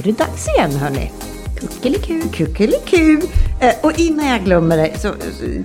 [0.00, 1.12] Är det dags igen hörni.
[1.60, 2.20] Kuckeliku.
[2.32, 3.20] Kuckeliku!
[3.60, 5.14] Eh, och innan jag glömmer det så,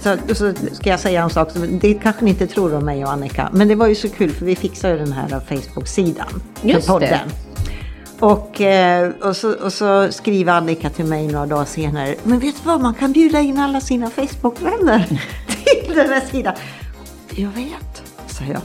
[0.02, 3.06] så, så ska jag säga en sak som det kanske ni inte tror om mig
[3.06, 3.50] och Annika.
[3.54, 7.10] Men det var ju så kul för vi fixade ju den här Facebook-sidan Just podden.
[7.10, 7.22] det.
[8.26, 12.16] Och, eh, och, så, och så skriver Annika till mig några dagar senare.
[12.24, 15.06] Men vet du vad, man kan bjuda in alla sina Facebook-vänner
[15.48, 16.56] till den här sidan.
[17.30, 18.62] Jag vet, säger jag.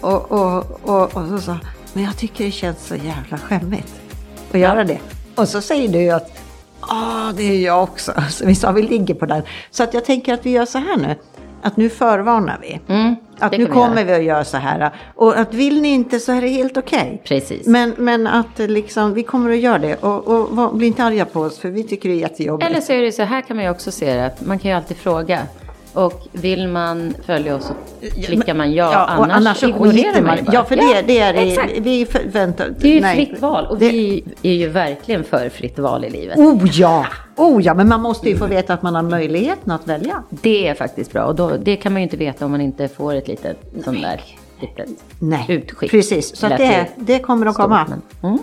[0.00, 1.58] Och, och, och, och så sa
[1.92, 3.95] men jag tycker det känns så jävla skämmigt
[4.56, 4.98] att göra det.
[5.34, 6.42] Och så säger du att
[6.88, 8.12] Ja, det är jag också.
[8.30, 9.42] Så vi sa vi ligger på den.
[9.70, 11.14] Så att jag tänker att vi gör så här nu.
[11.62, 12.80] Att nu förvarnar vi.
[12.88, 14.04] Mm, att nu vi kommer göra.
[14.04, 14.90] vi att göra så här.
[15.14, 17.22] Och att vill ni inte så är det helt okej.
[17.24, 17.66] Precis.
[17.66, 19.96] Men, men att liksom, vi kommer att göra det.
[19.96, 22.70] Och, och, bli inte arga på oss för vi tycker det är jättejobbigt.
[22.70, 24.70] Eller så är det så här kan man ju också se det, att man kan
[24.70, 25.42] ju alltid fråga.
[25.96, 27.74] Och vill man följa oss så
[28.26, 30.54] klickar man ja, och annars, annars så ignorerar man ju bara.
[30.54, 31.72] Ja, för det, det är exakt.
[31.74, 31.80] det.
[31.80, 33.26] Vi förväntar Det är ju nej.
[33.26, 36.38] fritt val och Det- vi är ju verkligen för fritt val i livet.
[36.38, 37.06] Oh ja!
[37.36, 40.22] Oh ja, men man måste ju få veta att man har möjligheten att välja.
[40.30, 42.88] Det är faktiskt bra och då, det kan man ju inte veta om man inte
[42.88, 44.20] får ett litet sån där
[44.60, 45.90] litet Nej, utskick.
[45.90, 46.36] precis.
[46.36, 47.86] Så det, det kommer att komma.
[48.22, 48.38] Mm.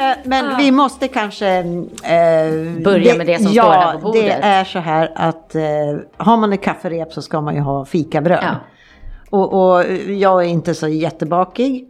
[0.00, 1.48] Eh, Men vi måste kanske...
[1.48, 4.22] Eh, Börja med det som ja, står här på bordet.
[4.22, 5.62] det är så här att eh,
[6.16, 8.38] har man ett kafferep så ska man ju ha fikabröd.
[8.42, 8.54] Ja.
[9.30, 11.86] Och, och jag är inte så jättebakig.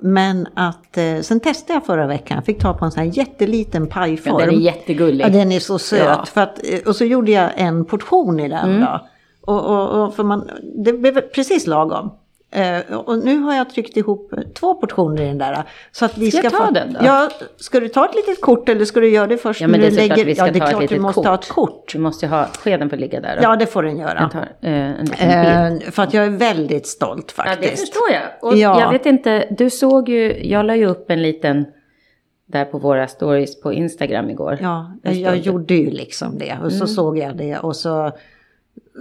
[0.00, 3.10] Men att, eh, sen testade jag förra veckan, jag fick ta på en sån här
[3.18, 4.36] jätteliten pajform.
[4.40, 5.24] Ja, den är jättegullig.
[5.24, 6.00] Ja, den är så söt.
[6.08, 6.24] Ja.
[6.24, 8.80] För att, eh, och så gjorde jag en portion i den Mm.
[8.80, 9.06] då.
[9.40, 10.50] Och, och, och för man,
[10.84, 12.10] det blev precis lagom.
[12.50, 15.62] Eh, och nu har jag tryckt ihop två portioner i den där.
[15.92, 17.00] Så att vi Ska ska, jag ta få, den då?
[17.02, 19.60] Ja, ska du ta ett litet kort eller ska du göra det först?
[19.60, 21.00] Ja men det är såklart vi ska ja, det är ta ett klart litet du
[21.02, 21.26] måste kort.
[21.26, 21.92] ha ett kort.
[21.92, 23.42] Du måste ha, skeden får ligga där då.
[23.42, 24.28] Ja, det får den göra.
[24.32, 25.84] Tar eh, bild.
[25.84, 27.70] Eh, för att jag är väldigt stolt Ja, faktiskt.
[27.70, 28.50] det förstår jag.
[28.50, 28.80] Och Ja.
[28.80, 31.66] jag vet inte, du såg ju, jag la ju upp en liten
[32.46, 34.58] där på våra stories på Instagram igår.
[34.60, 36.58] Ja, jag, jag gjorde ju liksom det.
[36.64, 36.86] Och så Mm.
[36.88, 38.12] såg jag det och så,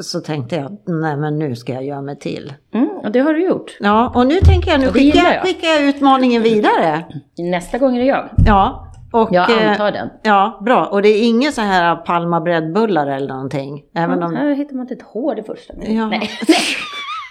[0.02, 2.54] så tänkte jag, nej men nu ska jag göra mig till.
[2.74, 3.78] Mm, och det har du gjort.
[3.80, 7.06] Ja, och nu tänker jag, nu skickar jag, skickar jag utmaningen vidare.
[7.38, 8.30] Nästa gång är det jag.
[8.46, 9.30] Ja, och...
[9.32, 10.10] Jag eh, antar den.
[10.24, 10.86] Ja, bra.
[10.86, 13.84] Och det är inga så här Palma breddbullar eller någonting.
[13.96, 14.36] Även om...
[14.36, 15.74] Här hittar man inte ett hår det första.
[15.78, 16.08] Ja.
[16.08, 16.30] Nej, nej.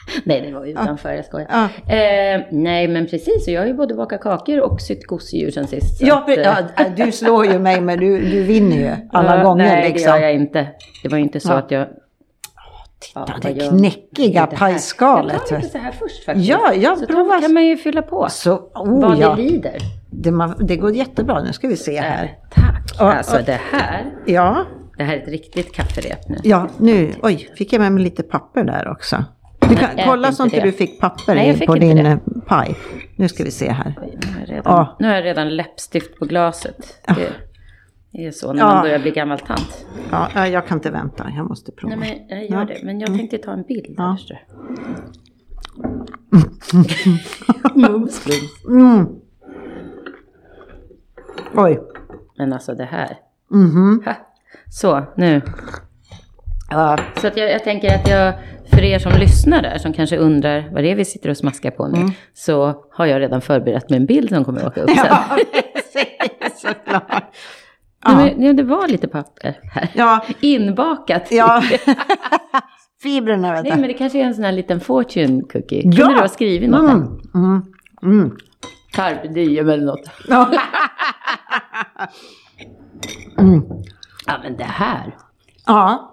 [0.24, 1.48] nej, det var utanför, jag skojar.
[1.50, 1.94] Ja.
[1.94, 3.48] Eh, nej, men precis.
[3.48, 6.02] Jag har ju både bakat kakor och sytt gosedjur sen sist.
[6.02, 9.36] Ja, att, pre- eh, ja, du slår ju mig men du, du vinner ju alla
[9.36, 10.12] ja, gånger Nej, liksom.
[10.12, 10.66] det gör jag inte.
[11.02, 11.56] Det var ju inte så Ja.
[11.56, 11.86] att jag...
[12.98, 15.32] Titta, vad det knäckiga det pajskalet.
[15.34, 16.48] Jag tar lite så här först faktiskt.
[16.48, 17.34] Ja, jag så provar.
[17.34, 18.26] tar, kan man ju fylla på.
[18.30, 19.34] Så, oh, vad ja.
[19.34, 19.76] det lider.
[20.10, 21.42] det, man, det går jättebra.
[21.42, 22.38] Nu ska vi se här.
[22.50, 22.82] Tack.
[22.98, 23.42] Ja, alltså ja.
[23.46, 24.64] det här, Ja,
[24.98, 26.36] det här är ett riktigt kafferep nu.
[26.42, 29.24] ja, nu, oj, fick jag med mig lite papper där också.
[29.68, 32.10] Du kan, ät kolla så inte du fick papper Nej, fick på din det.
[32.10, 32.74] eh, paj.
[33.16, 33.94] Nu ska vi se här.
[34.02, 34.96] Oj, nu, har jag redan, Ja.
[34.98, 36.76] nu har jag redan läppstift på glaset.
[37.06, 37.14] Det,
[38.16, 38.66] det är så när Ja.
[38.66, 39.86] man börjar bli gammal tant.
[40.10, 41.96] Ja, ja, jag kan inte vänta, jag måste prova.
[41.96, 42.64] Nej, men jag gör Ja.
[42.64, 42.84] det.
[42.86, 43.94] Men jag tänkte ta en bild.
[43.96, 44.16] Ja.
[47.74, 48.64] Mums, plums.
[48.68, 49.06] Mm.
[51.54, 51.80] Oj.
[52.38, 53.16] Men alltså det här.
[53.50, 54.02] Mhm.
[54.04, 54.14] Ha.
[54.70, 55.42] Så, nu.
[56.70, 58.34] Ja, Så att jag, jag tänker att jag,
[58.70, 61.70] för er som lyssnar där, som kanske undrar vad det är vi sitter och smaskar
[61.70, 64.90] på nu, så har jag redan förberett med en bild som kommer att åka upp
[64.96, 65.06] sen.
[65.08, 65.24] ja
[65.74, 66.66] precis,
[68.06, 68.24] såklart.
[68.24, 69.88] Nej, men, ja, det var lite papper här.
[69.94, 71.28] Ja, Inbakat.
[71.30, 71.62] ja.
[73.02, 75.82] Fibrerna vet Nej, men det kanske är en sån här liten fortune cookie.
[75.82, 76.08] Kunde Ja.
[76.08, 76.94] du ha skrivit något här?
[76.96, 77.62] Mm, mm,
[78.02, 78.36] mm.
[78.92, 80.10] Carpe diem eller något.
[80.28, 80.50] Ja.
[83.38, 83.62] Mm.
[84.26, 85.16] Ja, men det här.
[85.66, 86.12] ja.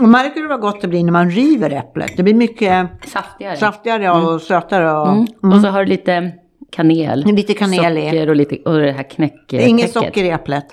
[0.00, 2.16] Och märker du vad gott det blir när man river äpplet?
[2.16, 3.56] Det blir mycket Saftigare.
[3.56, 4.92] saftigare och sötare.
[4.92, 5.26] Och, Mm.
[5.56, 6.32] Och så har du lite
[6.72, 7.24] kanel.
[7.26, 8.04] Lite kanel i.
[8.04, 9.44] Socker och, lite, och det här knäck.
[9.48, 10.66] Det är inget socker i äpplet.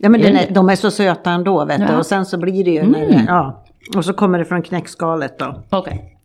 [0.00, 1.92] Ja, men Är de är så söta ändå vet du.
[1.92, 1.98] Ja.
[1.98, 3.64] Och sen så blir det ju när det, ja.
[3.96, 5.62] Och så kommer det från knäckskalet då.
[5.70, 6.16] Okej,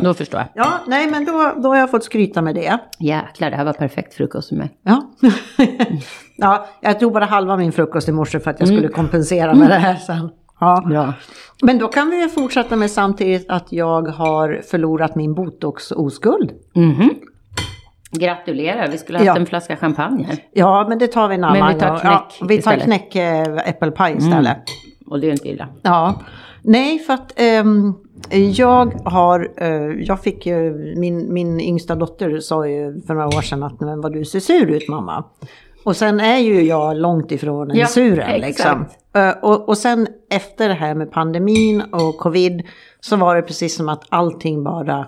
[0.00, 0.48] då förstår jag.
[0.64, 2.78] Ja, nej men då, då har jag fått skryta med det.
[2.98, 4.70] Jäklar, det här var perfekt frukost för mig.
[4.82, 5.10] Ja.
[6.36, 9.70] ja, jag tog bara halva min frukost i morse för att jag skulle kompensera med
[9.70, 10.30] det här sen.
[10.60, 10.84] Ja.
[10.86, 11.14] Bra.
[11.62, 16.50] Men då kan vi fortsätta med samtidigt att jag har förlorat min botox-oskuld.
[16.74, 17.10] Mhm.
[18.10, 19.40] Gratulerar, vi skulle ha haft Ja.
[19.40, 20.38] en flaska champagne här.
[20.52, 21.98] Ja, men det tar vi en Men vi annan tar gång.
[21.98, 22.84] knäck ja, Vi tar istället.
[22.84, 23.16] knäck
[23.68, 24.62] äppelpaj istället.
[25.06, 25.68] Och det är inte illa.
[25.82, 26.20] Ja,
[26.62, 27.94] nej för att ehm,
[28.54, 29.68] jag har, eh,
[30.02, 34.00] jag fick ju, min, min yngsta dotter sa ju för några år sedan att men
[34.00, 35.24] vad du ser sur ut mamma.
[35.84, 38.46] Och sen är ju jag långt ifrån en Ja, suren exakt.
[38.46, 38.86] liksom.
[39.22, 42.62] Eh, och, och sen efter det här med pandemin och covid
[43.00, 45.06] så var det precis som att allting bara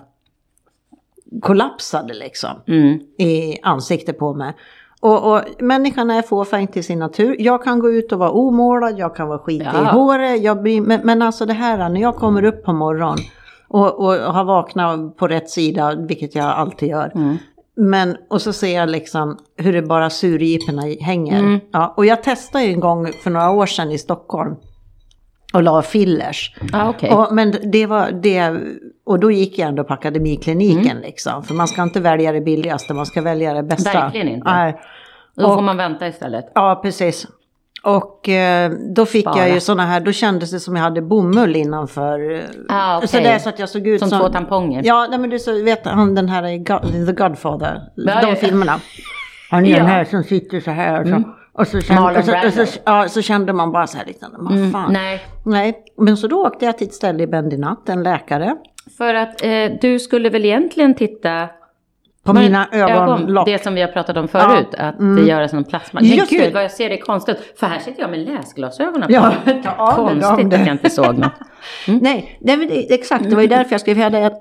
[1.41, 2.99] kollapsade liksom Mm.
[3.17, 4.53] i ansiktet på mig.
[5.01, 7.35] Och, och människan är fåfäng till sin natur.
[7.39, 9.81] Jag kan gå ut och vara omålad, jag kan vara skitig Ja.
[9.81, 10.61] i håret.
[10.61, 13.17] Blir, men, men alltså det här när jag kommer upp på morgonen
[13.67, 17.11] och, och har vaknat på rätt sida, vilket jag alltid gör.
[17.15, 17.37] Mm.
[17.75, 21.39] Men, och så ser jag liksom hur det bara surgiporna hänger.
[21.39, 21.59] Mm.
[21.71, 24.55] Ja, och jag testade en gång för några år sedan i Stockholm
[25.53, 26.55] och la fillers.
[26.73, 27.09] Ah, okej.
[27.11, 28.53] Och, men det var det,
[29.05, 31.03] och då gick jag ändå på akademikliniken Mm.
[31.03, 31.43] liksom.
[31.43, 33.93] För man ska inte välja det billigaste, man ska välja det bästa.
[34.01, 34.51] Verkligen inte.
[34.51, 34.79] Nej.
[35.35, 36.51] Då och- får man vänta istället.
[36.55, 37.27] Ja, precis.
[37.83, 39.37] Och eh, då fick Spara.
[39.39, 42.43] jag ju sådana här, då kändes det som jag hade bomull innanför.
[42.69, 43.07] Ah, okej.
[43.07, 44.19] Så där så att jag såg ut Som som...
[44.19, 44.81] två tamponger.
[44.85, 48.79] Ja, nej, men du så, vet han den här God, The Godfather, Ja, de filmerna.
[49.51, 49.77] Han är Ja.
[49.77, 51.09] den här som sitter så här så.
[51.09, 51.23] Mm.
[51.53, 54.29] Och så, kände, och, så, och, så, ja, så kände man bara så här liksom,
[54.37, 54.93] vad Mm, fan.
[54.93, 58.55] nej, Nej, men så då åkte jag till ett ställe i Bendinat, en läkare.
[58.97, 59.49] för att eh,
[59.81, 61.47] du skulle väl egentligen titta
[62.23, 63.45] På Men mina ögonlock.
[63.45, 65.99] Det som vi har pratat om förut, att det göra som plasma.
[66.01, 66.53] Men Just gud det.
[66.53, 67.37] vad jag ser det konstigt.
[67.59, 69.13] För här sitter jag med läsglasögonen på.
[69.13, 70.55] Ja, dem, Konstigt det.
[70.55, 71.31] att jag inte såg något.
[71.87, 73.97] Nej, det, är väl det- exakt, det var ju därför jag skrev.
[73.97, 74.31] Jag hade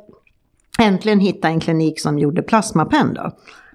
[0.79, 3.31] äntligen hittat en klinik som gjorde plasmapenn då.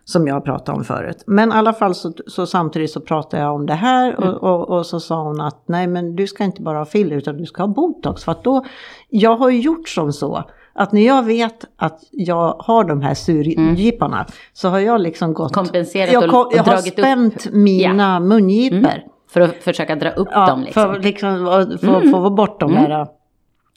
[0.09, 1.23] Som jag pratade om förut.
[1.27, 4.69] Men i alla fall så, så samtidigt så pratade jag om det här och, och,
[4.77, 7.45] och så sa hon att nej men du ska inte bara ha filler utan du
[7.45, 8.23] ska ha botox.
[8.23, 8.65] För att då,
[9.09, 10.43] jag har ju gjort som så.
[10.75, 15.53] Att när jag vet att jag har de här surgiparna så har jag liksom gått...
[15.53, 19.03] Kompenserat jag, och- och jag har dragit upp- spänt mina mungipor.
[19.29, 20.83] För att försöka dra upp Ja, dem liksom.
[20.93, 23.07] för, liksom, för, för att få bort de där.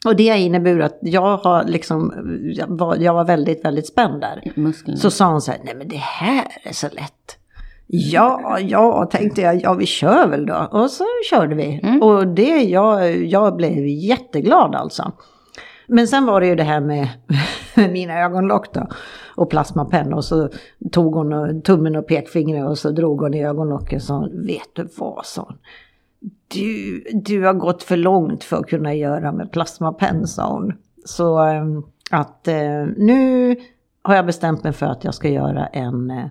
[0.06, 2.12] Och det har inneburit att jag har liksom,
[2.56, 4.52] jag var, jag var väldigt, väldigt spänd där.
[4.56, 4.98] Musklerna.
[4.98, 7.36] Så sa hon så här, nej men det här är så lätt.
[7.86, 10.68] Ja, ja, tänkte jag, ja vi kör väl då.
[10.70, 11.98] Och så körde vi.
[12.00, 15.12] Och det, jag, jag blev jätteglad alltså.
[15.86, 17.08] Men sen var det ju det här med,
[17.74, 18.86] med mina ögonlock då.
[19.36, 20.48] Och plasmapenna och så
[20.92, 24.88] tog hon tummen och pekfingret och så drog hon i ögonlocket och sa, vet du
[24.96, 25.56] vad, sa hon.
[26.48, 30.72] Du, du har gått för långt för att kunna göra med plasmapenn, sa hon.
[31.04, 31.64] Så eh,
[32.10, 33.56] att eh, nu
[34.02, 36.24] har jag bestämt mig för att jag ska göra en eh,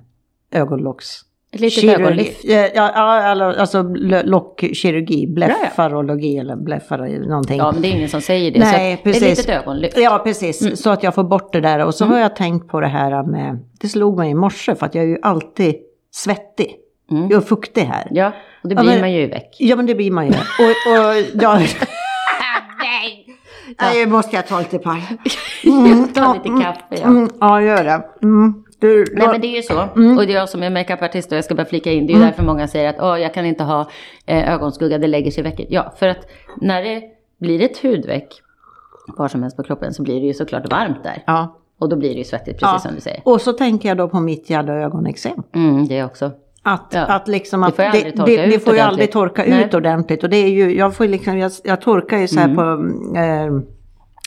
[0.51, 1.06] ögonlocks...
[1.51, 2.03] Ett litet kirurgi.
[2.03, 2.44] ögonlyft.
[2.44, 3.81] Ja, ja, alltså,
[4.24, 7.57] lockkirurgi, blefarologi eller bleffar någonting.
[7.57, 8.59] Ja, men det är ingen som säger det.
[8.59, 9.24] Nej, så precis.
[9.24, 9.97] Ett litet ögonlyft.
[9.97, 10.81] Ja, precis.
[10.81, 11.86] Så att jag får bort det där.
[11.86, 12.13] Och så Mm.
[12.15, 15.03] har jag tänkt på det här med, det slog mig i morse för att jag
[15.03, 15.75] är ju alltid
[16.12, 16.75] svettig.
[17.11, 17.29] Mm.
[17.29, 18.07] Jag är fuktig här.
[18.11, 18.31] Ja,
[18.63, 19.56] och det Ja, blir men- man ju väck.
[19.59, 20.31] Ja, men det blir man ju.
[20.33, 21.59] Och, och ja.
[23.81, 25.01] Nej, måste jag ta lite paj.
[26.13, 27.03] Ta lite kaffe, ja.
[27.03, 28.03] Mm, ja, gör det.
[28.23, 28.63] Mm.
[28.79, 29.81] Du, Nej men det är ju så.
[29.95, 30.17] Mm.
[30.17, 32.07] Och det är jag som är makeupartist och jag ska bara flika in.
[32.07, 33.89] Det är ju därför många säger att Åh, jag kan inte ha
[34.25, 35.67] eh, ögonskugga, det lägger sig i vecket.
[35.69, 36.29] Ja, för att
[36.62, 37.03] när det
[37.39, 38.41] blir ett hudveck,
[39.17, 41.23] var som helst på kroppen, så blir det ju såklart varmt där.
[41.27, 41.55] Ja.
[41.79, 42.79] Och då blir det ju svettigt, precis ja.
[42.79, 43.21] som du säger.
[43.25, 45.43] Och så tänker jag då på mitt jävla ögonexem.
[45.55, 46.31] Mm, det också.
[46.63, 47.01] Att, Ja.
[47.06, 49.12] att liksom Det att får ju aldrig det, torka det, det ut får ju aldrig
[49.12, 50.24] torka ut ordentligt.
[50.24, 52.62] Och det är ju, jag får liksom, jag, jag torkar ju så här på,
[53.18, 53.62] eh,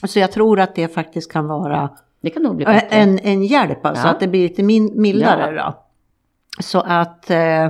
[0.09, 1.91] så jag tror att det faktiskt kan vara
[2.31, 2.47] kan
[2.91, 4.11] en, en hjälp, alltså Ja.
[4.11, 5.75] att det blir lite min, mildare då.
[6.61, 7.67] Så att, eh,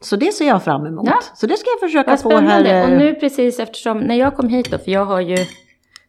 [0.00, 1.06] så det ser jag fram emot.
[1.06, 1.18] Ja.
[1.34, 2.64] Så det ska jag försöka få här.
[2.64, 5.36] eh, Och nu precis eftersom, när jag kom hit då, för jag har ju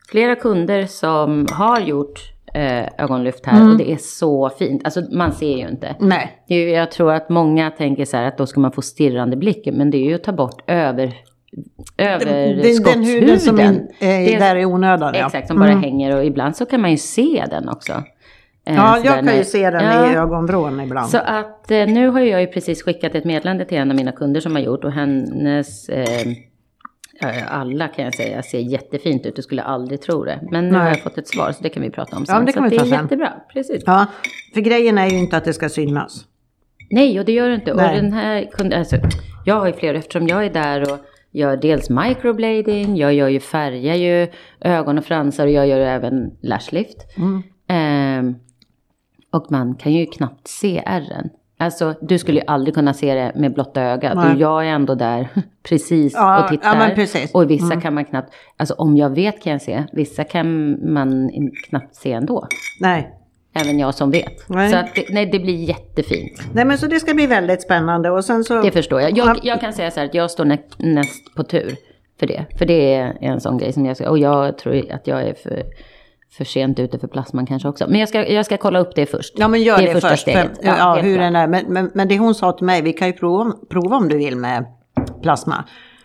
[0.10, 2.20] flera kunder som har gjort
[2.54, 3.72] eh, ögonlyft här Mm.
[3.72, 4.82] och det är så fint.
[4.86, 5.96] Alltså man ser ju inte.
[6.00, 8.82] Nej, Det är, jag tror att många tänker så här att då ska man få
[8.82, 11.14] stirrande blick, men det är ju att ta bort över,
[11.96, 15.14] den, den huden som in, Det är- där är onödan.
[15.18, 15.26] ja.
[15.26, 17.94] Exakt, som bara hänger och ibland så kan man ju se den också.
[18.68, 20.12] Eh, Ja, så jag kan ju se den Ja.
[20.12, 21.10] i ögonvrån ibland.
[21.10, 24.12] Så att eh, nu har jag ju precis skickat ett meddelande till en av mina
[24.12, 26.28] kunder som har gjort och hennes, eh,
[27.48, 29.36] alla kan jag säga, ser jättefint ut.
[29.36, 30.40] Du skulle aldrig tro det.
[30.52, 30.80] Men nu Nej.
[30.82, 32.46] har jag fått ett svar så det kan vi prata om Ja, sen.
[32.46, 33.04] det kan så vi ta det är sen.
[33.04, 33.84] jättebra, precis.
[33.86, 34.06] Ja,
[34.54, 36.26] för grejen är ju inte att det ska synas.
[36.90, 37.74] Nej, och det gör det inte.
[37.74, 37.90] Nej.
[37.90, 38.96] Och den här alltså,
[39.46, 41.00] jag har ju flera, eftersom jag är där och
[41.32, 44.28] gör dels microblading, jag gör ju, färgar ju
[44.60, 46.98] ögon och fransar och jag gör även lashlift.
[47.18, 47.44] Mm.
[47.68, 48.36] Ehm,
[49.32, 51.30] och man kan ju knappt se ärren.
[51.62, 54.18] Alltså, du skulle ju aldrig kunna se det med blotta ögat.
[54.18, 55.28] Och jag är ändå där
[55.64, 56.96] precis Ja, och tittar.
[57.14, 57.28] ja.
[57.34, 61.30] Och vissa kan man knappt, alltså om jag vet kan jag se, vissa kan man
[61.70, 62.48] knappt se ändå.
[62.80, 63.16] Nej.
[63.54, 64.50] Även jag som vet.
[64.50, 64.72] Nej.
[64.72, 66.42] Så att det, nej, det blir jättefint.
[66.54, 68.10] Nej, men så det ska bli väldigt spännande.
[68.10, 68.62] Och sen så...
[68.62, 69.18] Det förstår jag.
[69.18, 69.26] Ja.
[69.28, 71.76] Jag, jag kan säga så här att jag står nä, näst på tur
[72.20, 72.46] för det.
[72.58, 75.34] För det är en sån grej som jag ska, och jag tror att jag är
[75.34, 75.64] för,
[76.34, 77.86] för sent ute för plasman kanske också.
[77.90, 79.34] Men jag ska, jag ska kolla upp det först.
[79.38, 80.22] Ja men gör det det, först.
[80.22, 80.58] steget.
[80.58, 81.48] För, ja, helt hur den är.
[81.48, 84.18] Men, men, men det hon sa till mig, vi kan ju prova, prova om du
[84.18, 84.66] vill med
[85.22, 85.64] plasma.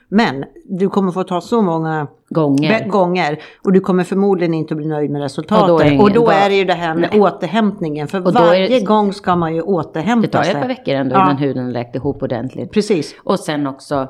[0.08, 2.88] Men du kommer få ta så många Gånger.
[2.88, 5.62] gånger och du kommer förmodligen inte bli nöjd med resultatet.
[5.62, 7.20] Och då är det ingen- då är det ju det här med Nej.
[7.20, 8.08] återhämtningen.
[8.08, 10.54] För varje det- gång ska man ju återhämta Det tar sig.
[10.54, 11.22] ett par veckor ändå Ja.
[11.24, 12.72] innan huden läkt ihop ordentligt.
[12.72, 13.14] Precis.
[13.24, 14.08] Och sen också,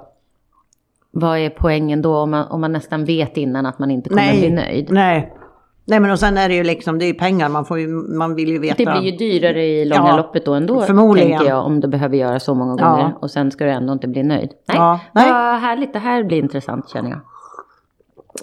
[1.10, 4.22] vad är poängen då om man, om man nästan vet innan att man inte kommer
[4.22, 4.38] Nej.
[4.40, 4.86] bli nöjd?
[4.90, 5.32] Nej.
[5.88, 7.88] Nej men och sen är det ju liksom, det är ju pengar, man, får ju,
[8.18, 8.74] man vill ju veta.
[8.84, 11.30] Det blir ju dyrare i långa Ja, loppet då ändå, förmodligen.
[11.30, 12.90] tänker jag, om du behöver göra så många Ja.
[12.90, 13.14] gånger.
[13.20, 14.50] Och sen ska du ändå inte bli nöjd.
[14.68, 15.32] Nej, Ja, nej.
[15.32, 15.92] vad härligt.
[15.92, 17.20] Det här blir intressant känner jag.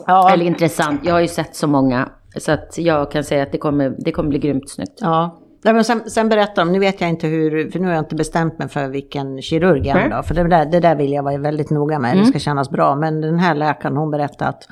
[0.07, 0.31] Ja.
[0.33, 2.09] Eller intressant, jag har ju sett så många.
[2.37, 4.97] Så att jag kan säga att det kommer, det kommer bli grymt snyggt.
[5.01, 5.39] Ja.
[5.65, 8.01] Nej, men sen, sen berätta de, nu vet jag inte hur, för nu har jag
[8.01, 10.09] inte bestämt mig för vilken kirurg än Nej.
[10.09, 12.23] då, för det där, det där vill jag vara väldigt noga med, Mm.
[12.23, 12.95] det ska kännas bra.
[12.95, 14.63] Men den här läkaren hon berättade att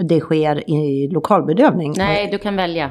[0.00, 1.94] det sker i lokalbedövning.
[1.96, 2.90] Nej, du kan välja.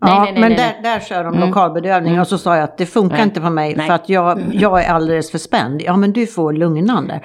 [0.00, 0.82] Ja, nej, nej, men nej, Mm.
[0.82, 3.74] Där, där kör de lokalbedövning och så sa jag att det funkar inte på mig
[3.74, 5.82] för att jag, jag är alldeles för spänd.
[5.82, 7.20] Ja men du får lugnande.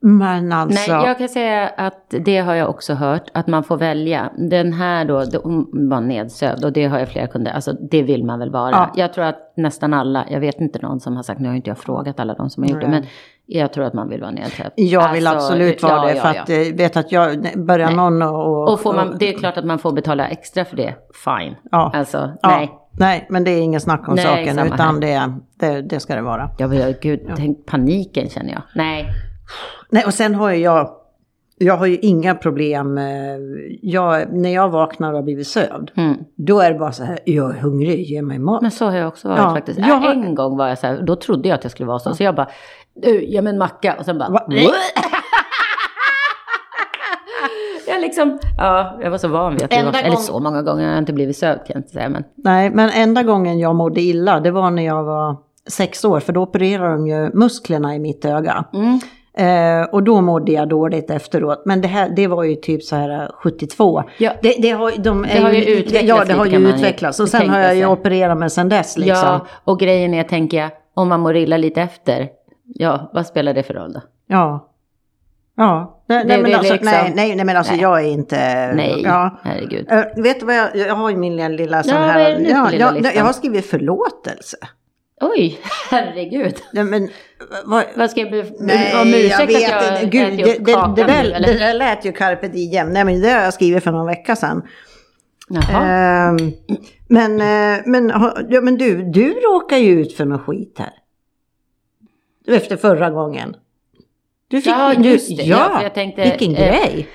[0.00, 0.92] Men alltså.
[0.92, 4.30] Nej, jag kan säga att det har jag också hört, att man får välja.
[4.36, 8.24] Den här då, hon var nedsövd och det har jag flera kunder, alltså det vill
[8.24, 8.70] man väl vara.
[8.70, 8.92] Ja.
[8.94, 11.70] Jag tror att nästan alla, jag vet inte någon som har sagt, nu har inte
[11.70, 13.06] jag frågat alla de som har gjort det, men
[13.50, 14.70] jag tror att man vill vara nedsövd.
[14.76, 16.42] Jag vill Alltså, absolut vara ja, det ja, för ja.
[16.42, 17.96] att eh, vet att jag börjar Nej.
[17.96, 18.72] någon och...
[18.72, 21.54] Och får man, det är klart att man får betala extra för det, fine.
[21.70, 21.90] Ja.
[21.94, 22.70] Alltså, ja, nej.
[23.00, 26.22] Nej, men det är ingen snack om Nej, saken utan det, det, det ska det
[26.22, 26.50] vara.
[26.58, 28.62] Jag vill, gud, tänk paniken känner jag.
[28.74, 29.06] Nej,
[29.90, 30.90] Nej, och sen har ju jag,
[31.58, 32.98] jag har ju inga problem.
[32.98, 33.04] eh,
[33.82, 36.16] Jag, när jag vaknar och har blivit sövd, mm.
[36.36, 38.62] då är det bara så här, jag är hungrig, ge mig mat.
[38.62, 39.78] men så har jag också varit Ja, faktiskt.
[39.78, 41.98] jag har- En gång var jag så här, då trodde jag att jag skulle vara
[41.98, 42.48] så, så jag bara,
[43.02, 44.46] du, ge mig en macka och sen bara, Va?
[47.86, 50.62] Jag liksom, ja, jag var så van vid att det var, eller gång- så många
[50.62, 53.58] gånger har jag inte blivit sövd kan jag inte säga, men Nej, men enda gången
[53.58, 55.36] jag mådde illa, det var när jag var
[55.68, 58.64] sex år, för då opererade de ju musklerna i mitt öga.
[58.74, 59.00] mm.
[59.38, 61.62] Eh, och då mådde jag dåligt efteråt.
[61.66, 64.02] Men det här, det var ju typ så här eh, 72.
[64.18, 64.32] Ja.
[64.42, 67.20] Det, det har, de är Det har ju utvecklats Ja, det har ju utvecklats.
[67.20, 67.86] Och sen har jag ju sig.
[67.90, 69.14] opererat mig sen dess liksom.
[69.28, 72.28] ja, och grejen är, tänker jag, om man mår illa lite efter,
[72.74, 74.00] ja, vad spelar det för roll då?
[74.26, 74.64] Ja.
[75.56, 76.02] Ja.
[76.08, 77.82] Nej, Det- nej, men det alltså, liksom- nej, nej, nej, men alltså Nej.
[77.82, 78.36] jag är inte...
[78.74, 79.38] Nej, Ja.
[79.42, 79.86] herregud.
[79.90, 82.30] Eh, vet du vad jag, jag har ju min lilla, sån Ja, här...
[82.30, 83.12] det nu ja, lilla ja, listan?
[83.16, 84.56] jag har skrivit förlåtelse.
[85.20, 85.60] Oj,
[85.90, 86.54] herregud.
[86.72, 87.08] Nej, men,
[87.64, 90.10] vad, Vad ska jag be om ursäkt jag vet att jag.
[90.10, 91.48] Gud, äter det, upp det, kakan det, nu, där, eller?
[91.52, 92.90] det där lät ju carpe diem.
[92.92, 94.62] Nej, men det har jag skrivit för någon vecka sedan.
[95.48, 95.84] Jaha.
[95.86, 96.36] Ehm,
[97.08, 98.08] men, eh, men,
[98.48, 100.90] ja, men du, du råkar ju ut för något skit här.
[102.48, 103.56] Efter förra gången.
[104.50, 105.42] Du fick, Ja, du, just det.
[105.42, 107.08] Ja, Ja, jag tänkte, vilken eh, grej.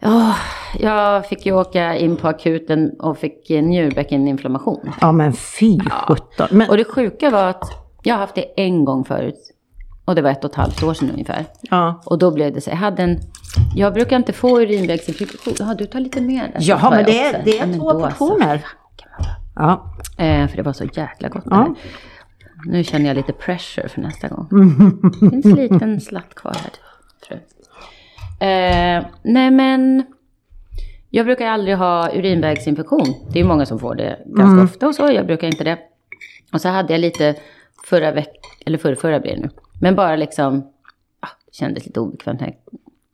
[0.00, 0.34] Ja,
[0.78, 4.92] jag fick ju åka in på akuten och fick njurbäckeninflammation.
[5.00, 6.46] Ja, men fy sjutton.
[6.50, 7.64] Men, Och det sjuka var att
[8.02, 9.52] jag har haft det en gång förut.
[10.04, 11.44] Och det var ett och ett halvt år sedan ungefär.
[11.62, 12.02] ja.
[12.04, 12.70] Och då blev det så.
[12.70, 13.18] Jag hade en...
[13.74, 15.54] Jag brukar inte få urinvägsinfektion.
[15.58, 16.58] Ja, du tar lite mer där.
[16.60, 18.00] Jaha, men det är, det Ja, är två så.
[18.00, 18.64] portioner.
[19.54, 19.94] Ja.
[20.18, 21.42] Eh, för det var så jäkla gott.
[21.46, 21.74] Ja.
[22.64, 24.48] Nu känner jag lite pressure för nästa gång.
[25.20, 26.70] Det finns en liten slatt kvar här.
[28.40, 30.04] Eh, nej men.
[31.10, 33.14] Jag brukar aldrig ha urinvägsinfektion.
[33.32, 35.02] Det är många som får det ganska ofta och så.
[35.12, 35.78] Jag brukar inte det.
[36.52, 37.34] Och så hade jag lite
[37.84, 39.50] förra veckan, eller förra, förra blir det nu.
[39.80, 40.72] Men bara liksom,
[41.20, 42.56] ah, kändes lite obekvämt när jag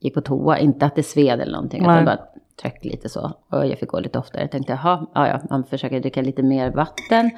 [0.00, 0.58] gick på toa.
[0.58, 1.82] Inte att det sved eller någonting.
[1.82, 1.94] Nej.
[1.94, 2.18] Utan bara
[2.62, 3.32] tryck lite så.
[3.49, 4.42] Och jag fick gå lite oftare.
[4.42, 7.30] Jag tänkte, jaha, ja, ja, man försöker dricka lite mer vatten.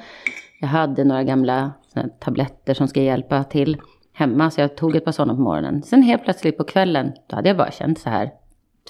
[0.65, 1.71] Jag hade några gamla
[2.19, 3.77] tabletter som ska hjälpa till
[4.13, 4.51] hemma.
[4.51, 5.83] Så jag tog ett par sådana på morgonen.
[5.83, 8.29] Sen helt plötsligt på kvällen, då hade jag bara känt så här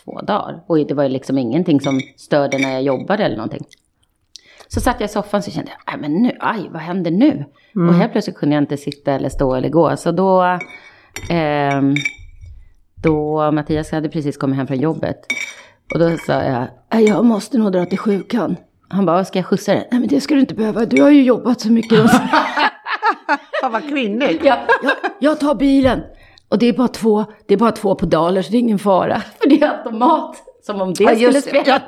[0.04, 0.64] två dagar.
[0.68, 3.66] Och det var ju liksom ingenting som störde när jag jobbade eller någonting.
[4.68, 7.46] Så satt jag i soffan så kände jag, men nu, aj, vad händer nu?
[7.90, 9.98] Och helt plötsligt kunde jag inte sitta eller stå eller gå.
[9.98, 10.60] Så då,
[11.30, 11.96] ehm,
[13.04, 15.20] då Mattias hade precis kommit hem från jobbet.
[15.94, 18.56] Och då sa jag, "Nej, jag måste nog dra till sjukan.
[18.88, 19.88] Han bara, ska jag skjutsa dig?
[19.92, 22.00] Nej men det ska du inte behöva, du har ju jobbat så mycket.
[23.62, 24.46] Fan vad kvinnligt.
[24.46, 26.02] jag, jag, jag tar bilen.
[26.50, 29.22] Och det är, bara två, det är bara två pedaler så det är ingen fara.
[29.42, 30.36] För det är automat.
[30.62, 31.82] Som om det Ja, skulle spela.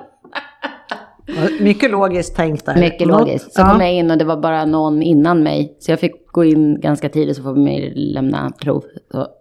[1.59, 2.75] Mycket logiskt tänkt där.
[2.75, 3.53] Mycket logiskt.
[3.53, 3.71] Så ja.
[3.71, 5.75] kom jag in och det var bara någon innan mig.
[5.79, 8.83] Så jag fick gå in ganska tidigt så får vi lämna prov.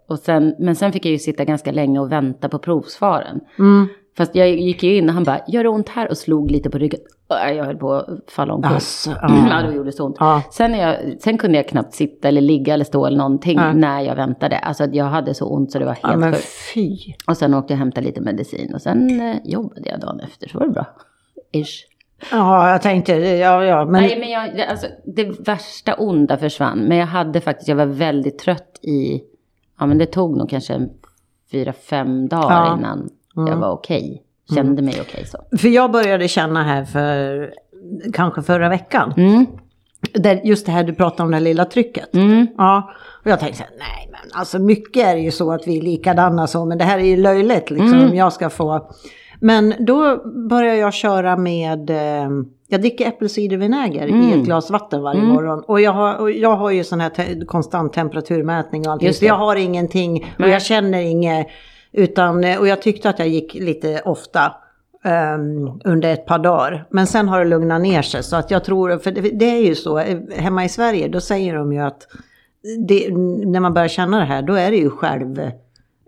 [0.09, 3.39] Och sen, men sen fick jag ju sitta ganska länge och vänta på provsvaren.
[3.59, 3.87] Mm.
[4.17, 6.09] Fast jag gick ju in och han bara, gör det ont här?
[6.09, 6.99] Och slog lite på ryggen.
[7.45, 8.73] Äh, Jag höll på att falla omkull.
[8.73, 9.47] Alltså, ja.
[9.49, 10.15] ja, det gjorde så ont.
[10.19, 10.41] Ja.
[10.51, 13.73] Sen, jag, sen kunde jag knappt sitta eller ligga eller stå eller någonting Ja.
[13.73, 14.57] när jag väntade.
[14.57, 16.45] Alltså jag hade så ont så det var helt Ja, men sjukt.
[16.73, 16.97] fy.
[17.27, 20.49] Och sen åkte jag och hämtade lite medicin och sen eh, jobbade jag dagen efter
[20.49, 20.85] så var det bra.
[21.51, 21.83] Ish.
[22.31, 24.03] Ja, jag tänkte, ja, ja, men...
[24.03, 26.79] Nej, men jag, det- alltså, det värsta onda försvann.
[26.79, 29.21] Men jag hade faktiskt, jag var väldigt trött i,
[29.79, 30.87] ja men det tog nog kanske
[31.51, 32.97] fyra, fem dagar Ja.
[33.37, 33.49] Mm.
[33.49, 34.23] jag var okej.
[34.55, 35.57] Kände mig okej så.
[35.57, 37.51] För jag började känna här för
[38.13, 39.13] kanske förra veckan.
[39.17, 39.45] Mm.
[40.13, 42.15] Där, just det här du pratade om det lilla trycket.
[42.15, 42.47] Mm.
[42.57, 42.91] Ja,
[43.23, 45.81] och jag tänkte så här, nej men alltså mycket är ju så att vi är
[45.81, 48.09] likadana så, men det här är ju löjligt liksom Mm.
[48.09, 48.91] om jag ska få.
[49.39, 50.17] Men då
[50.49, 52.29] börjar jag köra med, eh,
[52.67, 54.39] jag dricker äppelcidervinäger i Mm.
[54.39, 55.63] ett glas vatten varje morgon.
[55.67, 59.07] Och jag har, och jag har ju sån här te- konstant temperaturmätning och allting.
[59.07, 61.47] Just Så jag har ingenting och jag känner inget.
[61.91, 64.53] Utan, eh, och jag tyckte att jag gick lite ofta
[65.03, 66.87] ehm, under ett par dagar.
[66.89, 68.23] Men sen har det lugnat ner sig.
[68.23, 71.19] Så att jag tror, för det, det är ju så, eh, hemma i Sverige då
[71.21, 72.07] säger de ju att
[72.87, 73.09] det,
[73.47, 75.51] när man börjar känna det här då är det ju själv eh,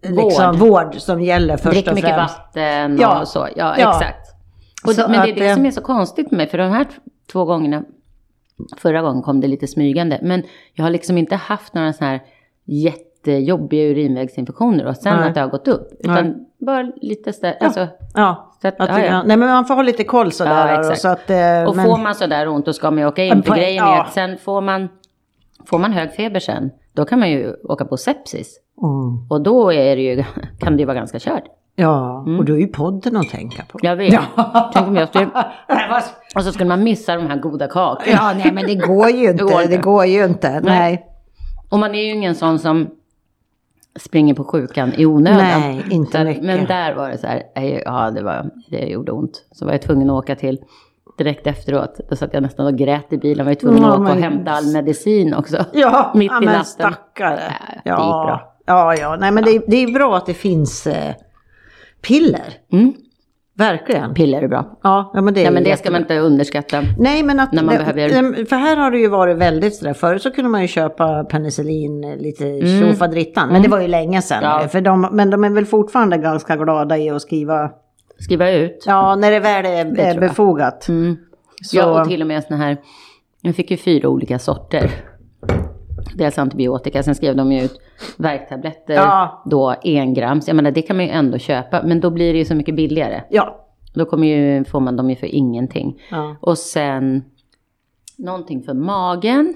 [0.02, 2.38] liksom, vård som gäller först Drick och mycket främst.
[2.38, 3.26] vatten och Ja.
[3.26, 3.40] så.
[3.56, 3.90] Ja, Ja.
[3.90, 4.30] exakt.
[4.86, 6.48] Och Så men det är det som är så konstigt med mig.
[6.50, 6.86] För de här
[7.32, 7.84] två gångerna,
[8.78, 10.20] förra gången kom det lite smygande.
[10.22, 10.44] Men
[10.74, 12.22] jag har liksom inte haft några sådana här
[13.28, 14.86] jättejobbiga urinvägsinfektioner.
[14.86, 15.28] Och sen Nej.
[15.28, 15.90] att det har gått upp.
[16.00, 17.58] Utan bara lite sådär.
[17.62, 19.24] Alltså, Ja, så att, att, ja, ja.
[19.26, 20.68] nej men man får ha lite koll sådär.
[20.68, 21.02] Ja, då, exakt.
[21.02, 23.44] så att, eh, Och men, får man sådär ont då ska man ju åka in.
[23.44, 23.96] För på- grejen ja.
[23.96, 24.90] är att sen får man,
[25.66, 28.60] får man hög feber sen, då kan man ju åka på sepsis.
[28.82, 29.28] Mm.
[29.30, 30.24] Och då är det ju,
[30.60, 31.44] kan det ju vara ganska kört.
[31.76, 33.80] Ja, och du är ju podden att tänka på.
[33.82, 34.20] Jag vet.
[34.74, 35.26] Tänk om jag skulle,
[35.70, 36.02] Nej,
[36.36, 38.12] och så skulle man missa de här goda kakorna.
[38.12, 39.44] ja, nej men det går ju inte.
[39.44, 39.76] Det går inte.
[39.76, 40.60] Det går ju inte.
[40.64, 41.06] Nej,
[41.70, 42.88] Och man är ju ingen sån som
[44.00, 45.38] springer på sjukan i onödan.
[45.62, 46.44] nej inte Så mycket.
[46.44, 47.44] Men där var det så här,
[47.86, 49.46] ja det, var, det gjorde ont.
[49.52, 50.58] Så var jag tvungen att åka till
[51.18, 52.00] direkt efteråt.
[52.10, 53.46] Då satt jag nästan och grät i bilen.
[53.46, 55.66] Var jag tvungen Ja, att åka och men- hämta all medicin också.
[55.74, 56.66] Ja, mitt ja, i natten.
[56.66, 57.42] stackare.
[57.50, 58.54] Ja, det Ja, gick bra.
[58.66, 61.14] Ja, ja, nej men det, är- det är bra att det finns eh,
[62.02, 62.54] piller.
[62.72, 62.94] Mm.
[63.60, 64.14] Verkligen.
[64.14, 64.80] Piller är bra.
[64.84, 66.82] Ja, ja men det är men det ska man inte underskatta.
[67.00, 67.54] Nej, men att...
[67.54, 69.94] När man det- behöver- För här har det ju varit väldigt sådär.
[69.94, 72.80] Förut så kunde man ju köpa penicillin lite Mm.
[72.80, 73.50] tjofaderittan.
[73.50, 74.40] Men det var ju länge sedan.
[74.44, 74.68] Ja.
[74.68, 77.72] För de, men de är väl fortfarande ganska glada i att skriva...
[78.20, 78.84] Skriva ut.
[78.88, 80.20] Ja, när det väl är, är tror jag.
[80.20, 80.88] befogat.
[80.90, 81.18] Mm.
[81.74, 82.78] Ja, och till och med såna här,
[83.42, 84.92] jag fick ju fyra olika sorter.
[86.16, 87.80] Dels antibiotika, sen skrev de ju ut
[88.18, 89.44] värktabletter, Ja.
[89.46, 90.48] då en grams.
[90.48, 92.76] Jag menar det kan man ju ändå köpa, men då blir det ju så mycket
[92.76, 93.22] billigare.
[93.30, 93.66] ja.
[93.94, 96.02] Då kommer ju, får man dem ju för ingenting.
[96.12, 96.36] ja.
[96.42, 97.24] Och sen
[98.18, 99.56] någonting för magen.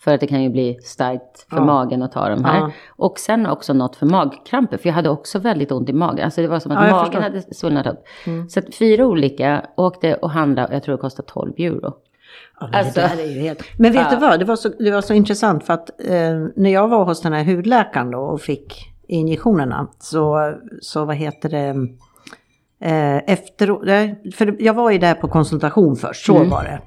[0.00, 1.64] För att det kan ju bli starkt för Ja.
[1.64, 2.58] magen att ta de här.
[2.60, 2.70] Ja.
[2.90, 4.76] Och sen också något för magkramper.
[4.76, 6.24] För jag hade också väldigt ont i magen.
[6.24, 7.20] Alltså det var som att magen förstår.
[7.20, 7.98] hade svullnat upp.
[8.26, 8.48] Mm.
[8.48, 10.74] Så fyra olika åkte och handlade.
[10.74, 11.92] Jag tror det kostade 12 euro.
[12.72, 13.62] Alltså- helt...
[13.78, 14.10] Men vet Ja.
[14.10, 17.04] du vad, det var, så, det var så intressant för att eh, när jag var
[17.04, 21.88] hos den här hudläkaren då och fick injektionerna så, så vad heter det,
[22.90, 23.82] eh, efteråt,
[24.34, 26.50] för jag var ju där på konsultation först, så Mm.
[26.50, 26.80] var det.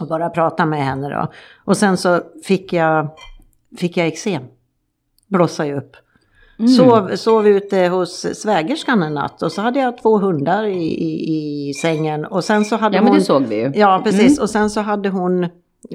[0.00, 1.32] Och bara prata med henne då.
[1.64, 3.08] Och sen så fick jag,
[3.78, 4.42] fick jag eksem.
[5.28, 5.96] Blossade ju upp.
[6.58, 6.68] Mm.
[6.68, 11.68] Sov, sov ute hos svägerskan en natt och så hade jag två hundar i, i,
[11.68, 13.10] i sängen och sen så hade Ja hon...
[13.10, 13.72] men det såg vi ju.
[13.74, 14.38] Ja, precis.
[14.38, 14.42] Mm.
[14.42, 15.48] Och sen så hade hon,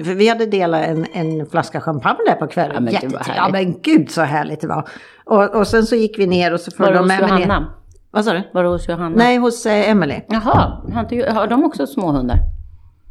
[0.04, 2.88] för vi hade delat en, en flaska champagne där på kvällen.
[2.92, 3.36] Ja, men härligt.
[3.36, 4.88] ja men gud så härligt det var.
[5.24, 7.66] Och, och sen så gick vi ner och så följde de med mig ner.
[8.10, 8.42] Vad sa du?
[8.52, 9.16] Var det hos Johanna?
[9.16, 10.20] Nej, hos eh, Emily.
[10.28, 12.38] Jaha, har, inte, har de också små hundar?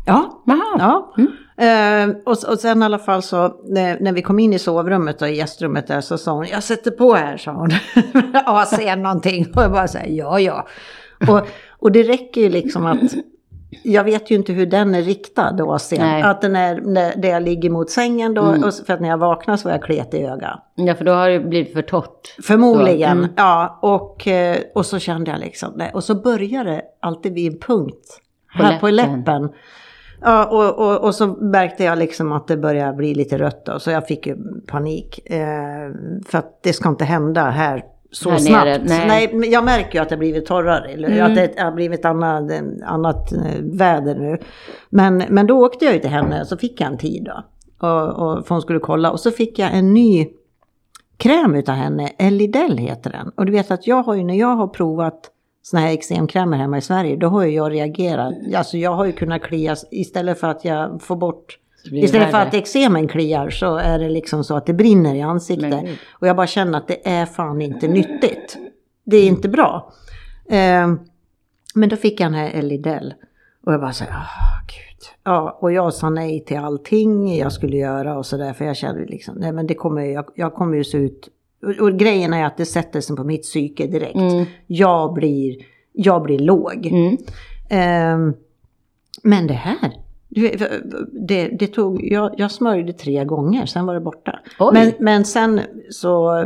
[0.06, 0.44] Ja.
[0.46, 0.76] Jaha.
[0.80, 1.14] Ja.
[1.18, 1.32] Mm.
[1.62, 5.22] Eh, och, och sen i alla fall så när, när vi kom in i sovrummet
[5.22, 7.70] och i gästrummet där så sa hon, jag sätter på här, sa hon.
[8.34, 9.54] ja, se någonting.
[9.56, 10.68] Och jag bara säger ja, ja.
[11.30, 13.14] Och, och det räcker ju liksom att,
[13.84, 16.00] jag vet ju inte hur den är riktad då sen.
[16.00, 16.22] Nej.
[16.22, 16.76] Att den är,
[17.22, 18.72] där jag ligger mot sängen då, Mm.
[18.88, 20.60] för att när jag vaknar så var jag klet i ögat.
[20.76, 22.36] Ja för då har det blivit för torrt.
[22.44, 23.30] Förmodligen, mm.
[23.38, 23.80] ja.
[23.82, 25.92] Och, eh, och så kände jag liksom det.
[25.94, 28.20] Och så börjar det alltid vid en punkt.
[28.58, 29.50] På här på läppen.
[30.22, 33.80] Ja, och, och, och så märkte jag liksom att det började bli lite rött då,
[33.80, 34.36] så jag fick ju
[34.68, 35.20] panik.
[35.32, 35.92] Eh,
[36.26, 38.66] för att det ska inte hända här så Här snabbt.
[38.66, 39.30] nere, nej.
[39.34, 41.26] men jag märker ju att det har blivit torrare, eller Mm.
[41.26, 42.52] att det har blivit annat,
[42.86, 44.38] annat eh, väder nu.
[44.90, 47.44] Men, men då åkte jag ju till henne så fick jag en tid då.
[47.88, 49.12] Och, och, för hon skulle kolla.
[49.12, 50.28] Och så fick jag en ny
[51.18, 53.30] kräm utav henne, Elidel heter den.
[53.36, 55.31] Och du vet att jag har ju när jag har provat
[55.62, 58.34] såna här eksemkrämer hemma i Sverige, då har ju jag reagerat.
[58.56, 61.58] Alltså jag har ju kunnat klia istället för att jag får bort
[61.92, 65.86] Istället för att eksemen kliar så är det liksom så att det brinner i ansiktet.
[66.12, 68.58] Och jag bara känner att det är fan inte nyttigt.
[69.04, 69.94] Det är inte bra.
[70.50, 70.94] Eh,
[71.76, 73.14] men då fick jag den här Elidel.
[73.66, 75.10] Och jag bara så här, ah gud.
[75.24, 78.54] Ja, och jag sa nej till allting jag skulle göra och sådär.
[78.54, 81.30] För jag kände liksom, nej men det kommer, jag, jag kommer ju se ut.
[81.62, 84.16] Och, och grejen är att det sätter sig på mitt psyke direkt.
[84.16, 84.46] Mm.
[84.68, 85.58] Jag, blir,
[85.94, 86.86] jag blir låg.
[86.86, 87.18] Mm.
[87.70, 88.34] Ehm,
[89.24, 89.92] men det här,
[91.28, 94.40] det, det tog, jag, jag smörjde tre gånger, sen var det borta.
[94.60, 94.74] Oj.
[94.74, 96.46] Men, men sen så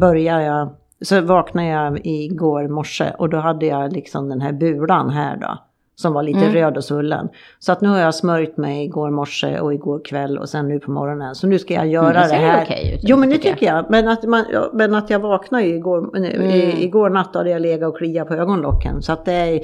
[0.00, 0.68] började jag
[1.02, 5.58] så vaknade jag igår morse och då hade jag liksom den här bulan här då.
[5.94, 6.52] Som var lite Mm.
[6.52, 7.28] röd och svullen.
[7.58, 10.80] Så att nu har jag smörjt mig igår morse och igår kväll och sen nu
[10.80, 11.34] på morgonen.
[11.34, 12.62] Så nu ska jag göra Mm, det det här.
[12.64, 13.76] okej ut, jo men det tycker jag.
[13.76, 13.90] jag.
[13.90, 16.50] Men, att man, men att jag vaknade ju igår, i, Mm.
[16.82, 19.02] igår natt hade jag legat och kliat på ögonlocken.
[19.02, 19.60] Så att det är,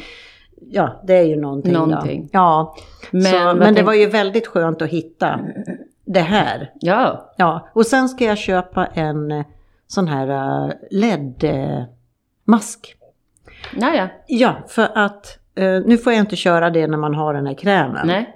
[0.71, 1.73] ja, det är ju någonting.
[1.73, 2.23] Någonting.
[2.23, 2.29] Då.
[2.33, 2.75] Ja,
[3.11, 5.41] Men så, men det var ju väldigt skönt att hitta
[6.05, 6.71] det här.
[6.81, 9.45] Ja, Ja, och sen ska jag köpa en eh,
[9.87, 12.95] sån här eh, LED-mask.
[13.77, 14.09] ja, ja.
[14.27, 15.48] Ja, för att eh,
[15.87, 18.07] nu får jag inte köra det när man har den här krämen.
[18.07, 18.35] Nej.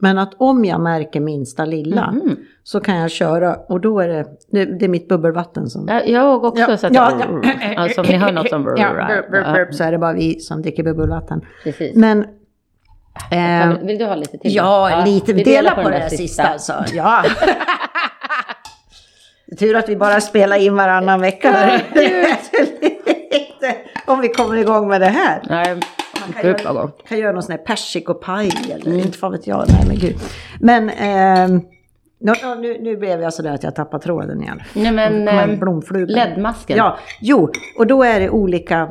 [0.00, 2.36] Men att om jag märker minsta lilla Mhm.
[2.62, 5.88] så kan jag köra och då är det, det, det är mitt bubbelvatten som...
[5.88, 6.62] Ja, jag också.
[6.70, 7.12] Ja, så att ja,
[7.76, 8.74] Alltså om ni hör något som...
[8.76, 11.40] Ja, burp, burp, burp, så är det bara vi som dricker bubbelvatten.
[11.64, 11.96] Precis.
[11.96, 12.24] Men...
[13.30, 14.54] Eh, Vill du ha lite till?
[14.54, 15.32] ja, lite.
[15.32, 16.84] vi Dela delar på, den det sista alltså.
[16.92, 17.24] Ja.
[19.58, 21.56] Tur att vi bara spelar in varannan vecka.
[24.06, 25.42] Om vi kommer igång med det här.
[25.48, 25.76] Nej,
[26.32, 26.58] kan göra-
[27.08, 29.64] kan göra någon sån här persikopaj eller inte fan vet jag.
[29.68, 30.16] Nej men gud.
[30.60, 31.60] Men ehm,
[32.20, 34.60] nå- nå, nu, nu blev jag sådär att jag tappade tråden igen.
[34.74, 36.14] Nej men, ehm, blomfluga.
[36.14, 36.76] LED-masken.
[36.76, 38.88] Ja, jo, och då är det olika,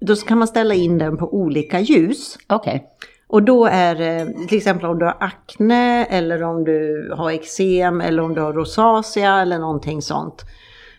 [0.00, 2.36] då kan man ställa in den på olika ljus.
[2.48, 2.84] Okej.
[3.26, 8.00] Och då är det till exempel om du har akne eller om du har eksem
[8.00, 10.42] eller om du har rosacea eller någonting sånt.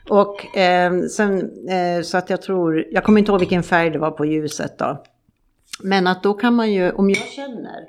[0.10, 1.38] Och eh, sen
[1.70, 4.78] eh, så att jag tror, jag kommer inte ihåg vilken färg det var på ljuset
[4.80, 5.04] då.
[5.84, 7.86] Men att då kan man ju, om jag känner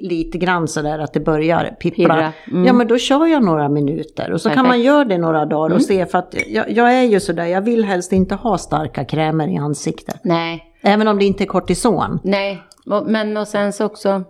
[0.00, 2.32] lite grann sådär att det börjar pippla.
[2.50, 2.64] Mm.
[2.64, 4.68] Ja men då kör jag några minuter och så kan Perfekt.
[4.68, 7.60] man göra det några dagar och se för att jag, jag är ju sådär, jag
[7.60, 10.20] vill helst inte ha starka krämer i ansiktet.
[10.24, 12.18] Nej, Även om det inte är kortison.
[12.24, 12.62] nej.
[13.06, 14.22] Men och sen så också...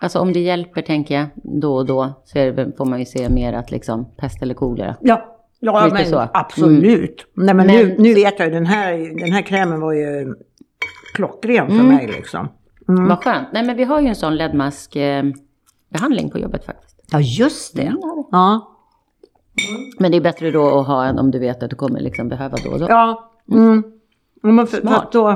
[0.00, 3.28] Alltså om det hjälper tänker jag då och då så det, får man ju se
[3.28, 4.96] mer att liksom pest eller kolera.
[5.00, 6.16] Ja, ja Lite men så.
[6.18, 6.28] Mm.
[6.34, 7.26] absolut.
[7.34, 10.34] Nej men, Men- nu, nu vet jag ju, den här, den här krämen var ju
[11.14, 12.48] klockren för mig liksom.
[12.88, 13.08] Mm.
[13.08, 13.48] Vad skönt.
[13.52, 15.24] Nej men vi har ju en sån LED-mask eh,
[15.88, 17.00] behandling på jobbet faktiskt.
[17.12, 17.82] Ja just det.
[17.86, 18.00] Mm.
[18.30, 18.70] Ja.
[19.98, 22.28] Men det är bättre då att ha en om du vet att du kommer liksom
[22.28, 22.86] behöva då och då.
[22.88, 23.30] Ja.
[23.52, 23.82] Mm.
[24.42, 25.04] Men för, för Smart.
[25.04, 25.28] att då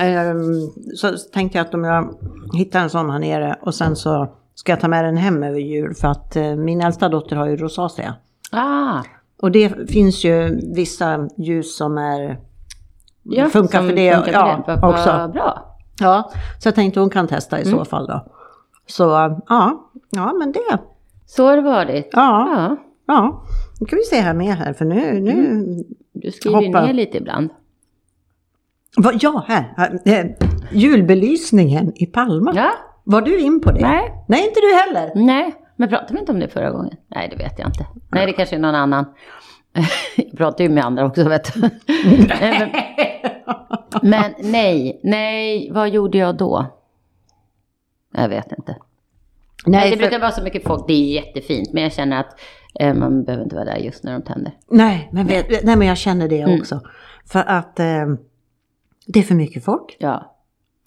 [0.00, 2.14] ehm, så tänkte jag att om jag
[2.54, 5.58] hittar en sån här nere och sen så ska jag ta med den hem över
[5.58, 8.14] jul för att eh, min äldsta dotter har ju rosacea.
[8.52, 9.02] Ah,
[9.42, 12.38] Och det finns ju vissa ljus som är
[13.22, 14.76] ja, funkar som för det, funkar för ja, det.
[14.80, 15.30] Vad- också.
[15.32, 15.76] Bra.
[16.00, 18.26] Ja, så jag tänkte hon kan testa i så fall då.
[18.86, 19.02] Så
[19.48, 20.78] ja, ja men det,
[21.26, 22.08] Så har det varit.
[22.12, 22.76] ja, Ja,
[23.14, 23.42] ja.
[23.80, 25.64] Nu kan vi se här med här för nu, nu,
[26.12, 26.86] du skriver ju Hoppa.
[26.86, 27.50] ner lite ibland.
[28.96, 30.26] Va, ja här, eh,
[30.72, 32.52] julbelysningen i Palma.
[32.54, 32.70] Ja,
[33.04, 33.80] Var du in på det?
[33.80, 34.24] Nej.
[34.28, 35.12] Nej, inte du heller.
[35.26, 35.54] nej.
[35.76, 36.94] Men pratade vi inte om det förra gången?
[37.08, 37.86] Nej, det vet jag inte.
[38.12, 39.04] Nej, det kanske är någon annan.
[40.16, 41.60] Jag pratar ju med andra också, vet du.
[42.28, 42.70] Nej, men,
[44.02, 46.66] men nej, nej, vad gjorde jag då?
[48.12, 48.76] Jag vet inte.
[49.66, 52.40] Nej, det för, brukar vara så mycket folk, det är jättefint, men jag känner att
[52.80, 54.52] eh, man behöver inte vara där just när de tänder.
[54.70, 56.80] nej, men, nej, men jag känner det också.
[57.26, 58.06] För att eh,
[59.06, 59.96] det är för mycket folk.
[59.98, 60.36] Ja,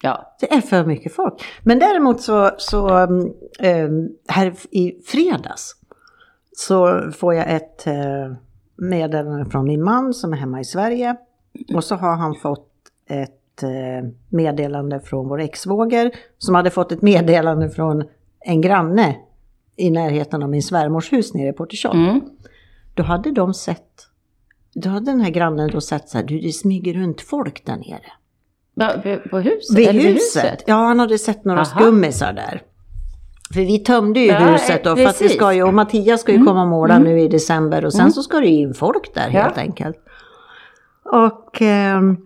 [0.02, 0.36] ja.
[0.40, 1.34] Det är för mycket folk.
[1.62, 2.88] Men däremot så, så
[3.60, 3.88] eh,
[4.28, 5.76] här i fredags
[6.56, 8.32] så får jag ett eh,
[8.76, 11.16] meddelande från min man som är hemma i Sverige.
[11.74, 12.68] Och så har han fått
[13.08, 18.04] ett eh, meddelande från vår exvåger som hade fått ett meddelande från
[18.40, 19.16] en granne
[19.76, 22.04] i närheten av min svärmors hus nere i Portisholm.
[22.08, 22.20] Mm.
[22.94, 24.06] Då hade de sett,
[24.74, 27.76] då hade den här grannen då sett så här, du det smyger runt folk där
[27.76, 28.12] nere.
[28.76, 28.90] Va,
[29.30, 29.78] på- huset?
[29.78, 30.64] Vid Eller huset?
[30.66, 31.80] Ja, han hade sett några Aha.
[31.80, 32.62] skummisar där.
[33.54, 35.36] För vi tömde ju Ja, huset då, eh, för att precis.
[35.36, 38.22] ska ju, och Mattias ska ju komma och måla nu i december och sen så
[38.22, 39.40] ska det ju in folk där Ja.
[39.42, 39.96] helt enkelt.
[41.04, 42.16] Och, ehm,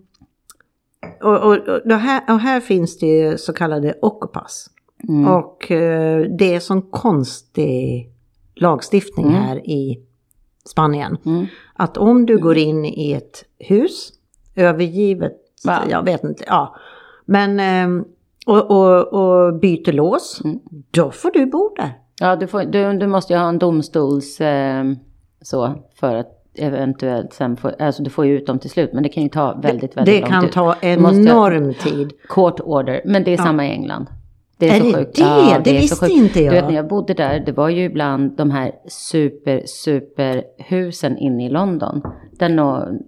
[1.21, 4.69] och, och, och, det här, och här finns det så kallade occupas.
[5.09, 5.27] Mm.
[5.27, 8.09] Och eh, det är sån konstig
[8.55, 9.99] lagstiftning här i
[10.65, 11.17] Spanien.
[11.25, 11.45] Mm.
[11.73, 14.13] Att om du går in i ett hus,
[14.55, 15.33] övergivet,
[15.65, 15.79] Va?
[15.89, 16.75] jag vet inte, ja.
[17.25, 18.05] Men, ehm,
[18.45, 20.59] och, och, och byter lås, Mm.
[20.91, 21.93] då får du bo där.
[22.19, 24.41] Ja, du, får, du, du måste ju ha en domstols...
[24.41, 24.85] Eh,
[25.41, 27.71] så, för att eventuellt sen få...
[27.79, 30.15] Alltså du får ju ut dem till slut, men det kan ju ta väldigt, väldigt
[30.15, 30.51] Det lång kan tid.
[30.51, 32.11] ta Du måste- enorm tid.
[32.29, 34.07] Court order, men det är samma i England.
[34.57, 35.15] Det Är så det sjukt.
[35.15, 35.61] det?
[35.63, 36.53] Det är så visste inte jag.
[36.53, 41.17] Du vet när jag bodde där, det var ju ibland de här super, super husen
[41.17, 42.01] inne i London.
[42.31, 42.99] Där någon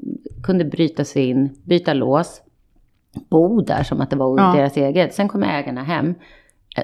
[0.44, 2.42] kunde bryta sig in, byta lås,
[3.30, 4.54] bo där som att det var Ja.
[4.58, 5.14] deras eget.
[5.14, 6.14] Sen kom ägarna hem,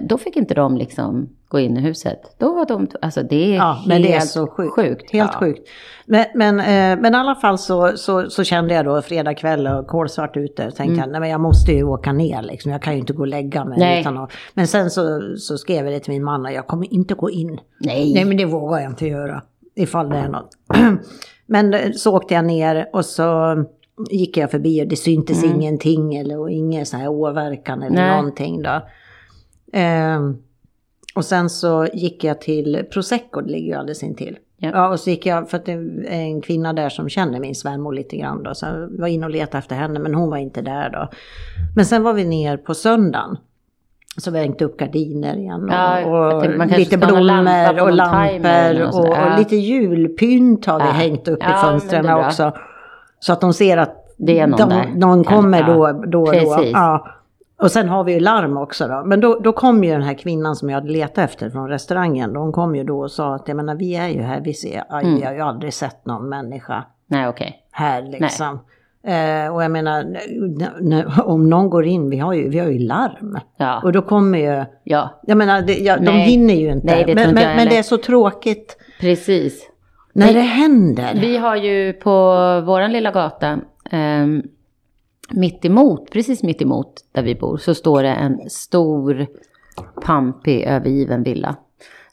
[0.01, 2.19] då fick inte de liksom gå in i huset.
[2.37, 4.75] Då var de, alltså det är Ja, helt men det är så sjukt.
[4.75, 5.11] sjukt.
[5.11, 5.39] Helt ja.
[5.39, 5.69] sjukt.
[6.05, 9.67] Men, men, eh, men i alla fall så, så, så kände jag då fredag kväll
[9.67, 10.63] och kolsvart ute.
[10.63, 10.97] Tänkte Mm.
[10.99, 12.71] jag, nej men jag måste ju åka ner liksom.
[12.71, 13.79] Jag kan ju inte gå och lägga mig.
[13.79, 14.01] Nej.
[14.01, 16.93] Utan att, men sen så, så skrev jag det till min man och jag kommer
[16.93, 17.59] inte gå in.
[17.79, 18.13] Nej.
[18.13, 19.41] Nej men det vågar jag inte göra.
[19.75, 20.49] Ifall det är något.
[21.45, 23.55] men eh, så åkte jag ner och så
[24.09, 28.15] gick jag förbi och det syntes ingenting eller och ingen så här åverkan eller Nej.
[28.17, 28.81] någonting då.
[29.73, 30.37] Ehm,
[31.15, 34.37] och sen så gick jag till Prosecco, det ligger ju alldeles intill.
[34.57, 34.69] Ja.
[34.73, 34.89] Ja.
[34.89, 37.93] och så gick jag, för att det är en kvinna där som känner min svärmor
[37.93, 40.61] lite grann då, så jag var inne och letade efter henne, men hon var inte
[40.61, 41.09] där då.
[41.75, 43.37] Men sen var vi ner på söndagen.
[44.17, 48.99] Så vi hängt upp gardiner igen och, Ja, och tänkte lite lampa blommor och lampor
[48.99, 49.07] och.
[49.07, 49.31] Ja.
[49.33, 50.91] och lite julpynt har vi Ja.
[50.91, 52.51] hängt upp i fönstren också.
[53.19, 56.25] Så att de ser att Det är någon de, någon kommer då, då och då.
[56.31, 56.71] Precis.
[56.73, 57.07] Ja.
[57.61, 59.03] Och sen har vi ju larm också då.
[59.05, 62.35] Men då, då kom ju den här kvinnan som jag hade letat efter från restaurangen.
[62.35, 64.83] Hon kom ju då och sa att jag menar, vi är ju här, vi ser,
[64.89, 65.19] aj, Mm.
[65.19, 67.55] vi har ju aldrig sett någon människa Nej, okej.
[67.71, 68.59] här liksom.
[69.07, 70.17] Eh, och jag menar,
[71.23, 73.37] om någon går in, vi har ju, vi har ju larm.
[73.57, 73.81] Ja.
[73.83, 76.85] Och då kommer ju, ja, jag menar, det, ja, de hinner ju inte.
[76.87, 79.69] Nej, det men, inte men, men det är så tråkigt precis.
[80.13, 80.35] när Nej.
[80.35, 81.13] det händer.
[81.21, 82.11] Vi har ju på
[82.65, 83.59] våran lilla gata,
[83.91, 84.43] um,
[85.31, 89.27] mitt emot, precis mitt emot där vi bor, så står det en stor,
[90.05, 91.55] pampig, övergiven villa.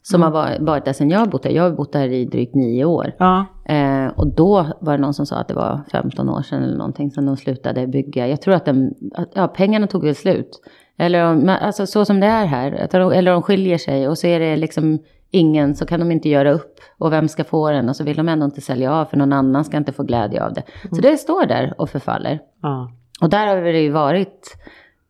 [0.01, 1.49] Som har varit, där sedan jag har bott där.
[1.49, 3.11] Jag har bott där i drygt nio år.
[3.17, 6.63] Ja, Eh, och då var det någon som sa att det var 15 år sedan
[6.63, 8.27] eller någonting som de slutade bygga.
[8.27, 10.61] Jag tror att, den, att ja, pengarna tog väl slut.
[10.97, 12.87] Eller om, alltså så som det är här.
[12.91, 14.99] De, eller de skiljer sig och så är det liksom
[15.31, 16.79] ingen, så kan de inte göra upp.
[16.97, 17.89] Och vem ska få den?
[17.89, 20.45] Och så vill de ändå inte sälja av för någon annan ska inte få glädje
[20.45, 20.63] av det.
[20.95, 22.39] Så det står där och förfaller.
[22.61, 22.91] ja.
[23.21, 24.57] Och där har det ju varit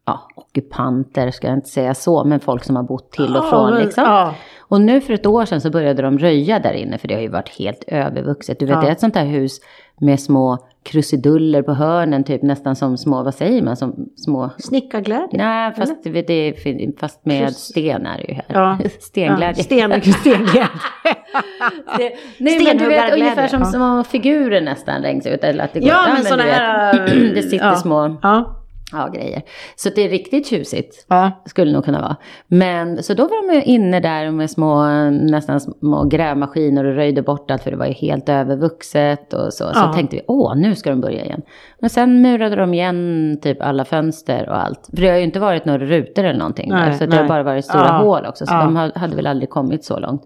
[0.05, 3.73] ja, ockupanter, ska jag inte säga så, men folk som har bott till och från.
[3.73, 4.03] Ja, Liksom.
[4.03, 4.35] ja.
[4.59, 7.21] Och nu för ett år sedan så började de röja där inne, för det har
[7.21, 8.59] ju varit helt övervuxet.
[8.59, 9.59] Du vet, det är ett sånt där hus
[10.01, 14.49] med små krusiduller på hörnen, typ nästan som små, vad säger man, som små...
[14.57, 15.37] Snickarglädje.
[15.37, 18.45] Nej, fast, det, är- fast med Krus- sten är det ju här.
[18.47, 18.77] Ja.
[18.99, 19.55] Stenglädje.
[19.57, 20.67] Ja, sten, stenglädje.
[21.97, 23.65] Det, nej men du vet ungefär som ja.
[23.65, 25.43] små figurer nästan längst ut.
[25.43, 27.75] Eller att det går, Ja, men vet, här, det sitter ja.
[27.75, 29.41] små ja, ja, grejer.
[29.75, 31.05] Så det är riktigt tjusigt.
[31.09, 31.31] ja.
[31.45, 32.15] Skulle nog kunna vara.
[32.47, 37.51] Men så då var de inne där med små, nästan små grävmaskiner och röjde bort
[37.51, 39.63] allt för det var ju helt övervuxet och så.
[39.73, 39.93] Så Ja.
[39.93, 41.41] tänkte vi, åh nu ska de börja igen.
[41.79, 44.87] Men sen murade de igen typ alla fönster och allt.
[44.95, 46.97] För det har ju inte varit några rutor eller någonting Nej, där.
[46.97, 47.29] Så det har nej.
[47.29, 47.97] bara varit stora Ja.
[47.97, 48.45] hål också.
[48.45, 50.21] Så de ha- hade väl aldrig kommit så långt.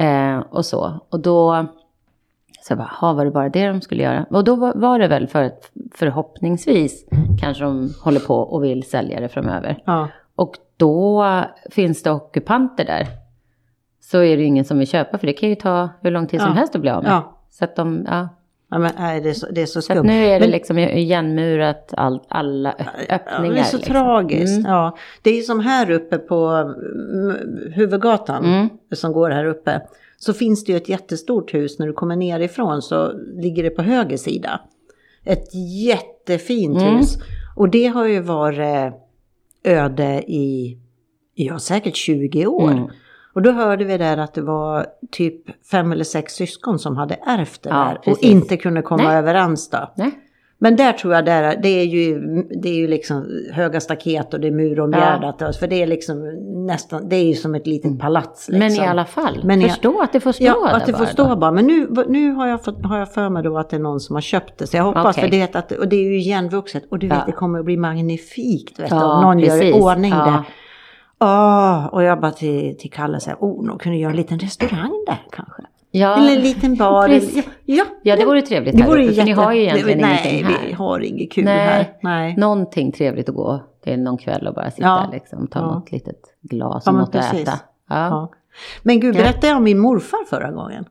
[0.00, 1.00] Eh, och så.
[1.10, 1.66] Och då
[2.62, 4.26] så jag bara, "Ha, var det bara det de skulle göra?
[4.30, 7.06] Och då var, det väl för att förhoppningsvis
[7.40, 9.82] kanske de håller på och vill sälja det framöver.
[9.86, 10.08] ja.
[10.34, 11.24] Och då
[11.70, 13.06] finns det ockupanter där.
[14.00, 16.26] Så är det ju ingen som vill köpa för det kan ju ta hur lång
[16.26, 16.54] tid som Ja.
[16.54, 17.12] helst att bli av med.
[17.12, 17.36] Ja.
[17.50, 18.28] Så att de, ja.
[18.70, 20.02] ja men, nej, det, är så, det är så Så skumt.
[20.06, 22.72] nu är det Men- liksom igenmurat all, alla
[23.08, 23.54] öppningar.
[23.54, 23.94] det är så liksom.
[23.94, 24.58] tragiskt.
[24.58, 24.70] Mm.
[24.72, 24.96] Ja.
[25.22, 27.36] Det är som här uppe på mm,
[27.74, 28.68] huvudgatan Mm.
[28.92, 29.80] som går här uppe.
[30.22, 33.82] Så finns det ju ett jättestort hus när du kommer nerifrån så ligger det på
[33.82, 34.60] höger sida.
[35.24, 35.54] Ett
[35.84, 36.96] jättefint Mm.
[36.96, 37.16] hus.
[37.56, 38.92] Och det har ju varit
[39.64, 40.78] öde i,
[41.34, 42.70] ja säkert 20 år.
[42.70, 42.88] Mm.
[43.34, 47.14] Och då hörde vi där att det var typ fem eller sex syskon som hade
[47.14, 48.24] ärvt det Ja, där och precis.
[48.24, 49.16] inte kunde komma Nej.
[49.16, 49.92] överens då.
[49.96, 50.10] Nej.
[50.62, 52.20] Men där tror jag där, det är ju,
[52.62, 55.56] det är ju liksom höga staket och det är muromgärdat.
[55.56, 56.22] För det är liksom
[56.66, 58.48] nästan, det är ju som ett litet palats.
[58.48, 58.58] Liksom.
[58.58, 60.98] Men i alla fall, Men förstå att det får stå Ja, där att det får
[60.98, 61.36] bara stå då.
[61.36, 61.50] bara.
[61.52, 64.00] Men nu, nu har, jag fått, har jag för mig då att det är någon
[64.00, 64.66] som har köpt det.
[64.66, 65.30] Så jag hoppas, Okej.
[65.30, 66.82] för det, att, och det är ju igenvuxet.
[66.90, 67.24] Och du vet, Ja.
[67.26, 68.80] det kommer att bli magnifikt.
[68.80, 69.82] Vet du, Ja, om någon gör i precis.
[69.82, 70.24] ordning Ja.
[70.26, 70.42] det.
[71.24, 75.04] Åh, och jag bara till, till Kalle säger, oh, de kunde göra en liten restaurang
[75.06, 75.62] där kanske.
[75.92, 77.08] Ja, Eller en liten bar.
[77.08, 77.44] Precis.
[77.64, 79.98] Ja, ja, det vore trevligt det här vore uppe, för ni jätte- har ju egentligen
[79.98, 80.66] det, ingenting Nej, här.
[80.66, 81.58] vi har inget kul Nej.
[81.58, 81.86] här.
[82.02, 82.36] Nej.
[82.36, 85.08] Någonting trevligt att gå till någon kväll och bara sitta Ja.
[85.12, 85.66] liksom, ta Ja.
[85.66, 87.48] något litet glas Ja, och men något att precis.
[87.48, 87.58] äta.
[87.88, 87.96] Ja.
[87.96, 88.30] Ja.
[88.82, 89.20] Men gud, Ja.
[89.22, 90.84] berättade jag om min morfar förra gången?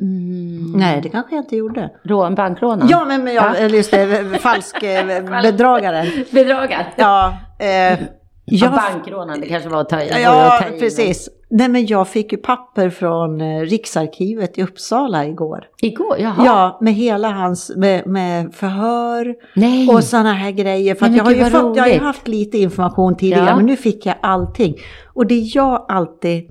[0.00, 0.72] Mm.
[0.76, 1.90] Nej, det kanske jag inte gjorde.
[2.02, 2.88] Rå, en bankrånare?
[2.90, 5.06] Ja, men, men ja, eller just det, falsk eh,
[5.42, 6.06] bedragaren.
[6.32, 6.86] Bedragare?
[6.96, 7.96] Ja, eh, Ja,
[8.44, 10.22] jag, bankrånaren, det kanske var att ta i.
[10.22, 11.28] ja ta i, precis.
[11.48, 15.64] Nej, men jag fick ju papper från eh, Riksarkivet i Uppsala igår.
[15.82, 16.16] Igår?
[16.18, 16.44] Jaha.
[16.46, 19.88] Ja, med hela hans, med, med förhör Nej.
[19.88, 20.94] och sådana här grejer.
[20.94, 23.56] För Nej, jag har ju fått, jag har ju haft lite information tidigare, Ja.
[23.56, 24.76] men nu fick jag allting.
[25.14, 26.50] Och det jag alltid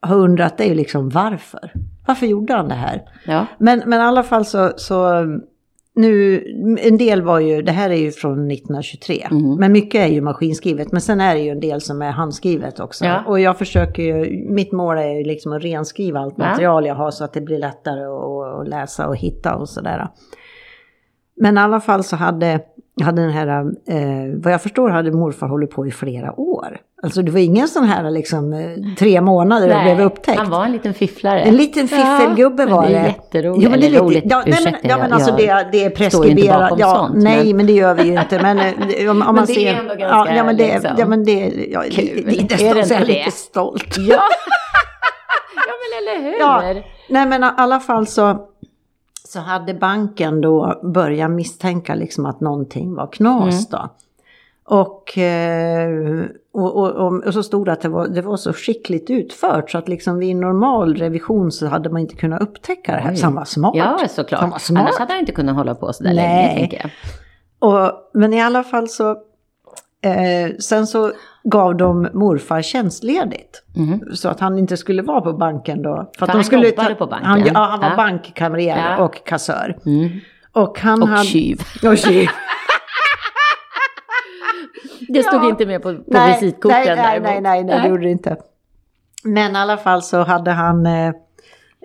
[0.00, 1.72] har undrat är ju liksom varför?
[2.06, 3.02] Varför gjorde han det här?
[3.26, 3.46] Ja.
[3.58, 5.24] Men, men i alla fall så, så
[5.94, 6.44] nu,
[6.82, 9.56] en del var ju, det här är ju från 1923, Mhm.
[9.60, 10.92] men mycket är ju maskinskrivet.
[10.92, 13.04] Men sen är det ju en del som är handskrivet också.
[13.04, 13.24] Ja.
[13.26, 16.44] Och jag försöker ju, mitt mål är ju liksom att renskriva allt Ja.
[16.44, 20.08] material jag har så att det blir lättare att, att läsa och hitta och sådär.
[21.36, 22.60] Men i alla fall så hade,
[23.02, 23.48] hade den här,
[23.86, 26.78] eh, vad jag förstår hade morfar hållit på i flera år.
[27.02, 30.38] Alltså det var ingen sån här liksom eh, tre månader och blev upptäckt.
[30.38, 31.40] han var en liten fifflare.
[31.40, 32.88] En liten fiffelgubbe men var det.
[32.88, 32.98] det.
[32.98, 33.64] är jätteroligt.
[33.64, 35.90] Jo, men det är lite, roligt, ja, nej, men, ja, men alltså det, det är
[35.90, 36.72] preskriberat.
[36.78, 37.66] Ja, sånt, nej, men...
[37.66, 38.42] det gör vi ju inte.
[38.42, 39.74] Men eh, om, om man det är ser...
[39.74, 42.24] ändå ganska, ja, ja, men det, liksom, ja, men det, ja, kul.
[42.26, 43.04] det, Är det, det är det?
[43.04, 43.98] lite stolt.
[43.98, 44.04] Ja.
[45.56, 46.38] ja, men eller hur?
[46.38, 46.82] Ja.
[47.08, 48.38] Nej, men i alla fall så,
[49.28, 53.76] så hade banken då börjat misstänka liksom att någonting var knas då.
[53.76, 53.90] Och, eh,
[54.70, 55.18] och,
[56.52, 59.78] och, och, och så stod det att det var, det var så skickligt utfört så
[59.78, 63.10] att liksom vid normal revision så hade man inte kunnat upptäcka det här.
[63.10, 63.16] Oj.
[63.16, 63.72] Så han var smart.
[63.76, 64.60] Ja, Han var såklart.
[64.62, 64.82] smart.
[64.82, 66.46] Annars hade han inte kunnat hålla på så där Nej.
[66.46, 66.90] länge, tänker jag.
[67.70, 69.10] Och, men i alla fall så,
[70.04, 71.12] eh, sen så
[71.44, 73.62] gav de morfar tjänstledigt.
[73.76, 74.00] Mhm.
[74.14, 76.10] Så att han inte skulle vara på banken då.
[76.18, 77.26] För, att han de skulle jobbade på banken?
[77.28, 77.96] Han, ja, han var Ja.
[77.96, 79.04] bankkamrer Ja.
[79.04, 79.76] och kassör.
[79.86, 80.08] Mm.
[80.52, 81.24] Och han Och hade...
[81.24, 81.60] tjuv.
[81.84, 82.28] Och tjuv.
[85.12, 85.48] Det stod Ja.
[85.48, 88.36] inte med på, på nej, visitkorten nej, nej, nej, nej, nej, det gjorde det inte.
[89.24, 91.08] Men i alla fall så hade han, eh,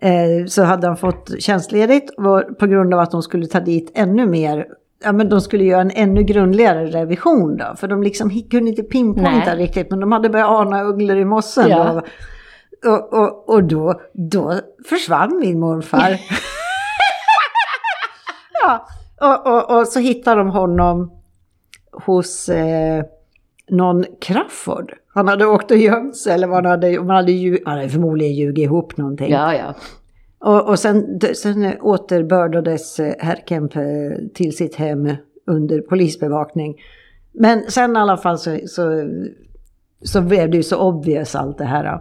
[0.02, 2.16] eh, så hade han fått tjänstledigt
[2.60, 4.66] på grund av att de skulle ta dit ännu mer,
[5.04, 7.76] ja men de skulle göra en ännu grundligare revision då.
[7.78, 9.56] För de liksom kunde inte pinpointa Nej.
[9.56, 11.70] riktigt, men de hade börjat ana ugglor i mossen.
[11.70, 11.84] Ja.
[11.94, 12.02] då.
[12.92, 14.54] Och, och, och då, då
[14.90, 16.20] försvann min morfar.
[18.64, 18.88] ja,
[19.22, 21.12] och, och, och så hittade de honom
[21.92, 23.04] hos eh,
[23.70, 24.94] någon Crafoord.
[25.14, 27.90] Han hade åkt och gömt sig eller vad han hade, man hade, lju- han hade
[27.90, 29.32] förmodligen ljugit ihop någonting.
[29.32, 29.74] Ja, ja.
[30.40, 33.82] Och, och sen, sen återbördades eh, herr Kemp eh,
[34.34, 35.14] till sitt hem
[35.48, 36.76] under polisbevakning.
[37.32, 39.10] Men sen i alla fall så, så,
[40.02, 42.00] så blev det ju så obvious allt det här.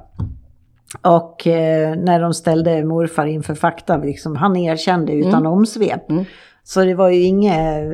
[1.02, 6.10] Och eh, när de ställde morfar inför fakta, liksom, han erkände utan omsvep.
[6.10, 6.24] Mm.
[6.66, 7.84] Så det var ju inget,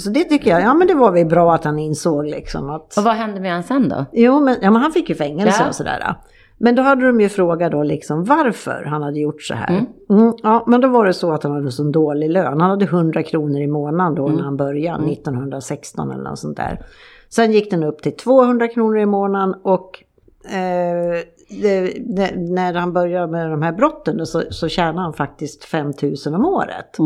[0.00, 2.96] så det tycker jag, ja men det var väl bra att han insåg liksom att...
[2.98, 4.04] Och vad hände med han sen då?
[4.12, 5.68] Jo, men, ja, men han fick ju fängelse Ja.
[5.68, 6.14] och sådär.
[6.58, 9.70] Men då hade de ju frågat då liksom varför han hade gjort så här.
[9.70, 9.84] Mm.
[10.22, 12.60] Mm, ja, men då var det så att han hade så dålig lön.
[12.60, 14.36] Han hade 100 kronor i månaden då Mm.
[14.36, 16.80] när han började, 1916 eller något sånt där.
[17.28, 20.04] Sen gick den upp till 200 kronor i månaden och
[20.44, 21.20] eh,
[21.62, 21.80] det,
[22.16, 26.14] det, när han började med de här brotten så, så tjänade han faktiskt 5 000
[26.34, 26.98] om året.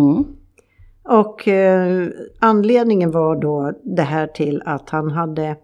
[1.06, 5.56] Och eh, anledningen var då det här till att han hade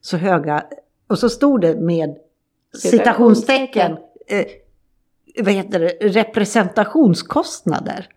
[0.00, 0.64] så höga,
[1.06, 2.16] och så stod det med
[2.82, 3.96] citationstecken,
[4.26, 4.46] eh,
[5.42, 8.08] vad heter det, representationskostnader.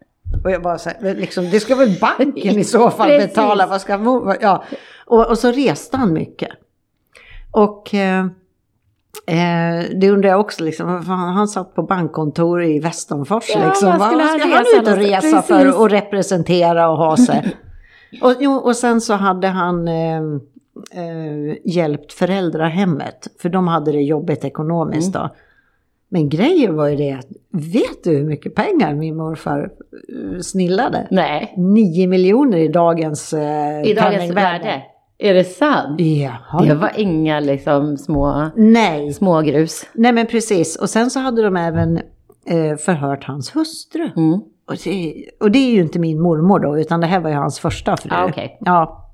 [0.43, 3.81] Och jag bara så här, liksom, det ska väl banken i så fall betala, vad
[3.81, 3.93] ska
[4.41, 4.63] ja.
[5.05, 6.51] och, och så reste han mycket.
[7.51, 8.27] Och eh,
[9.27, 13.49] eh, det undrar jag också, liksom, fan, han satt på bankkontor i Västernfors.
[13.55, 13.97] Ja, liksom.
[13.97, 15.75] vad skulle han han ut och resa för Precis.
[15.79, 17.55] och representera och ha sig?
[18.21, 20.21] och, jo, och sen så hade han eh,
[20.93, 25.27] eh, hjälpt föräldrahemmet, för de hade det jobbigt ekonomiskt Mm.
[25.27, 25.35] då.
[26.11, 29.59] Men grejen var ju det att, vet du hur mycket pengar min morfar
[30.33, 31.07] eh, snillade?
[31.11, 33.39] Nej, 9 miljoner i dagens eh,
[33.83, 34.33] i dagens penningvärde.
[34.65, 34.81] värde.
[35.21, 36.01] Är det sant?
[36.01, 36.65] Jaha.
[36.65, 39.13] Det var inga liksom små, Nej.
[39.13, 39.85] små grus.
[39.93, 40.75] Nej men precis.
[40.75, 41.97] Och sen så hade de även
[42.45, 44.09] eh, förhört hans hustru.
[44.17, 44.41] Mm.
[44.67, 47.35] Och det, och det är ju inte min mormor då, utan det här var ju
[47.35, 48.09] hans första fru.
[48.13, 48.57] Ah, okej.
[48.61, 49.05] Ja.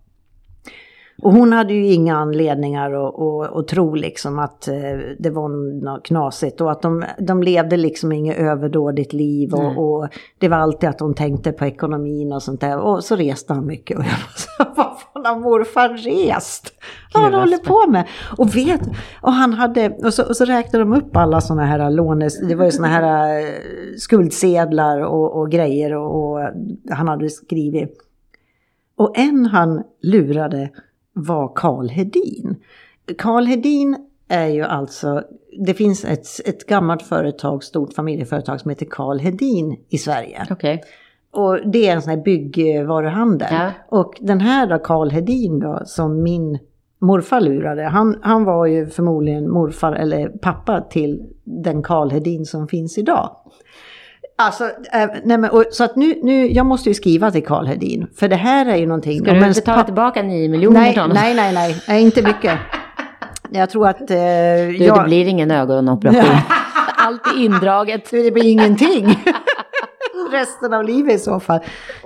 [1.22, 4.74] Och hon hade ju inga anledningar att, att, att tro liksom att eh,
[5.20, 5.50] det var
[5.84, 10.08] något knasigt och att de, de levde liksom inget överdådigt liv och, och
[10.40, 12.80] det var alltid att de tänkte på ekonomin och sånt där.
[12.80, 14.82] Och så reste han mycket och jag så,
[15.26, 16.74] fan har morfar rest?
[17.14, 18.08] Vad han hållit på med?
[18.38, 18.82] Och vet,
[19.22, 22.56] och han hade, och så, och så räknade de upp alla sådana här lånes, det
[22.56, 23.46] var ju sådana här eh,
[23.98, 26.40] skuldsedlar och, och grejer och, och
[26.92, 27.98] han hade skrivit.
[28.98, 30.70] Och en han lurade
[31.14, 32.56] var Karl Hedin.
[33.18, 33.98] Karl Hedin
[34.28, 35.24] är ju alltså,
[35.66, 40.48] det finns ett, ett gammalt företag, stort familjeföretag som heter Karl Hedin i Sverige.
[40.50, 40.84] Okej.
[41.36, 43.48] Och det är en sån här byggvaruhandel.
[43.52, 43.70] Ja.
[43.90, 46.60] Och den här då, Karl Hedin då, som min
[47.02, 52.68] morfar lurade, han, han var ju förmodligen morfar eller pappa till den Karl Hedin som
[52.68, 53.30] finns idag.
[54.38, 57.66] Alltså, eh, nej men, och, så att nu, nu, jag måste ju skriva till Karl
[57.66, 59.20] Hedin, för det här är ju någonting...
[59.20, 61.18] Ska du betala pa- tillbaka 9 miljoner nej, till honom?
[61.22, 62.60] nej, nej, nej, nej, inte mycket.
[63.50, 64.02] Jag tror att...
[64.02, 66.36] Eh, Du, jag, det blir ingen ögonoperation.
[66.98, 68.12] Allt är indraget.
[68.12, 69.06] det blir ingenting.
[70.36, 71.60] Resten av livet i så fall.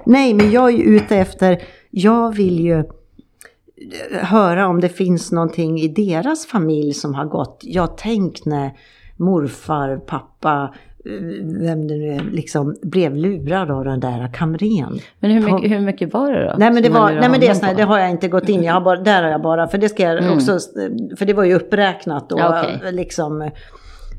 [0.06, 1.62] Nej, men jag är ute efter,
[1.92, 2.84] jag vill ju
[4.22, 7.60] höra om det finns någonting i deras familj som har gått.
[7.64, 8.72] Jag tänk när
[9.18, 10.74] morfar, pappa,
[11.62, 15.00] vem det nu är, liksom blev lurad av den där kamren.
[15.20, 16.56] Men hur mycket, hur mycket var det då?
[16.58, 18.66] Nej men det, var, nej, men det, är det har jag inte gått in i,
[18.66, 20.34] där har jag bara, för det ska jag Mm.
[20.34, 20.60] också,
[21.18, 22.92] för det var ju uppräknat och Ja, okej.
[22.92, 23.52] liksom,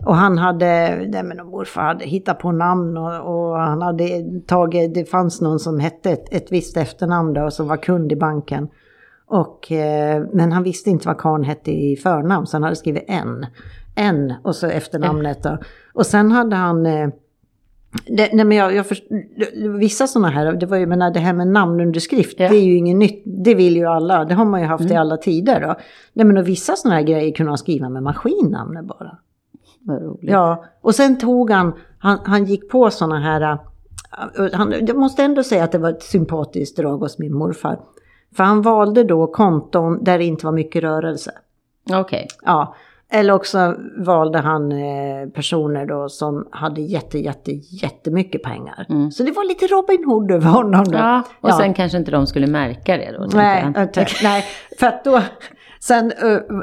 [0.04, 4.06] och han hade, nej men morfar hade hittat på namn och, och han hade
[4.46, 8.16] tagit, det fanns någon som hette ett, ett visst efternamn då som var kund i
[8.16, 8.68] banken.
[9.26, 13.04] Och, eh, men han visste inte vad karln hette i förnamn så han hade skrivit
[13.08, 13.46] N.
[13.96, 15.58] N och så efternamnet då.
[15.94, 17.08] Och sen hade han eh,
[18.06, 19.04] det, nej men jag, jag först,
[19.78, 22.48] vissa sådana här, det var ju, menar, det här med namnunderskrift, Ja.
[22.48, 24.92] det är ju inget nytt, det vill ju alla, det har man ju haft Mm.
[24.92, 25.74] i alla tider då.
[26.12, 29.18] Nej men och vissa sådana här grejer kunde han skriva med maskinnamnet bara.
[29.84, 30.30] Vad roligt.
[30.30, 33.58] Ja, och sen tog han, han, han gick på sådana här, äh,
[34.52, 37.80] han, jag måste ändå säga att det var ett sympatiskt drag hos min morfar.
[38.36, 41.32] För han valde då konton där det inte var mycket rörelse.
[41.92, 42.26] Okej.
[42.44, 42.74] Ja,
[43.12, 47.52] eller också valde han eh, personer då som hade jätte, jätte,
[47.82, 48.86] jättemycket pengar.
[48.88, 49.10] Mm.
[49.10, 50.98] Så det var lite Robin Hood över honom då.
[50.98, 51.56] Ja, och Ja.
[51.56, 53.28] sen kanske inte de skulle märka det då.
[53.34, 53.88] Nej, jag.
[54.22, 54.44] nej,
[54.78, 55.20] för att då,
[55.82, 56.12] sen,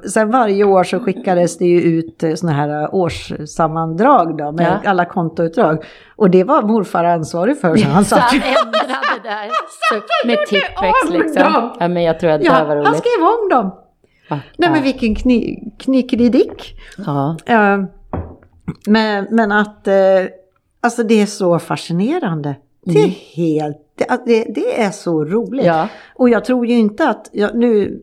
[0.09, 4.80] sen varje år så skickades det ju ut eh, såna här eh, årssammandrag då med
[4.84, 4.89] Ja.
[4.89, 5.84] alla kontoutdrag.
[6.15, 8.38] Och det var morfar ansvarig för, så han satt ju...
[8.38, 9.49] ändrade där.
[9.89, 11.72] Så, med tippex om liksom.
[11.80, 12.99] Ja, men jag tror att det här var Ja, han roligt.
[13.05, 13.76] skrev om dem.
[14.30, 14.39] Ja.
[14.57, 16.76] Nej men vilken kni, knickedidick.
[17.05, 17.38] Ja.
[17.45, 17.78] Eh,
[18.88, 19.88] men, men att,
[20.82, 22.55] alltså det är så fascinerande.
[22.86, 25.65] Det är helt, det, det, det är så roligt.
[25.65, 25.76] Mm.
[25.78, 25.88] Ja.
[26.15, 28.01] Och jag tror ju inte att, ja, nu,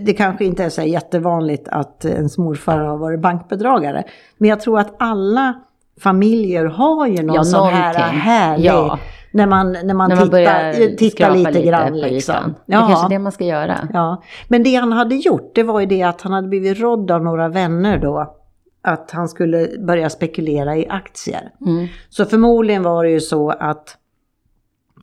[0.00, 4.04] det kanske inte är så jättevanligt att ens morfar har varit bankbedragare.
[4.38, 5.54] Men jag tror att alla
[6.00, 8.98] familjer har ju någon Ja, sån här härlig, Ja.
[9.32, 11.98] när man, när man, När man tittar, eh, tittar lite, lite grann.
[11.98, 12.54] Liksom.
[12.66, 13.88] Det är kanske det man ska göra.
[13.92, 17.10] Ja, men det han hade gjort det var ju det att han hade blivit rådd
[17.10, 18.36] av några vänner då
[18.82, 21.50] att han skulle börja spekulera i aktier.
[21.66, 21.86] Mm.
[22.08, 23.96] Så förmodligen var det ju så att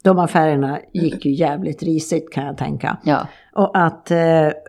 [0.04, 2.98] de affärerna gick ju jävligt risigt kan jag tänka.
[3.04, 3.28] Ja.
[3.58, 4.18] Och att eh,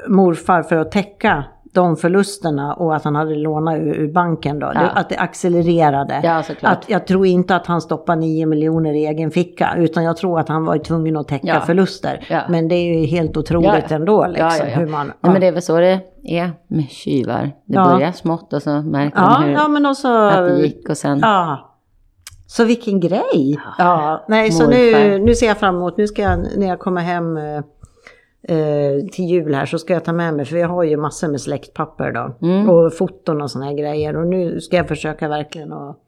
[0.09, 4.72] morfar för att täcka de förlusterna och att han hade lånat ur, ur banken då,
[4.74, 4.80] Ja.
[4.80, 6.20] att det accelererade.
[6.24, 6.43] Ja.
[6.62, 10.41] Att jag tror inte att han stoppade 9 miljoner i egen ficka utan jag tror
[10.41, 11.61] att han var tvungen att täcka Ja.
[11.61, 12.26] förluster.
[12.30, 12.41] Ja.
[12.49, 14.66] Men det är ju helt otroligt ändå liksom.
[14.66, 17.43] Hur man, Nej, men det är väl så det är med tjuvar.
[17.64, 17.84] Det Ja.
[17.84, 20.09] börjar smått och så märker de hur, ja, men också...
[20.09, 21.18] att det gick och sen...
[21.22, 21.64] Ja.
[22.47, 23.59] Så vilken grej!
[23.78, 27.01] Ja, nej, så nu, nu ser jag fram emot, nu ska jag, när jag kommer
[27.01, 27.39] hem
[28.43, 31.28] eh, till jul här så ska jag ta med mig, för jag har ju massor
[31.28, 32.47] med släktpapper då.
[32.47, 32.70] Mm.
[32.70, 34.16] Och foton och såna här grejer.
[34.16, 35.99] Och nu ska jag försöka verkligen att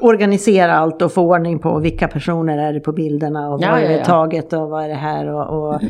[0.00, 3.78] organisera allt och få ordning på vilka personer är det på bilderna och Ja, vad
[3.78, 4.04] är ja, det ja.
[4.04, 5.80] taget och vad är det här och, och,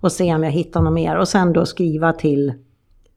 [0.00, 1.16] och se om jag hittar något mer.
[1.16, 2.52] Och sen då skriva till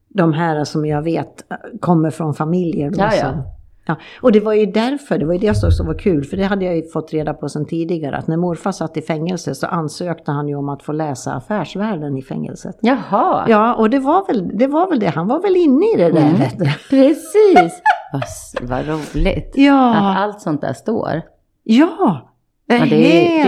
[0.08, 1.44] de här som jag vet
[1.80, 2.90] kommer från familjer.
[2.90, 3.44] Då, Ja, ja.
[3.86, 6.42] Ja, och det var ju därför, det var ju det som var kul, för det
[6.44, 9.66] hade jag ju fått reda på sedan tidigare, att när morfar satt i fängelse så
[9.66, 12.76] ansökte han ju om att få läsa Affärsvärlden i fängelset.
[12.80, 15.06] Jaha, Ja, och det var väl det, var väl det.
[15.08, 16.20] han var väl inne i det där.
[16.20, 16.40] Mm.
[16.90, 17.82] precis.
[18.12, 19.52] vad, vad roligt.
[19.54, 21.22] Ja, Att allt sånt där står.
[21.64, 22.28] ja.
[22.66, 22.86] Det, är,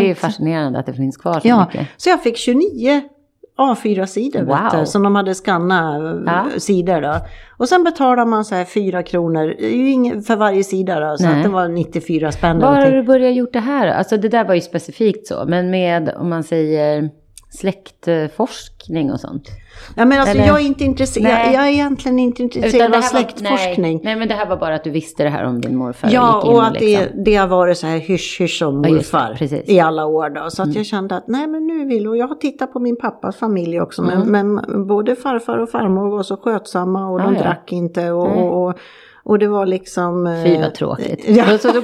[0.00, 1.88] det är fascinerande att det finns kvar så Ja, mycket.
[1.96, 3.02] så jag fick 29
[3.58, 4.84] A4-sidor vet Wow.
[4.84, 6.44] som de hade skannat eh, Ja.
[6.60, 7.14] sidor då.
[7.58, 9.54] Och sen betalar man så här 4 kronor
[10.22, 12.58] för varje sida då, så det var 94 spänn.
[12.60, 13.86] Var har du börjat gjort det här?
[13.86, 17.10] Alltså det där var ju specifikt så, men med om man säger
[17.58, 19.48] släktforskning och sånt.
[19.96, 21.54] Ja, men alltså, Eller- jag är inte intresserad, jag, Nej.
[21.54, 23.82] jag är egentligen inte intresserad av det var- släktforskning.
[23.96, 26.10] Nej, nej, men det här var bara att du visste det här om din morfar.
[26.12, 27.04] Ja, in och att liksom.
[27.16, 29.62] det, det har varit så här hysch-hysch om Ja, det, morfar precis.
[29.64, 29.76] Mm.
[29.76, 30.50] i alla år då.
[30.50, 32.96] Så att jag kände att nej men nu vill och jag har tittat på min
[32.96, 34.02] pappas familj också.
[34.02, 34.52] Men, Mm.
[34.54, 37.42] men både farfar och farmor var så skötsamma och Ja, de ja.
[37.42, 38.74] drack inte och, och, och,
[39.24, 40.26] och det var liksom...
[40.26, 41.24] eh, Fy vad tråkigt.
[41.28, 41.44] Ja.
[41.58, 41.82] Så, så,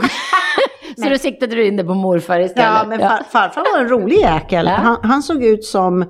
[1.03, 2.71] så då siktade du in det på morfar istället?
[2.83, 4.67] Ja, men far, farfar var en rolig jäkel.
[4.67, 4.73] Ja.
[4.73, 6.03] Han, han såg ut som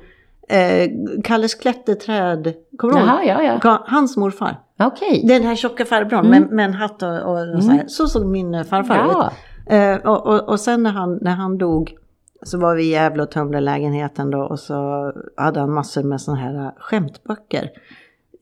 [0.49, 0.91] eh,
[1.25, 3.09] Kalles klätterträd, kommer du ihåg?
[3.27, 3.85] Ja, ja.
[3.87, 4.57] Hans morfar.
[4.79, 5.25] Okej.
[5.29, 6.43] Den här tjocka farbrorn Mm.
[6.43, 7.85] med, med en hatt och, och, och så här.
[7.87, 9.31] Så såg min eh, farfar Ja.
[9.67, 9.73] ut.
[9.73, 11.97] Eh, och, och, och sen när han, när han dog
[12.43, 16.21] så var vi i Gävle och tömde lägenheten då och så hade han massor med
[16.21, 17.71] sådana här eh, skämtböcker.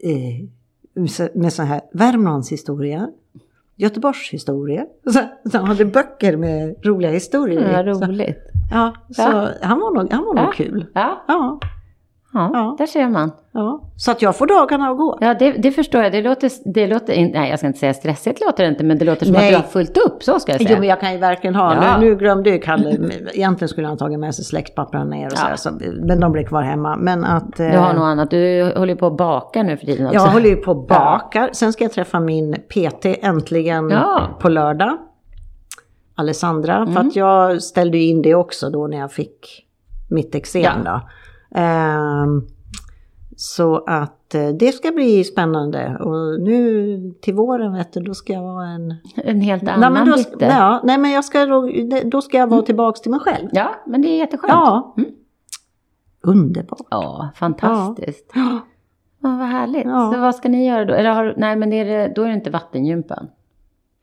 [0.05, 3.09] Eh, så- med sådana här Värmlands historia,
[3.79, 4.85] Göteborgs historia.
[5.12, 5.18] Så,
[5.51, 7.85] så han hade böcker med roliga historier.
[7.87, 8.39] Ja, Så- roligt.
[8.70, 9.49] Ja, så Ja.
[9.62, 10.53] han var nog, han var nog Ja.
[10.53, 10.87] kul.
[10.95, 11.24] Ja,
[12.39, 12.51] Ja.
[12.53, 13.32] Ja, där ser man.
[13.53, 13.80] Ja.
[13.97, 15.18] Så att jag får dagarna att gå.
[15.20, 16.12] Ja, det, det förstår jag.
[16.12, 18.99] Det låter, det låter in, nej jag ska inte säga stressigt låter det inte, men
[18.99, 19.45] det låter som Nej.
[19.47, 20.70] att du har fullt upp, så ska jag säga.
[20.72, 21.74] Jo, men jag kan ju verkligen ha.
[21.74, 21.99] Ja.
[21.99, 22.97] Nu, nu glömde ju Kalle,
[23.32, 25.57] egentligen skulle han tagit med sig släktpapperna ner och Ja.
[25.57, 25.70] så,
[26.03, 26.97] Men de blev kvar hemma.
[26.97, 27.61] Men att...
[27.61, 30.18] eh, Du har något annat, du håller ju på att baka nu för tiden också.
[30.18, 31.51] Jag håller ju på och bakar.
[31.53, 33.84] Sen ska jag träffa min PT äntligen.
[33.93, 34.03] Mm.
[34.41, 34.97] på lördag.
[36.14, 36.86] Alessandra.
[36.86, 39.64] För att jag ställde ju in det också då när jag fick
[40.11, 41.01] mitt eksem Ja.
[41.55, 42.42] Ehm,
[43.36, 45.96] så att eh, det ska bli spännande.
[46.01, 48.94] Och nu till våren vet du, då ska jag vara en...
[49.16, 50.44] En helt Nej annan men, då, bitte.
[50.44, 51.70] ja, nej, men jag ska, då,
[52.05, 53.49] då ska jag vara tillbaks till mig själv.
[53.53, 54.53] Ja, men det är jätteskönt.
[54.53, 54.94] Ja.
[54.96, 55.11] Mm.
[56.22, 56.86] Underbart.
[56.90, 58.32] Ja, fantastiskt.
[58.34, 58.59] Ja.
[59.20, 59.84] Ja, vad härligt.
[59.84, 60.12] Ja.
[60.14, 60.94] Så vad ska ni göra då?
[60.94, 63.28] Eller har, nej, men är det, då är det inte vattengympan.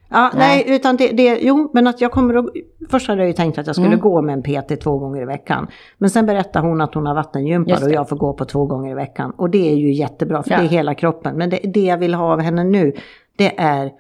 [0.09, 0.63] Ja, Nej.
[0.67, 2.45] nej, utan det, det, jo, men att jag kommer att,
[2.89, 3.99] först hade jag ju tänkt att jag skulle Mm.
[3.99, 5.67] gå med en PT två gånger i veckan.
[5.97, 8.91] Men sen berättar hon att hon har vattengympa och jag får gå på två gånger
[8.91, 9.31] i veckan.
[9.37, 10.57] Och det är ju jättebra, för Ja.
[10.57, 11.35] det är hela kroppen.
[11.37, 12.93] Men det, det jag vill ha av henne nu,
[13.37, 13.91] det är eh,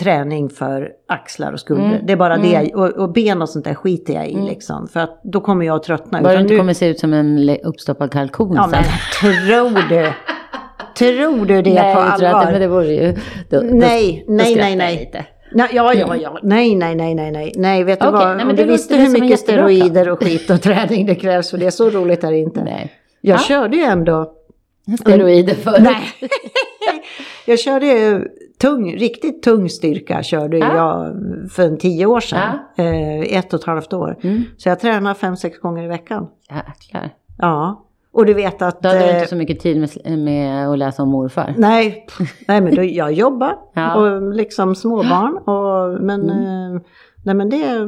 [0.00, 1.84] träning för axlar och skulder.
[1.86, 2.06] Mm.
[2.06, 2.50] Det är bara Mm.
[2.50, 4.88] det, och, och ben och sånt där skiter jag i liksom.
[4.88, 6.22] För att då kommer jag att tröttna.
[6.22, 8.70] Bara du inte nu- kommer se ut som en uppstoppad kalkon Ja, sen.
[8.70, 8.82] men
[9.32, 10.12] tror du?
[10.98, 12.46] Tror du det nej, på allvar?
[12.46, 13.12] det, men det vore ju...
[13.50, 14.98] Då, Nej, då, nej, då nej, nej.
[14.98, 15.24] Lite.
[15.52, 16.38] Nej, ja, ja, ja.
[16.42, 17.52] Nej, nej, nej, nej, nej.
[17.56, 18.26] Nej, vet du vad?
[18.26, 19.38] nej, men Om du visste hur mycket plan.
[19.38, 21.70] steroider och skit och träning det krävs för det.
[21.70, 22.64] Så roligt är det inte.
[22.64, 22.92] Nej.
[23.20, 23.38] Jag Ja.
[23.42, 24.32] körde ju ändå...
[25.00, 25.80] Steroider för.
[25.80, 26.02] Nej.
[27.46, 28.24] jag körde ju
[28.60, 30.76] tung, riktigt tung styrka körde Ja.
[30.76, 31.14] jag
[31.52, 32.58] för en tio år sedan.
[32.76, 34.16] Eh, ett och ett halvt år.
[34.22, 34.44] Mm.
[34.56, 36.28] Så jag tränar fem, sex gånger i veckan.
[36.50, 37.10] Jäklar.
[37.38, 37.84] Ja.
[38.18, 38.82] Och du vet att...
[38.82, 41.54] Då hade du eh, inte så mycket tid med, med att läsa om morfar.
[41.56, 42.06] Nej,
[42.48, 43.94] nej men då, jag jobbar Ja.
[43.94, 45.36] och liksom småbarn.
[45.36, 46.80] Och, men, eh,
[47.24, 47.86] nej, men, det,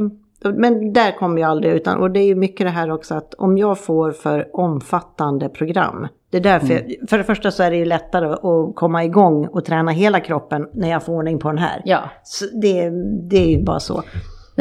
[0.55, 1.99] men där kommer jag aldrig utan.
[2.01, 6.07] Och det är ju mycket det här också att om jag får för omfattande program.
[6.31, 9.47] Det är därför, jag, för det första så är det ju lättare att komma igång
[9.47, 11.83] och träna hela kroppen när jag får ordning på den här.
[11.85, 12.01] Ja.
[12.25, 12.91] Så det,
[13.31, 13.95] det är ju bara så.
[13.95, 14.03] Nej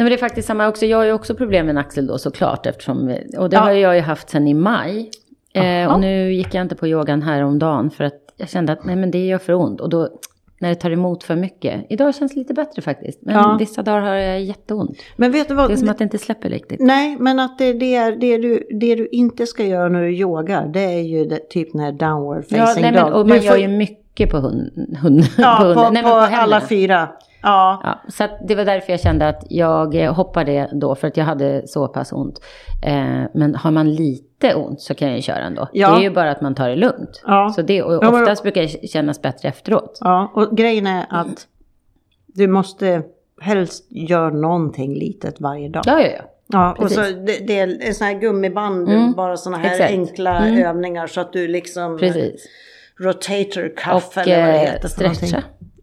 [0.04, 0.86] men det är faktiskt samma också.
[0.86, 2.66] Jag har ju också problem med en axel då såklart.
[2.66, 3.62] Eftersom, och det Ja.
[3.62, 5.10] har jag ju haft sedan i maj.
[5.52, 8.72] Eh, och nu gick jag inte på yogan här om dagen för att jag kände
[8.72, 9.80] att nej men det gör för ont.
[9.80, 10.08] Och då
[10.62, 11.86] när det tar emot för mycket.
[11.88, 13.18] Idag känns det lite bättre faktiskt.
[13.22, 13.56] Men Ja.
[13.58, 14.98] vissa dagar har jag jätteont.
[15.16, 15.70] Men vet du vad?
[15.70, 16.80] Det är som att det inte släpper riktigt.
[16.80, 20.16] Nej, men att det, det, är, det, du, det du inte ska göra när du
[20.16, 23.28] yogar, det är ju det, typ den här downward Ja, facing nej, men, och Du
[23.28, 25.84] man gör får- ju mycket på hund, hund, Ja, på, hunden.
[25.84, 26.60] på, Nej, men alla händerna.
[26.60, 27.08] fyra.
[27.42, 27.80] Ja.
[27.84, 31.24] Ja, så det var därför jag kände att jag eh, hoppade då, för att jag
[31.24, 32.40] hade så pass ont.
[32.82, 35.68] Eh, men har man lite ont så kan jag ju köra ändå.
[35.72, 35.90] Ja.
[35.90, 37.22] Det är ju bara att man tar det lugnt.
[37.26, 37.52] Ja.
[37.56, 39.98] Så det, och oftast brukar det kännas bättre efteråt.
[40.00, 41.46] ja, och grejen är att
[42.26, 43.02] du måste
[43.40, 45.82] helst göra någonting litet varje dag.
[45.86, 46.22] Ja, ja, ja.
[46.52, 49.90] Ja, och så det, det är sån här gummiband, Mm, bara såna här exakt.
[49.90, 50.66] enkla Mm.
[50.66, 52.46] övningar så att du liksom Precis.
[53.00, 55.34] rotator cuff Och eller vad det eh, heter för någonting.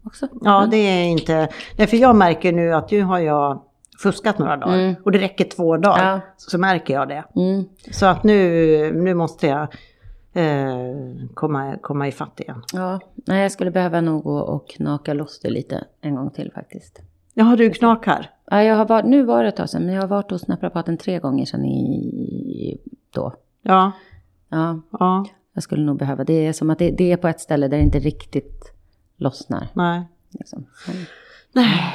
[0.08, 0.28] Också.
[0.42, 1.48] Ja, det är inte...
[1.78, 3.62] Nej, för jag märker nu att nu har jag
[4.02, 4.74] fuskat några dagar.
[4.78, 4.94] Mm.
[5.04, 6.12] Och det räcker två dagar.
[6.12, 6.20] Ja.
[6.36, 7.24] Så märker jag det.
[7.36, 7.64] Mm.
[7.90, 9.62] Så att nu, nu måste jag
[10.32, 10.96] eh,
[11.34, 12.62] komma, komma ifatt igen.
[12.72, 16.52] Ja, nej, jag skulle behöva nog gå och knaka loss det lite en gång till
[16.54, 17.00] faktiskt.
[17.34, 18.30] Jaha, du knakar?
[18.50, 20.48] Ja, jag har varit, nu var det ett tag sedan, men jag har varit hos
[20.48, 22.78] naprapaten tre gånger sedan i,
[23.14, 23.34] då.
[23.62, 23.92] Ja.
[24.48, 25.26] Ja, Ja.
[25.54, 26.24] jag skulle nog behöva.
[26.24, 28.72] Det är som att det, det är på ett ställe där det inte riktigt
[29.18, 29.68] lossnar.
[29.72, 30.02] Nej.
[30.38, 30.66] Liksom.
[31.52, 31.94] Nej,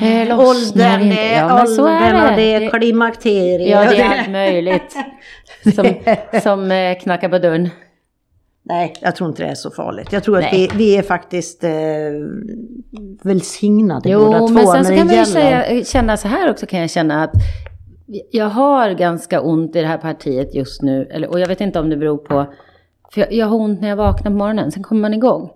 [0.00, 1.16] Det lossnar åldern, inte.
[1.16, 2.36] det är Ja, men så är åldern och det.
[2.36, 3.70] det är Det- klimakteriet.
[3.70, 4.96] Ja, det är allt möjligt
[5.74, 5.94] som,
[6.42, 7.68] som eh, knackar på dörren.
[8.64, 10.12] Nej, jag tror inte det är så farligt.
[10.12, 10.70] Jag tror att vi, Nej.
[10.74, 11.70] vi är faktiskt eh,
[13.22, 16.50] välsignade Jo, båda två men sen så det kan man ju säga, känna så här
[16.50, 17.32] också kan jag känna att
[18.30, 21.08] jag har ganska ont i det här partiet just nu.
[21.10, 22.52] Eller, och jag vet inte om det beror på,
[23.14, 25.50] för jag, jag har ont när jag vaknar på morgonen, sen kommer man igång.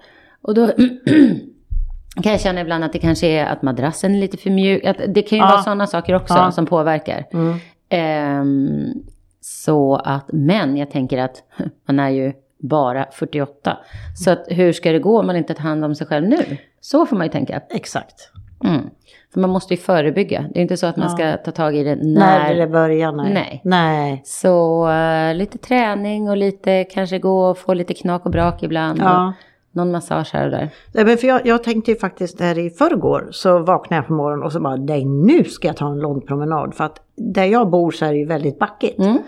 [0.46, 0.66] Och då
[2.22, 4.84] kan jag känna ibland att det kanske är att madrassen är lite för mjuk.
[4.84, 5.50] Att det kan ju Ja.
[5.50, 6.50] vara sådana saker också Ja.
[6.52, 7.24] som påverkar.
[7.32, 7.58] Mm.
[7.88, 8.92] Ehm,
[9.40, 11.42] så att, men jag tänker att
[11.88, 13.78] man är ju bara 48.
[14.16, 16.56] Så att hur ska det gå om man inte tar hand om sig själv nu?
[16.80, 17.60] Så får man ju tänka.
[17.70, 18.30] Exakt.
[18.64, 18.80] Mm.
[19.32, 20.44] För man måste ju förebygga.
[20.54, 21.14] Det är inte så att man Ja.
[21.16, 22.04] ska ta tag i det När,
[22.48, 22.54] när.
[22.54, 23.32] det börjar, nej.
[23.34, 23.60] Nej.
[23.64, 24.22] nej.
[24.24, 29.00] Så eh, lite träning och lite kanske gå och få lite knak och brak ibland.
[29.02, 29.26] Ja.
[29.28, 29.32] Och
[29.76, 30.70] någon massage här och där.
[30.94, 34.12] Nej, men för jag, jag tänkte ju faktiskt här i förrgår så vaknade jag på
[34.12, 37.44] morgonen och så bara nej nu ska jag ta en lång promenad för att där
[37.44, 38.98] jag bor så är det ju väldigt backigt.
[38.98, 39.18] Mm.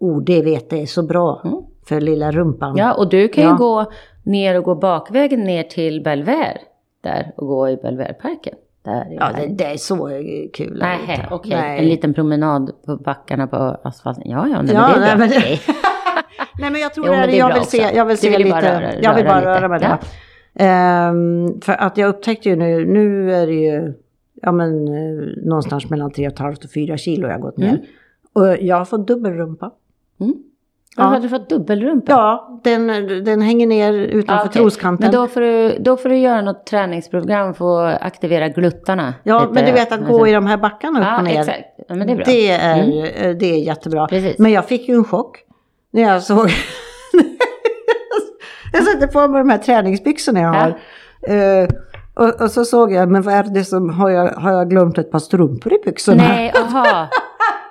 [0.00, 1.56] Oh det vet jag är så bra Mm.
[1.88, 2.76] för lilla rumpan.
[2.76, 3.56] Ja, och du kan ju Ja.
[3.56, 3.84] gå
[4.24, 6.58] ner och gå bakvägen ner till Belver.
[7.02, 8.54] Där och gå i Belverparken.
[8.84, 9.46] Där Ja, det.
[9.46, 10.08] det, är så
[10.54, 10.78] kul.
[10.80, 11.26] Nej, inte.
[11.30, 11.56] okej.
[11.60, 11.78] Nej.
[11.78, 14.22] En liten promenad på backarna på asfalten.
[14.26, 15.74] Ja, ja, nej, Ja, men det är nej, men.
[16.58, 18.30] Nej men jag tror Jo, det, det är jag bra vill se, jag vill se
[18.30, 19.86] vill lite, röra- jag vill bara röra med det.
[19.86, 19.98] Ja.
[20.64, 23.92] Ehm, för att jag upptäckte ju nu, nu är det ju,
[24.42, 27.68] ja men eh, någonstans mellan 3,5 och 4 kilo jag har gått ner.
[27.68, 27.80] Mm.
[28.32, 29.70] Och jag har fått dubbelrumpa.
[30.20, 30.34] Mm.
[30.96, 31.02] Ja.
[31.04, 32.12] Har du fått dubbelrumpa?
[32.12, 32.86] Ja, den,
[33.24, 34.62] den hänger ner utanför Ja, okej.
[34.62, 35.04] troskanten.
[35.04, 39.14] Men då får, du, då får du göra något träningsprogram för att aktivera gluttarna.
[39.22, 39.52] ja, lite.
[39.52, 41.38] men du vet att gå i de här backarna upp Ja, och ner.
[41.40, 41.64] exakt.
[41.88, 42.24] Ja, men det är bra.
[42.26, 43.38] Det är, Mm.
[43.38, 44.06] det är jättebra.
[44.06, 44.38] Precis.
[44.38, 45.38] Men jag fick ju en chock
[45.92, 46.50] när jag såg...
[48.72, 50.58] jag satte på mig de här träningsbyxorna jag Ja.
[50.58, 50.78] har.
[51.62, 51.68] Eh,
[52.14, 54.98] och, och så såg jag, men vad är det som, har jag, har jag glömt
[54.98, 56.22] ett par strumpor i byxorna?
[56.28, 57.08] Nej, aha.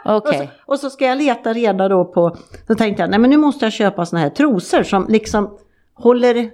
[0.06, 0.38] Och, Okej.
[0.66, 2.38] så, och så ska jag leta reda då på,
[2.68, 5.58] då tänkte jag, nej men nu måste jag köpa såna här trosor som liksom
[5.94, 6.50] håller,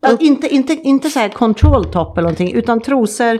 [0.00, 3.38] ja, inte, inte, inte så här control top eller någonting, utan trosor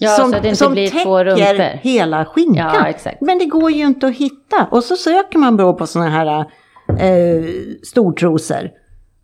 [0.00, 2.94] Ja, som, som täcker hela skinkan.
[3.04, 3.12] Ja.
[3.20, 4.66] Men det går ju inte att hitta.
[4.70, 6.44] Och så söker man då på såna här
[6.88, 7.44] eh,
[7.82, 8.70] stortrosor.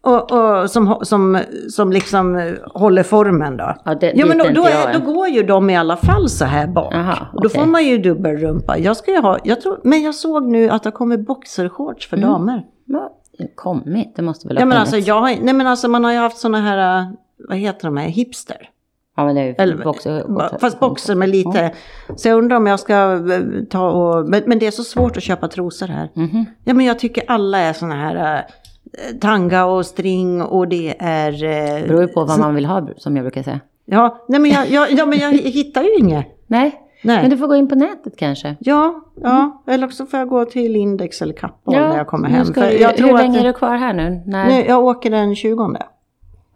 [0.00, 1.38] Och, och som, som,
[1.70, 3.74] som liksom eh, håller formen då.
[3.84, 6.44] Ja, det- ja, men då, då, är, då går ju de i alla fall så
[6.44, 6.94] här bak.
[6.94, 8.78] Jaha, och då får man ju dubbelrumpa.
[8.78, 12.16] Jag ska ju ha, jag tror, men jag såg nu att det kommer boxershorts för
[12.16, 12.62] damer.
[12.84, 13.10] Ja,
[13.54, 14.94] Kommit, det måste väl ha Ja men kommit.
[14.94, 17.06] alltså, jag, nej men alltså man har ju haft såna här, eh,
[17.48, 18.70] vad heter de här, hipster.
[19.16, 21.72] Ja, men det är ju Eller, boxer, ba- fast boxer med lite.
[22.16, 25.16] Så jag undrar om jag ska eh, ta och, men, men det är så svårt
[25.16, 26.10] att köpa trosor här.
[26.14, 26.44] Mhm.
[26.64, 31.32] Ja men jag tycker alla är såna här eh, tanga och string och det är...
[31.44, 33.60] Eh, Det beror ju på vad man vill ha, som jag brukar säga.
[33.84, 36.26] Ja, nej men jag, jag, ja, men jag hittar ju inget.
[36.46, 37.20] Nej, Nej.
[37.22, 38.56] men du får gå in på nätet kanske.
[38.60, 42.44] Ja, ja, eller också får jag gå till Index eller Kappahl när jag kommer hem.
[42.44, 44.22] ska jag hur tror länge att, är du kvar här nu?
[44.26, 44.46] När...
[44.48, 45.76] nu, jag åker den 20.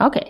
[0.00, 0.24] Okej.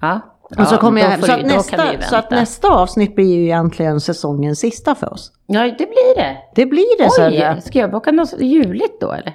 [0.00, 0.20] Ja.
[0.58, 1.22] Och så Ja, kommer jag hem.
[1.22, 5.32] Så att, nästa, så att nästa avsnitt blir ju egentligen säsongens sista för oss.
[5.46, 6.36] Ja, det blir det.
[6.54, 7.54] Det blir det.
[7.54, 9.32] Oj, ska jag boka något juligt då eller?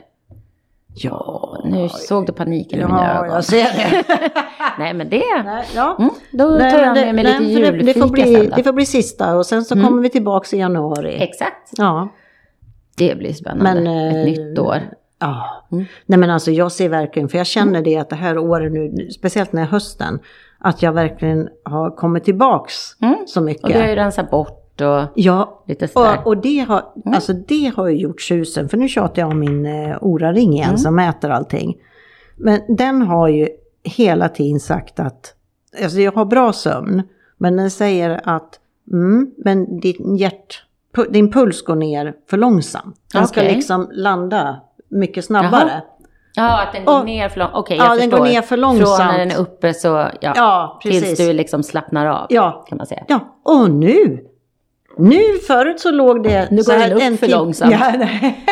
[0.95, 3.35] Ja, Nu såg du paniken i mina ja ögon.
[3.35, 4.03] jag ser det.
[4.79, 5.23] Nej, men det...
[5.45, 5.95] Nej, ja.
[5.99, 8.49] Mm, då Nej, tar jag med mig nej, lite för det, får julfika bli, sen
[8.49, 8.55] då.
[8.55, 9.87] det får bli sista och sen så Mm.
[9.87, 11.15] kommer vi tillbaka i januari.
[11.23, 11.69] Exakt.
[11.77, 12.09] Ja.
[12.97, 13.81] Det blir spännande.
[13.81, 14.79] Men, Ett eh, nytt år.
[15.19, 15.85] Ja, Mm.
[16.05, 19.09] nej men alltså jag ser verkligen, för jag känner det att det här året nu,
[19.11, 20.19] speciellt den här hösten,
[20.59, 23.15] att jag verkligen har kommit tillbaks Mm.
[23.27, 23.63] så mycket.
[23.63, 26.17] Och du har ju rensat bort och Ja, lite sådär.
[26.19, 27.13] och, och det, har, Mm.
[27.15, 30.65] alltså det har ju gjort susen, för nu tjatar jag om min eh, Ora-ring igen
[30.67, 30.77] Mm.
[30.77, 31.77] som mäter allting.
[32.37, 33.47] Men den har ju
[33.83, 35.33] hela tiden sagt att,
[35.83, 37.03] alltså jag har bra sömn,
[37.37, 38.59] men den säger att,
[38.91, 40.63] mm, men din hjärt,
[41.09, 42.95] din puls går ner för långsamt.
[43.13, 43.55] Den ska Okej.
[43.55, 45.81] liksom landa mycket snabbare.
[46.35, 47.51] Ja, att den går Och- ner för långt.
[47.53, 48.17] Okej, Ja, jag den förstår.
[48.17, 48.97] går ner för långsamt.
[48.97, 49.87] Från när den är uppe så,
[50.21, 50.33] ja.
[50.35, 51.17] Ja, tills precis.
[51.27, 52.25] du liksom slappnar av.
[52.29, 52.65] Ja.
[52.69, 53.03] Kan man säga.
[53.07, 54.25] Ja, och nu!
[54.97, 56.47] Nu, förut så låg det...
[56.51, 57.71] Nu går den upp för tim- långsamt.
[57.71, 58.45] Ja, nej.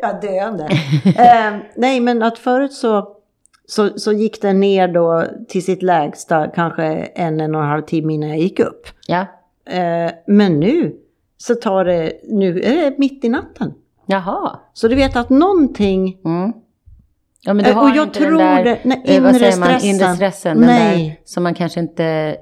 [0.22, 0.64] döende.
[1.04, 3.08] eh, nej, men att förut så,
[3.66, 7.82] så, så gick den ner då till sitt lägsta kanske en, en och en halv
[7.82, 8.86] timme innan jag gick upp.
[9.06, 9.20] Ja.
[9.70, 10.96] Eh, men nu
[11.36, 13.74] så tar det, nu är det mitt i natten.
[14.06, 14.58] Jaha.
[14.72, 16.18] Så du vet att någonting...
[16.24, 16.52] Mm.
[17.46, 19.30] Ja, men du Eh, har och jag inte tror den där, det- nej, eh, vad
[19.30, 19.88] inre säger man, stressen.
[19.90, 20.56] inre stressen.
[20.60, 21.06] Den Nej.
[21.08, 22.36] där som man kanske inte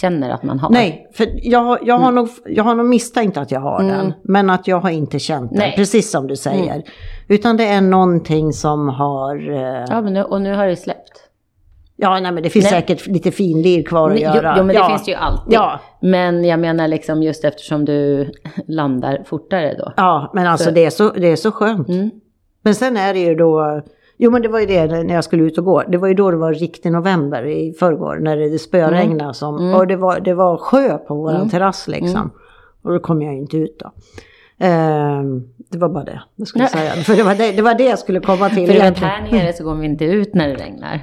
[0.00, 0.70] känner att man har.
[0.70, 3.96] Nej, för jag, har- jag, har nog, jag har nog misstänkt att jag har Mm.
[3.96, 4.12] den.
[4.24, 5.66] Men att jag har inte känt den, Nej.
[5.68, 5.76] Mm.
[5.76, 6.82] precis som du säger.
[7.28, 9.50] Utan det är någonting som har...
[9.50, 11.22] eh, Ja, men nu, och nu har det släppt.
[11.98, 12.80] Ja, nej men det finns Nej.
[12.80, 14.54] säkert lite finlir kvar att Jo, göra.
[14.58, 14.82] jo, men ja.
[14.82, 15.54] det finns det ju alltid.
[15.54, 15.80] Ja.
[16.00, 18.30] Men jag menar liksom just eftersom du
[18.68, 19.92] landar fortare då.
[19.96, 21.88] Ja, men alltså Så- det är, så, det är så skönt.
[21.88, 22.10] Mm.
[22.62, 23.82] Men sen är det ju då...
[24.16, 25.82] Jo men det var ju det när jag skulle ut och gå.
[25.88, 28.16] Det var ju då det var riktig november i förrgår.
[28.16, 29.56] När det spöregnade som.
[29.58, 29.74] Mm.
[29.74, 31.48] Och det var, det var sjö på våran Mm.
[31.48, 32.30] terrass liksom.
[32.82, 33.92] Och då kom jag inte ut då.
[34.58, 36.90] Ehm, det var bara det jag skulle säga.
[36.90, 39.10] För det var det, det var det jag skulle komma till För egentligen.
[39.10, 41.00] här nere så går vi inte ut när det regnar.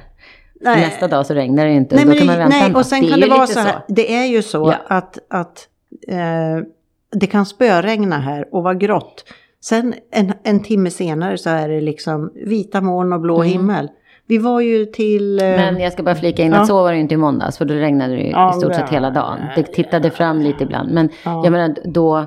[0.60, 0.80] Nej.
[0.80, 1.94] Nästa dag så regnar det inte.
[1.96, 3.58] Nej, och då kan det, man vänta nej och sen är kan det vara så
[3.60, 3.74] här.
[3.88, 4.58] Det är ju så
[4.88, 4.96] Ja.
[4.96, 5.68] att, att
[6.08, 6.66] eh,
[7.12, 9.24] det kan spöregna här och vara grått.
[9.64, 13.88] Sen en, en timme senare så är det liksom vita moln och blå himmel.
[14.26, 15.40] Vi var ju till...
[15.40, 15.74] eh, Mm.
[15.74, 16.58] Men jag ska bara flika in Ja.
[16.60, 17.58] att så var det inte i måndags.
[17.58, 19.38] För då regnade det ju Ja, i stort sett hela dagen.
[19.56, 20.90] Det tittade fram lite ibland.
[20.92, 21.40] Men Ja.
[21.44, 22.24] jag menar då.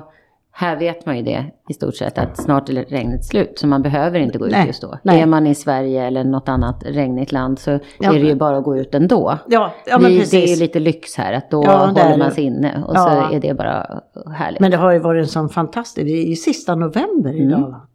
[0.60, 3.58] Här vet man ju det i stort sett att snart är regnet slut.
[3.58, 4.98] Så man behöver inte gå ut Nej, just då.
[5.02, 5.20] nej.
[5.20, 8.14] Är man i Sverige eller något annat regnigt land så Ja.
[8.14, 9.38] är det ju bara att gå ut ändå.
[9.48, 10.30] Ja, ja men Vi, precis.
[10.30, 13.08] det är ju lite lyx här att då Ja, håller man sig inne och så
[13.08, 14.00] är det bara
[14.36, 14.60] härligt.
[14.60, 16.06] Men det har ju varit en sån fantastisk...
[16.06, 17.48] Det är ju sista november Mm.
[17.48, 17.86] idag va?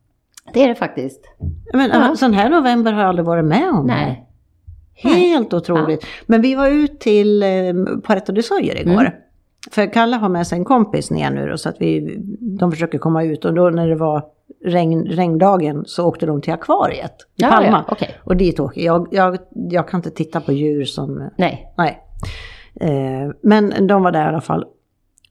[0.54, 1.22] det är det faktiskt.
[1.74, 2.16] Men Ja.
[2.16, 3.86] sån här november har jag aldrig varit med om.
[3.88, 4.30] Nej.
[4.96, 6.06] Helt otroligt.
[6.26, 7.50] Men vi var ut till eh,
[8.08, 9.02] Puerto de Soyer igår.
[9.02, 9.14] Mm.
[9.72, 12.18] För Kalle har med sig en kompis ner nu då, så att vi,
[12.60, 13.46] de försöker komma ut.
[13.46, 14.26] Och då när det var
[14.66, 17.68] regn, regndagen så åkte de till akvariet i Ja, Palma.
[17.88, 18.16] ja, okej.
[18.24, 19.08] Och dit åker jag.
[19.12, 19.38] jag.
[19.52, 21.30] Jag kan inte titta på djur som...
[21.38, 21.74] Nej.
[21.78, 22.00] Nej.
[22.82, 24.66] Eh, men de var där i alla fall.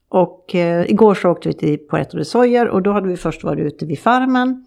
[0.09, 3.43] Och eh, igår så åkte vi till Puerto de Soyer och då hade vi först
[3.43, 4.65] varit ute vid farmen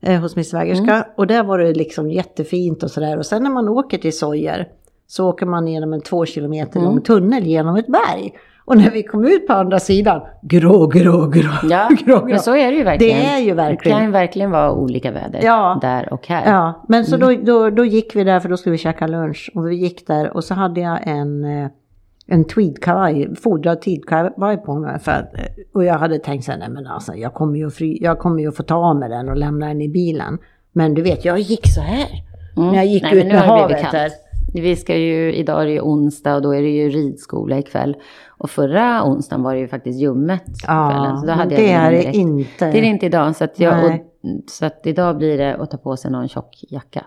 [0.00, 0.94] eh, hos min svägerska.
[0.94, 1.08] Mm.
[1.16, 3.18] Och där var det liksom jättefint och sådär.
[3.18, 4.68] Och sen när man åker till Soyer
[5.06, 6.90] så åker man genom en två kilometer Mm.
[6.92, 8.32] lång tunnel genom ett berg.
[8.66, 12.26] Och när vi kom ut på andra sidan, grå, grå, grå, Ja, grå, grå.
[12.26, 13.18] men så är det ju verkligen.
[13.18, 13.96] Det är ju Det verkligen.
[13.98, 15.78] kan ju verkligen vara olika väder Ja.
[15.82, 16.52] där och här.
[16.52, 17.28] Ja, men så Mm.
[17.44, 19.50] då, då, då gick vi där för då skulle vi käka lunch.
[19.54, 21.68] Och vi gick där och så hade jag en, eh,
[22.26, 24.98] en tweedkavaj, fodrad tweedkavaj på mig.
[25.00, 25.40] För att, eh,
[25.74, 28.42] och jag hade tänkt så här, nej men alltså jag kommer, ju fry, jag kommer
[28.42, 30.38] ju få ta av mig den och lämna den i bilen.
[30.72, 32.06] Men du vet, jag gick så här.
[32.56, 32.68] Mm.
[32.68, 34.12] När jag gick Nej, ut med det havet kallt.
[34.54, 37.96] Vi ska ju, idag är det ju onsdag och då är det ju ridskola ikväll.
[38.28, 40.42] Och förra onsdagen var det ju faktiskt ljummet.
[40.66, 42.70] Ja, kvällen, så då hade det är det inte.
[42.70, 43.36] Det är det inte idag.
[43.36, 43.90] Så att, jag, och,
[44.50, 47.04] så att idag blir det att ta på sig någon tjock jacka.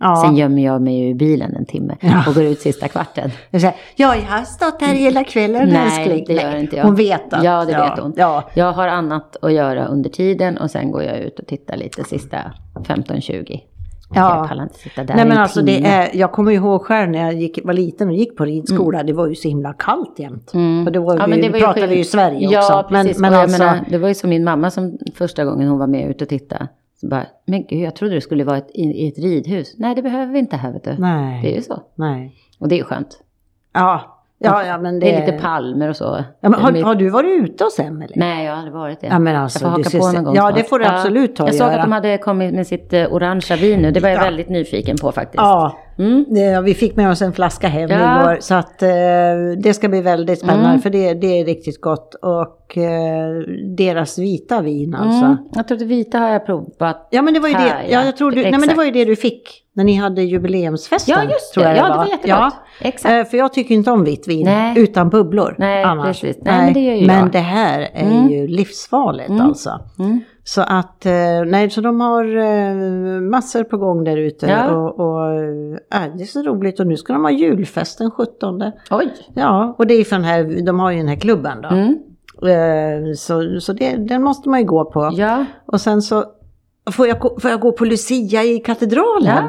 [0.00, 0.22] Ja.
[0.26, 2.24] Sen gömmer jag mig ju i bilen en timme Ja.
[2.28, 3.30] och går ut sista kvarten.
[3.50, 6.24] Ja, jag har stått här hela kvällen Nej, älskling.
[6.26, 6.84] det gör inte jag.
[6.84, 7.44] Hon vet att.
[7.44, 8.12] Ja, det ja, vet hon.
[8.16, 11.76] Ja, Jag har annat att göra under tiden och sen går jag ut och tittar
[11.76, 12.38] lite sista
[12.74, 13.60] 15-20.
[14.14, 14.36] Ja.
[14.36, 17.10] Jag pallar inte sitta där Nej men en alltså det är, jag kommer ihåg själv
[17.10, 20.18] när jag gick, var liten och gick på ridskola, det var ju så himla kallt
[20.18, 20.54] jämt.
[20.54, 20.86] Mm.
[20.86, 22.88] Och det var, Ja, vi, men det var ju pratade vi ju Sverige ja, också.
[22.88, 23.18] precis.
[23.18, 25.86] Men, men alltså, menar, det var ju som min mamma som första gången hon var
[25.86, 26.68] med ut och tittade.
[27.00, 29.74] Så bara, men gud, jag trodde det skulle vara ett, i, i ett ridhus.
[29.78, 30.94] Nej, det behöver vi inte här, vet du.
[30.98, 31.82] nej, Det är ju så.
[31.94, 32.34] nej.
[32.58, 33.18] Och det är ju skönt.
[33.72, 36.24] Ja, ja, ja men det, Det är lite palmer och så.
[36.40, 38.14] ja, men har, har du varit ute hos Emelie?
[38.16, 39.06] Nej, jag har aldrig varit det.
[39.06, 40.54] Ja, men alltså, jag får haka på se- någon gång Ja, snart.
[40.54, 43.12] det får du absolut ta och Jag såg att de hade kommit med sitt eh,
[43.12, 43.90] orangea vin nu.
[43.90, 44.22] Det var jag Ja.
[44.24, 45.36] väldigt nyfiken på faktiskt.
[45.42, 46.24] Ja, Mm.
[46.28, 48.22] det, vi fick med oss en flaska hem Ja.
[48.22, 48.36] igår.
[48.40, 48.88] Så att eh,
[49.62, 50.80] det ska bli väldigt spännande Mm.
[50.82, 52.14] för det, det är riktigt gott.
[52.14, 53.38] Och eh,
[53.76, 55.24] deras vita vin alltså.
[55.26, 55.36] Mm.
[55.52, 57.08] Jag trodde vita har jag provat.
[57.10, 58.04] Ja men det var ju Här, det, ja, ja.
[58.06, 61.14] jag tror du, nej, men det var ju det du fick när ni hade jubileumsfesten.
[61.18, 61.70] Ja, just tror det.
[61.70, 62.54] jag Ja, det var jättegott.
[62.80, 63.12] Exakt.
[63.14, 64.74] Eh, För jag tycker inte om vitt vin Nej.
[64.78, 65.54] utan bubblor.
[65.58, 66.20] Nej, annars.
[66.20, 66.42] precis.
[66.44, 67.32] Nej, men det gör ju Men jag.
[67.32, 68.28] det här är Mm.
[68.30, 69.40] ju livsfarligt Mm.
[69.40, 69.80] alltså.
[70.54, 71.12] Så att, eh,
[71.46, 72.74] nej, så de har eh,
[73.20, 74.46] massor på gång där ute.
[74.46, 74.70] Ja.
[74.76, 78.62] Och, och äh, det är så roligt och nu ska de ha julfest den 17.
[78.90, 79.12] Oj.
[79.34, 81.68] Ja, och det är för den här, de har ju den här klubben då.
[81.68, 81.98] Mm.
[82.42, 85.10] Eh, Så, så det, den måste man ju gå på.
[85.12, 85.44] Ja.
[85.66, 86.24] Och sen så
[86.90, 89.26] får jag, får jag gå på Lucia i katedralen.
[89.26, 89.48] Ja.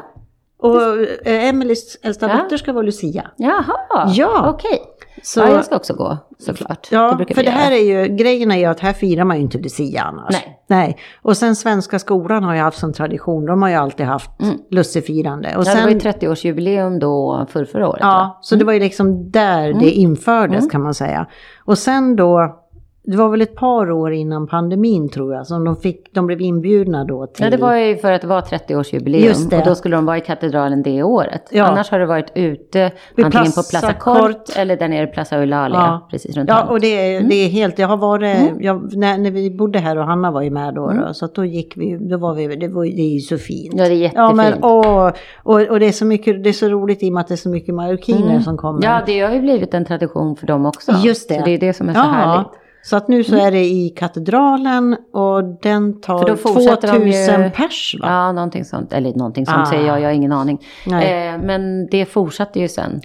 [0.58, 0.82] Och
[1.28, 2.38] eh, Emelies äldsta Ja.
[2.44, 3.32] dotter ska vara Lucia.
[3.38, 4.12] Jaha.
[4.16, 4.50] Ja.
[4.50, 4.80] Okej.
[5.24, 6.88] Så, Ja, jag ska också gå såklart.
[6.92, 9.44] ja, brukar för det här är ju, grejen är ju att här firar man ju
[9.44, 10.32] inte Lucia annars.
[10.32, 10.61] Nej.
[10.72, 10.98] Nej.
[11.22, 14.58] Och sen Svenska skolan har ju haft som tradition, de har ju alltid haft Mm.
[14.72, 15.48] lussefirande.
[15.48, 18.00] Och Ja, det sen, var ju 30-årsjubileum då för förra året.
[18.02, 18.38] Ja, va?
[18.42, 20.70] så det var ju liksom där det infördes Mm.
[20.70, 21.26] kan man säga.
[21.66, 22.61] Och sen då,
[23.04, 26.42] det var väl ett par år innan pandemin tror jag, som de, fick, de blev
[26.42, 27.46] inbjudna då till...
[27.46, 29.26] Ja, det var ju för att det var 30-årsjubileum.
[29.26, 29.58] Just det.
[29.58, 31.50] Och då skulle de vara i katedralen det året.
[31.52, 31.64] Ja.
[31.64, 34.58] Annars har det varit ute, Vid antingen på Plaza Plaza Kort.
[34.58, 35.78] Eller där nere i Plaza Eulalia.
[35.78, 36.08] Ja.
[36.12, 38.58] Precis runt Ja, och det, är- det är helt, jag har varit, Mm.
[38.62, 41.46] jag, när, när vi bodde här och Hanna var ju med då, då så då
[41.46, 43.74] gick vi, då var vi, det, var, det är ju så fint.
[43.78, 44.16] Ja, det är jättefint.
[44.16, 45.12] Ja, men åh,
[45.44, 47.34] och, och det är så mycket, det är så roligt i och med att det
[47.34, 48.80] är så mycket marockiner som kommer.
[48.86, 48.92] Mm.
[48.92, 50.92] Ja, det har ju blivit en tradition för dem också.
[51.04, 51.36] Just det.
[51.40, 52.48] Så det är det som är så härligt.
[52.84, 56.94] Så att nu så är det i katedralen och den tar För då fortsätter de
[57.00, 58.08] 2000 ju- pers va?
[58.10, 58.94] Ja, någonting sånt.
[58.94, 59.66] Eller någonting sånt Ah.
[59.66, 60.62] säger jag, jag har ingen aning.
[60.86, 63.02] Eh, men det fortsatte ju sen.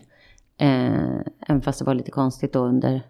[0.61, 0.91] Eh,
[1.49, 3.01] även fast det var lite konstigt då under,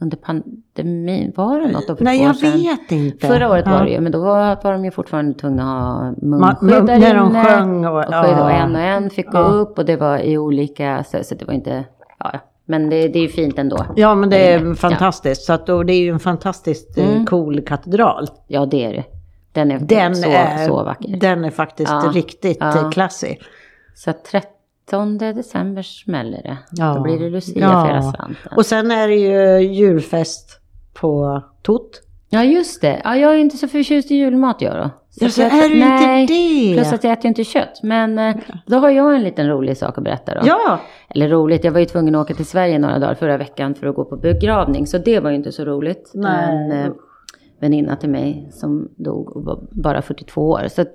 [0.00, 1.32] under pandemin.
[1.36, 2.52] Var det något då för Nej jag sedan?
[2.52, 3.26] vet inte.
[3.26, 3.72] Förra året Ja.
[3.72, 6.70] var det ju, men då var, var de ju fortfarande tvungna att ha Ma- munskydd
[6.70, 7.44] mun- där när de inne.
[7.44, 9.44] sjöng och- och, och en och en fick gå Ja.
[9.44, 11.84] upp och det var i olika, så, så det var inte,
[12.18, 12.32] ja.
[12.68, 13.86] Men det, det är ju fint ändå.
[13.96, 15.42] Ja men det är fantastiskt.
[15.44, 17.26] Så att, då, det är ju en fantastiskt eh, Mm.
[17.26, 18.26] cool katedral.
[18.46, 19.04] Ja, det är det.
[19.52, 21.16] Den är Den, så, är, så vacker.
[21.16, 22.10] den är faktiskt Ja.
[22.14, 22.78] riktigt Ja.
[22.78, 23.36] eh, classy.
[23.94, 26.56] Så 13 december smäller det.
[26.70, 26.94] Ja.
[26.94, 27.80] Då blir det Lucia Ja.
[27.80, 28.36] för hela slanten.
[28.56, 30.60] Och sen är det ju julfest
[30.94, 32.02] på Tot.
[32.30, 33.00] Ja, just det.
[33.04, 34.90] Ja, jag är inte så förtjust i julmat jag då.
[35.20, 36.74] Ja, så är du nej, inte det?
[36.74, 37.80] Plus att jag äter ju inte kött.
[37.82, 40.40] Men eh, då har jag en liten rolig sak att berätta då.
[40.44, 43.74] Ja, Eller roligt, jag var ju tvungen att åka till Sverige några dagar förra veckan
[43.74, 44.86] för att gå på begravning.
[44.86, 46.10] Så det var ju inte så roligt.
[46.14, 46.48] Nej.
[46.48, 46.92] En eh,
[47.60, 50.68] väninna till mig som dog och var bara 42 år.
[50.68, 50.94] Så att,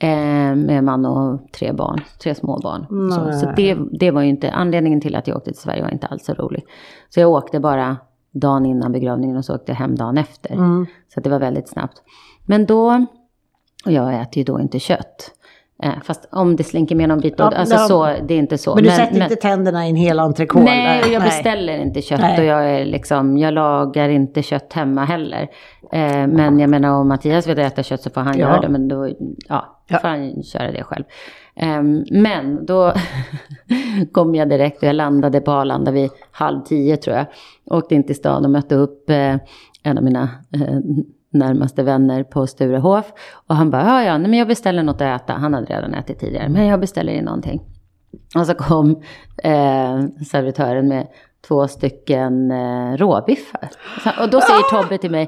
[0.00, 3.10] eh, med man och tre barn, tre små barn.
[3.10, 5.90] Så, så det, det var ju inte, anledningen till att jag åkte till Sverige var
[5.90, 6.64] inte alls så rolig.
[7.08, 7.96] Så jag åkte bara
[8.32, 10.52] dagen innan begravningen och så åkte jag hem dagen efter.
[10.52, 10.86] Mm.
[11.14, 12.02] Så det var väldigt snabbt.
[12.46, 13.06] Men då,
[13.84, 15.30] och jag äter ju då inte kött.
[15.82, 17.78] Eh, fast om det slinker med någon bit Ja, alltså ja.
[17.88, 18.74] så, det är inte så.
[18.74, 20.64] Men du sätter inte tänderna i en hel entrecote?
[20.64, 21.28] Nej, och jag Nej.
[21.28, 22.38] beställer inte kött Nej.
[22.38, 25.48] och jag, är liksom, jag lagar inte kött hemma heller.
[25.92, 28.48] Eh, men jag menar om Mattias vill äta kött så får han Ja.
[28.48, 29.08] göra det, men då
[29.48, 29.98] ja, Ja.
[29.98, 31.04] får han köra det själv.
[31.56, 32.92] Ehm, men då
[34.12, 37.26] kom jag direkt och jag landade på Arlanda vid halv tio tror jag.
[37.70, 39.36] Åkte in till stan och mötte upp eh,
[39.82, 40.78] en av mina eh,
[41.34, 43.12] närmaste vänner på Sturehof.
[43.46, 45.32] Och han bara, ja ja, nej, men jag beställer något att äta.
[45.32, 47.62] Han hade redan ätit tidigare, men jag beställer in någonting.
[48.36, 49.02] Och så kom
[49.42, 51.06] eh, servitören med
[51.48, 53.70] två stycken eh, råbiffar.
[54.20, 55.26] Och då säger Tobbe till mig,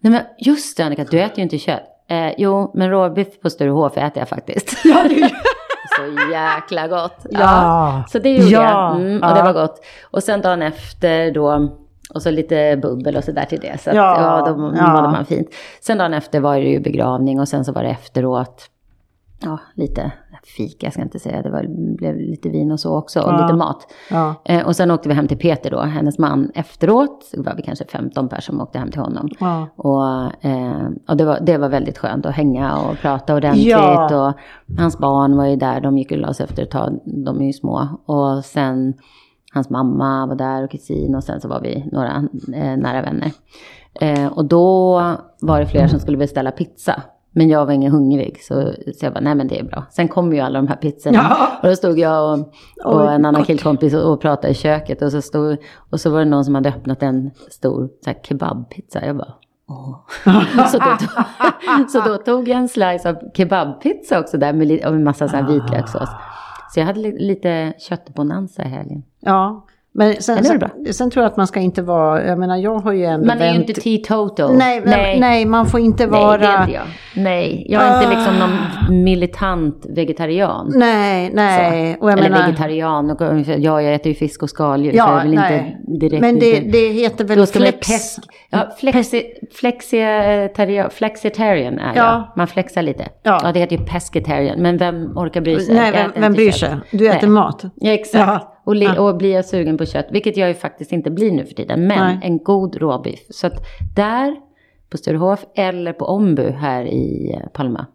[0.00, 1.82] nej men just det Annika, du äter ju inte kött.
[2.08, 4.68] Eh, jo, men råbiff på Sturehof äter jag faktiskt.
[5.96, 7.26] så jäkla gott.
[7.30, 8.04] Ja.
[8.08, 9.00] Så det gjorde Ja, jag.
[9.00, 9.34] Mm, och ja.
[9.34, 9.84] det var gott.
[10.10, 11.78] Och sen dagen efter då,
[12.14, 13.80] och så lite bubbel och sådär till det.
[13.80, 14.92] Så att, Ja, ja, då ja.
[14.92, 15.48] mådde man fint.
[15.80, 18.70] Sen dagen efter var det ju begravning och sen så var det efteråt,
[19.42, 20.12] ja, lite
[20.56, 23.42] fika, jag ska inte säga, det var, blev lite vin och så också, och Ja.
[23.42, 23.92] lite mat.
[24.10, 24.34] Ja.
[24.44, 27.30] Eh, och sen åkte vi hem till Peter då, hennes man, efteråt.
[27.32, 29.28] Det var vi kanske 15 personer som åkte hem till honom.
[29.40, 29.66] Ja.
[29.76, 33.66] Och, eh, och det, var, det var väldigt skönt att hänga och prata ordentligt.
[33.66, 34.28] Ja.
[34.28, 34.34] Och
[34.78, 37.46] hans barn var ju där, de gick och la sig efter ett tag, de är
[37.46, 37.88] ju små.
[38.06, 38.94] Och sen
[39.54, 42.16] hans mamma var där och kusin och sen så var vi några
[42.54, 43.30] eh, nära vänner.
[44.00, 45.00] Eh, och då
[45.40, 47.02] var det flera som skulle beställa pizza.
[47.36, 48.54] Men jag var ingen hungrig så,
[48.98, 49.84] så jag bara, nej men det är bra.
[49.90, 51.18] Sen kom ju alla de här pizzorna.
[51.18, 51.48] Ja.
[51.62, 52.38] Och då stod jag och,
[52.84, 53.46] och Oj, en annan gott.
[53.46, 55.02] killkompis och, och pratade i köket.
[55.02, 55.56] Och så, stod,
[55.90, 59.06] och så var det någon som hade öppnat en stor så här, kebabpizza.
[59.06, 59.34] Jag bara,
[59.68, 59.96] åh.
[60.72, 64.94] så, då, tog- så då tog jag en slice av kebabpizza också där med, och
[64.94, 66.08] en massa så här vitlökssås.
[66.74, 69.02] Så jag hade lite köttbonanza i helgen.
[69.20, 69.66] ja.
[69.96, 72.78] Men sen, är sen, sen tror jag att man ska inte vara, jag menar jag
[72.78, 74.56] har ju ändå Man är ju inte teetotal.
[74.56, 75.20] Nej, nej.
[75.20, 76.36] nej, man får inte vara...
[76.36, 76.82] Nej, det är inte jag.
[77.22, 80.72] Nej, jag är inte liksom någon militant vegetarian.
[80.76, 81.98] Nej, nej.
[82.02, 83.10] Eller menar, vegetarian.
[83.10, 83.20] Och,
[83.58, 84.90] ja, jag äter ju fisk och skaldjur.
[84.90, 85.78] så Ja, jag vill nej.
[85.88, 87.88] inte direkt Men det, inte- det heter väl Då ska man flex...
[87.88, 88.18] pesk...
[88.50, 89.22] Ja, flexi,
[89.54, 92.04] flexitarian, flexitarian är jag.
[92.06, 92.32] Ja.
[92.36, 93.08] Man flexar lite.
[93.22, 93.40] Ja.
[93.42, 93.52] Ja.
[93.52, 94.62] det heter ju pescetarian.
[94.62, 95.74] Men vem orkar bry sig?
[95.74, 96.76] Nej, vem, vem bryr sig?
[96.90, 97.30] Du äter Nej.
[97.30, 97.62] mat.
[97.74, 98.26] Ja, exakt.
[98.28, 98.50] Ja.
[98.64, 99.00] Och, Ja.
[99.00, 101.86] och blir jag sugen på kött, vilket jag ju faktiskt inte blir nu för tiden.
[101.86, 102.18] Men Nej.
[102.22, 103.20] en god råbiff.
[103.30, 103.54] Så att
[103.96, 104.36] där,
[104.90, 107.86] på Sturehof eller på Ombu här i eh, Palma,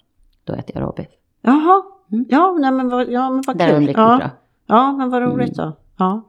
[0.43, 1.07] då äter jag råbiff.
[1.41, 1.81] Jaha.
[2.29, 3.87] Ja, nej, men vad, ja, men vad Där är de kul.
[3.87, 4.17] riktigt ja.
[4.17, 4.29] bra.
[4.67, 5.73] Ja, men vad roligt då.
[5.97, 6.21] Ja.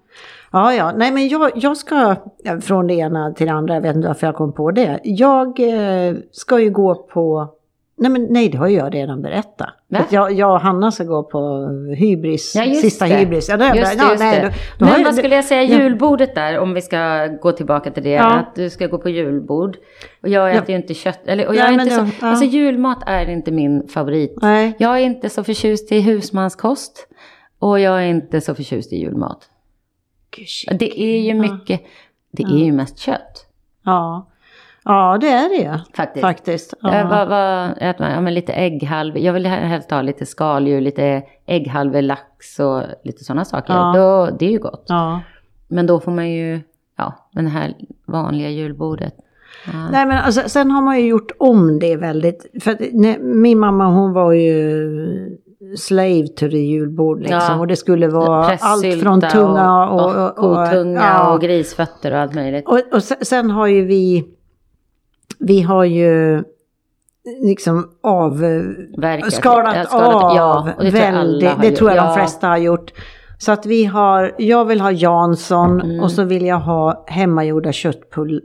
[0.52, 3.80] Ja, ja, nej men jag, jag ska, ja, från det ena till det andra, jag
[3.80, 5.00] vet inte varför jag kom på det.
[5.04, 7.48] Jag eh, ska ju gå på,
[8.00, 9.68] nej men nej det har jag redan berättat.
[9.94, 13.14] Att jag, jag och Hanna ska gå på hybris, Ja, sista det.
[13.14, 13.48] hybris.
[13.48, 14.10] Ja, det Just det, berättat.
[14.10, 14.46] just ja, nej, det.
[14.78, 15.78] då- då Men vad skulle jag säga, Ja.
[15.82, 18.10] julbordet där, om vi ska gå tillbaka till det.
[18.10, 18.32] Ja.
[18.32, 19.76] Att du ska gå på julbord.
[20.22, 21.20] Och jag äter ju inte kött.
[21.26, 22.28] Eller, och jag Nej, är inte så, ja.
[22.30, 24.38] Alltså julmat är inte min favorit.
[24.42, 24.74] Nej.
[24.78, 27.06] Jag är inte så förtjust i husmanskost.
[27.58, 29.48] Och jag är inte så förtjust i julmat.
[30.78, 31.80] Det är ju mycket,
[32.32, 33.46] det är ju mest kött.
[33.84, 34.26] Ja.
[34.84, 36.20] Ja, det är det Faktiskt.
[36.20, 36.74] faktiskt.
[36.80, 37.06] Ja.
[37.10, 37.74] Vad, vad?
[37.80, 39.18] Ja, men lite ägghalvor.
[39.18, 43.74] Jag vill helst ha lite skaldjur, lite ägghalvor, lax och lite sådana saker.
[43.74, 43.92] Ja.
[43.96, 44.84] Då, det är ju gott.
[44.88, 45.20] Ja.
[45.68, 46.60] Men då får man ju,
[46.96, 47.74] ja, men det här
[48.06, 49.14] vanliga julbordet.
[49.66, 49.90] Ja.
[49.92, 52.46] Nej men alltså, sen har man ju gjort om det väldigt.
[52.62, 55.38] För att, nej, min mamma hon var ju
[55.76, 57.40] slave to the julbord liksom.
[57.48, 57.58] Ja.
[57.58, 60.16] Och det skulle vara allt från tunga och...
[60.16, 61.34] och, och, kotunga ja.
[61.34, 62.68] och grisfötter och allt möjligt.
[62.68, 64.24] Och, och sen, sen har ju vi...
[65.40, 66.42] Vi har ju
[67.42, 68.38] liksom av...
[68.98, 69.30] Verkar.
[69.30, 71.48] Skalat, skalat- av ja, det tror väldigt.
[71.50, 72.14] har Det tror jag de Ja.
[72.14, 72.92] flesta har gjort.
[73.38, 76.00] Så att vi har, jag vill ha Jansson Mm.
[76.00, 78.42] och så vill jag ha hemmagjorda köttpullar.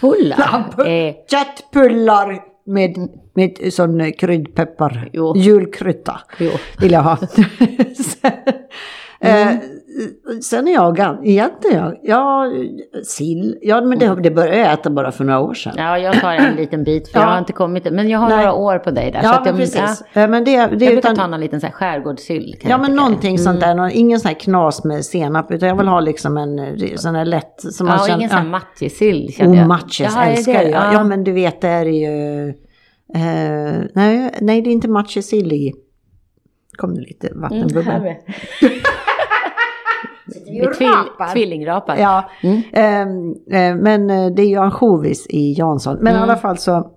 [0.00, 0.64] Pullar.
[0.76, 2.96] Ja, Eh, Köttpullar med,
[3.34, 5.08] med sån eh, kryddpeppar.
[5.12, 5.36] Jo.
[5.36, 6.50] Julkrydda jo.
[6.80, 7.16] vill jag ha.
[9.22, 12.52] sen, eh, sen är jag egentligen, jag, ja,
[13.04, 15.74] sill, ja men det, det började jag äta bara för några år sedan.
[15.76, 17.24] Ja, jag tar en liten bit för Ja.
[17.24, 18.36] jag har inte kommit Men jag har Nej.
[18.36, 19.20] några år på dig där.
[19.20, 20.02] så Ja, att men jag, precis.
[20.12, 22.56] Ja, Eh, Men det, det jag är brukar utan, ta någon liten så här skärgårdssill.
[22.60, 23.68] kan Ja men någonting sånt Mm.
[23.68, 26.94] där, någon, ingen sån här knas med senap utan jag vill ha liksom en eh,
[26.96, 28.18] sån här lätt som man Ja, och känner.
[28.18, 28.50] ingen sån här ja.
[28.50, 29.68] matjessill kände Oh, jag.
[30.22, 30.70] är det älskar det?
[30.70, 30.94] jag.
[30.94, 31.04] Ja.
[31.04, 32.48] men du vet det är ju...
[33.14, 35.72] Eh, nej, nej det är inte matjessill i.
[36.76, 37.40] Kom det lite Mm,
[40.64, 41.32] Tvill, rapar.
[41.32, 41.96] tvillingrapar.
[41.96, 42.62] Ja, Mm.
[42.72, 45.96] ehm, eh, men eh, det är ju ansjovis i Jansson.
[46.00, 46.22] Men i Mm.
[46.22, 46.90] alla fall så,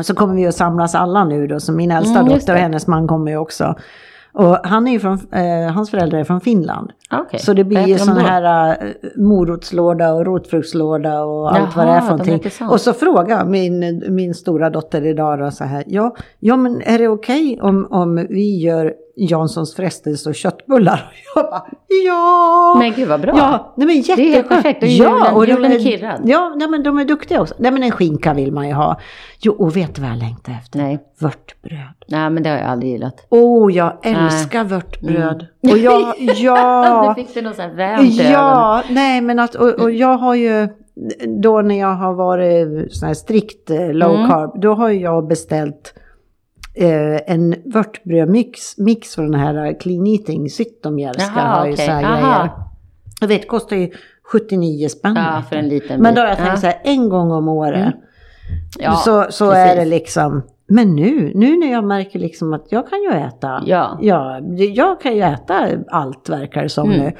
[0.00, 1.60] så kommer vi att samlas alla nu då.
[1.60, 3.74] Så min äldsta Mm, dotter och hennes man kommer ju också.
[4.38, 6.90] Och han är ju från, eh, hans föräldrar är från Finland.
[7.10, 7.40] Ah, okej.
[7.40, 8.76] Så det blir ju sån här äh,
[9.16, 12.68] morotslåda och rotfruktslåda och allt vad det är Jaha, för någonting.
[12.70, 16.98] Och så frågar min, min stora dotter idag då så här, ja, ja men är
[16.98, 21.12] det okej om, om vi gör Janssons frestelse och köttbullar?
[21.34, 21.66] Och jag bara,
[22.06, 22.76] ja!
[22.78, 23.32] Men gud vad bra.
[23.36, 24.16] Ja, nej men jätteskönt.
[24.18, 24.82] Det är helt perfekt.
[24.82, 26.20] Och julen- och de julen är kirrad.
[26.24, 27.54] Ja, nej men de är duktiga också.
[27.58, 29.00] Nej men en skinka vill man ju ha.
[29.40, 30.78] Jo, och vet du vad jag längtar efter?
[30.78, 30.98] Nej.
[31.18, 31.80] Vörtbröd.
[32.08, 33.26] Nej, men det har jag aldrig gillat.
[33.28, 35.46] Åh, jag älskar vörtbröd.
[35.62, 35.72] Mm.
[35.74, 37.14] Och jag, ja.
[37.16, 38.12] Du fick det något så här vänt.
[38.14, 40.68] Ja, nej men att, och, och jag har ju,
[41.42, 44.28] då när jag har varit sån här strikt eh, low Mm.
[44.28, 45.94] carb, då har jag beställt
[46.76, 51.86] eh, en vörtbrödmix mix från den här Clean Eating, Zytomierska har ju okej.
[51.86, 52.50] så här grejer.
[53.20, 53.90] Jag vet, kostar ju
[54.32, 55.14] 79 spänn.
[55.16, 56.56] Ja, för en liten Men då har jag tänkt Ja.
[56.56, 57.92] så här, en gång om året, Mm.
[58.78, 59.72] Ja, så, så precis.
[59.72, 63.62] är det liksom, men nu, nu när jag märker liksom att jag kan ju äta,
[63.66, 63.98] Ja.
[64.02, 64.40] ja
[64.74, 67.04] jag kan ju äta allt verkar det som Mm.
[67.04, 67.12] nu.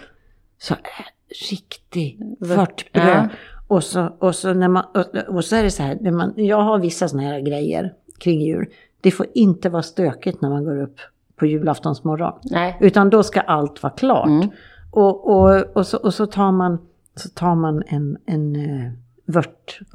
[0.59, 1.07] Så är
[1.51, 3.07] riktig Vört- vörtbröd.
[3.09, 3.29] ja.
[3.69, 6.33] Och, så, och, så när man, och, och så är det så här, när man,
[6.37, 8.67] jag har vissa såna här grejer kring jul.
[9.07, 10.97] Det får inte vara stökigt när man går upp
[11.37, 12.33] på julaftonsmorgon.
[12.43, 12.77] Nej.
[12.81, 14.27] Utan då ska allt vara klart.
[14.27, 14.49] Mm.
[14.91, 16.79] Och, och, och, så, och så tar man,
[17.15, 18.93] så tar man en, en uh,
[19.27, 19.87] vörtskiva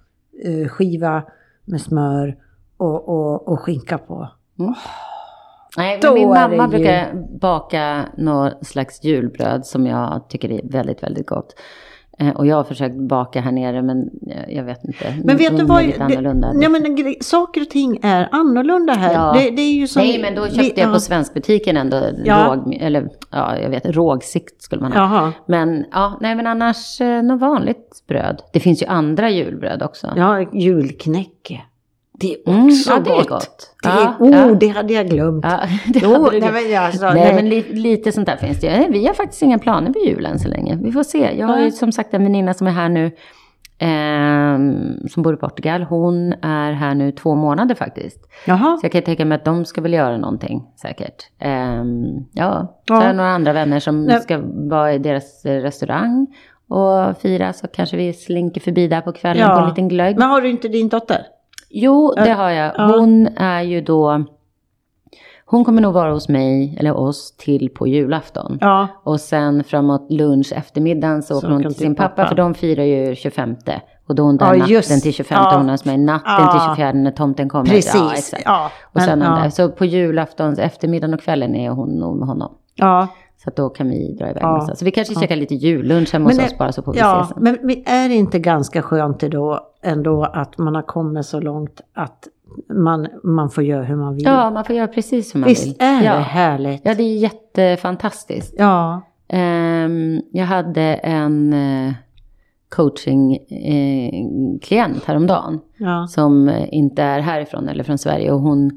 [0.48, 1.24] uh, skiva
[1.66, 2.38] med smör
[2.78, 4.28] och, och, och skinka på.
[5.78, 11.04] Nej, Då men min mamma brukar baka något slags julbröd som jag tycker är väldigt,
[11.04, 11.56] väldigt gott.
[12.22, 15.16] Eh, Och jag har försökt baka här nere men jag- jag vet inte.
[15.24, 15.84] Men vet du vad?
[15.84, 15.96] Det,
[16.62, 19.14] ja, men saker och ting är annorlunda här.
[19.14, 19.34] Ja.
[19.34, 20.94] Det, det är ju som, Nej, men då köpte vi- jag ja.
[20.94, 22.46] på svenskbutiken ändå Ja.
[22.56, 25.00] råg, eller ja, jag vet, rågsikt skulle man ha.
[25.00, 25.32] Jaha.
[25.46, 28.42] Men ja, nej men annars eh, något vanligt bröd.
[28.54, 30.08] Det finns ju andra julbröd också.
[30.16, 31.62] Ja, julknäcke.
[32.22, 33.30] Det är Mm, också ja, det är gott.
[33.30, 33.76] gott.
[33.84, 34.54] Det, Ja, oh, ja.
[34.60, 35.46] det hade jag glömt.
[35.46, 35.60] Ja,
[35.94, 37.34] det Jo, hade nej, men alltså, nej, nej.
[37.36, 40.48] men li, lite sånt där finns det Vi har faktiskt inga planer på julen så
[40.48, 40.80] länge.
[40.84, 41.38] Vi får se.
[41.38, 43.12] Jag har ju som sagt en väninna som är här nu.
[43.80, 45.84] ehm, som bor i Portugal.
[45.84, 48.20] Hon är här nu två månader faktiskt.
[48.46, 48.78] Jaha.
[48.78, 51.16] Så jag kan tänka mig att de ska väl göra någonting säkert.
[51.40, 54.20] Ehm, ja, så har jag några andra vänner som Nej.
[54.22, 56.28] ska vara i deras eh, restaurang
[56.70, 57.54] och fira.
[57.54, 60.18] Så kanske vi slinker förbi där på kvällen på en liten glögg.
[60.18, 61.22] Men har du inte din dotter?
[61.74, 62.72] Jo, det har jag.
[62.78, 62.98] Ja.
[62.98, 64.24] Hon är ju då...
[65.46, 68.58] Hon kommer nog vara hos mig, eller oss, till på julafton.
[68.62, 68.88] Ja.
[69.04, 72.28] Och sen framåt lunch eftermiddagen så åker hon till sin pappa, pappa.
[72.30, 73.56] för de firar ju 25.
[74.08, 75.04] Och då hon där Ja, natten just.
[75.04, 75.58] till 25, Ja.
[75.58, 76.52] hon hos mig natten Ja.
[76.52, 77.66] till 24 när tomten kommer.
[77.66, 78.34] Precis.
[78.46, 79.30] Ja, Och men, sen ja.
[79.30, 79.50] där.
[79.50, 82.56] Så på julaftons eftermiddagen och kvällen är hon nog med honom.
[82.76, 83.08] Ja.
[83.44, 84.48] Så att då kan vi dra iväg Ja.
[84.48, 84.80] någonstans.
[84.80, 87.26] Så vi kanske käkar lite jullunch hemma hos oss det- bara så får vi ja,
[87.28, 87.44] se sen.
[87.44, 87.54] men
[87.86, 92.28] är det inte ganska skönt då, ändå att man har kommit så långt att
[92.74, 94.24] man, man får göra hur man vill?
[94.26, 95.76] Ja, man får göra precis som man Visst vill.
[95.80, 96.14] är ja.
[96.14, 96.82] det härligt?
[96.86, 98.56] Ja, det är jättefantastiskt.
[98.58, 99.02] Ja.
[99.28, 101.56] Ehm, jag hade en
[102.70, 106.08] coaching-klient häromdagen Ja.
[106.10, 108.72] som eh, inte är härifrån eller från Sverige och hon eh,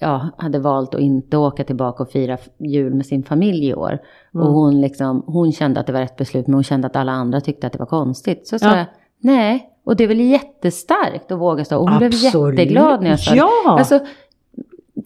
[0.00, 3.98] ja, hade valt att inte åka tillbaka och fira jul med sin familj i år.
[4.34, 4.46] Mm.
[4.46, 7.12] Och hon, liksom, hon kände att det var rätt beslut men hon kände att alla
[7.12, 8.46] andra tyckte att det var konstigt.
[8.48, 8.76] Så sa Ja.
[8.76, 8.86] jag,
[9.20, 11.78] nej, och det är väl jättestarkt att våga stå.
[11.78, 12.58] Och hon blev Absolut.
[12.58, 13.34] jätteglad när jag sa.
[13.34, 13.50] Ja.
[13.66, 13.98] Alltså,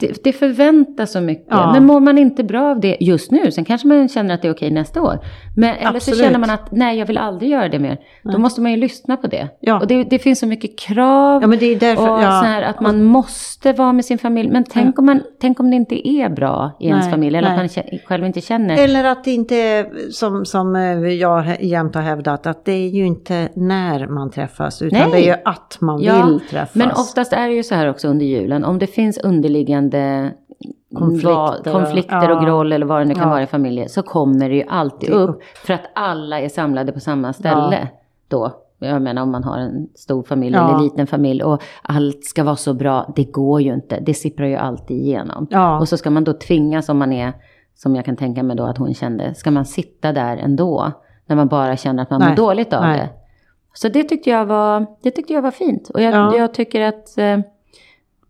[0.01, 1.47] det, det förväntas så mycket.
[1.51, 1.73] Ja.
[1.73, 4.49] Men mår man inte bra av det just nu, sen kanske man känner att det
[4.49, 5.19] är okej nästa år.
[5.57, 6.21] Men, eller så Absolut.
[6.21, 7.99] känner man att nej, jag vill aldrig göra det mer.
[8.25, 9.49] Då måste man ju lyssna på det.
[9.61, 9.81] Ja.
[9.81, 11.43] Och det, det finns så mycket krav.
[11.43, 12.03] Ja, men det är därför...
[12.03, 12.41] och ja.
[12.41, 14.51] så här att man måste vara med sin familj.
[14.51, 17.37] Men tänk, om, man, tänk om det inte är bra i ens Nej, familj.
[17.37, 17.67] Eller nej.
[17.67, 18.77] att man själv inte känner.
[18.77, 22.89] Eller att det inte är som, som eh, jag jämt har hävdat, att det är
[22.89, 25.11] ju inte när man träffas, utan Nej.
[25.11, 26.75] det är ju att man vill träffas.
[26.75, 28.65] Men oftast är det ju så här också under julen.
[28.65, 32.45] Om det finns underliggande Konflikter konflikter, och- konflikter och ja.
[32.45, 33.29] groll eller vad det nu kan Ja.
[33.29, 33.89] vara i familjer.
[33.89, 35.41] Så kommer det ju alltid upp.
[35.65, 37.89] För att alla är samlade på samma ställe
[38.29, 38.51] då.
[38.79, 40.69] Jag menar om man har en stor familj Ja.
[40.69, 43.13] eller liten familj och allt ska vara så bra.
[43.17, 44.01] Det går ju inte.
[44.01, 45.47] Det sipprar ju alltid igenom.
[45.51, 45.79] Ja.
[45.79, 47.33] Och så ska man då tvingas om man är,
[47.75, 50.93] som jag kan tänka mig då att hon kände, ska man sitta där ändå?
[51.27, 52.29] När man bara känner att man Nej.
[52.29, 52.99] mår dåligt av Nej.
[52.99, 53.09] det.
[53.75, 55.91] Så det tyckte jag var, det tyckte jag var fint.
[55.95, 56.37] Och jag, Ja.
[56.37, 57.39] jag tycker att eh,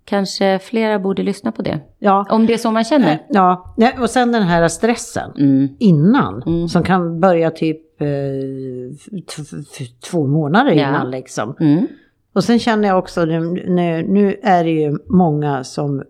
[0.07, 1.81] kanske flera borde lyssna på det.
[1.99, 2.27] Ja.
[2.31, 3.23] Om det är så man känner.
[3.29, 5.69] Ja, nej, och sen den här stressen Mm.
[5.79, 6.69] innan, Mm.
[6.69, 8.07] som kan börja typ eh,
[10.11, 10.89] två månader Ja.
[10.89, 11.55] innan liksom.
[11.61, 11.87] Mm.
[12.33, 13.41] Och sen känner jag också, nu,
[14.09, 16.03] nu, är det ju många som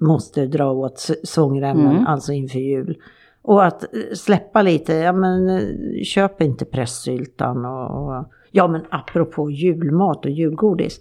[0.00, 2.06] måste dra åt svångremmen, Mm.
[2.06, 2.96] alltså inför jul.
[3.42, 8.80] Och att eh, släppa lite, ja men eh, köp inte pressyltan och, och ja men
[8.90, 11.00] apropå julmat och julgodis.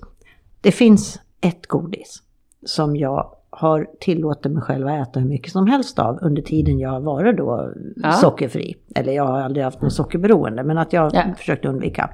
[0.61, 2.23] Det finns ett godis
[2.66, 6.80] som jag har tillåtit mig själv att äta hur mycket som helst av under tiden
[6.80, 8.12] jag har varit då Ja.
[8.12, 8.76] sockerfri.
[8.95, 11.24] Eller jag har aldrig haft något sockerberoende men att jag Ja.
[11.38, 12.09] försökt undvika.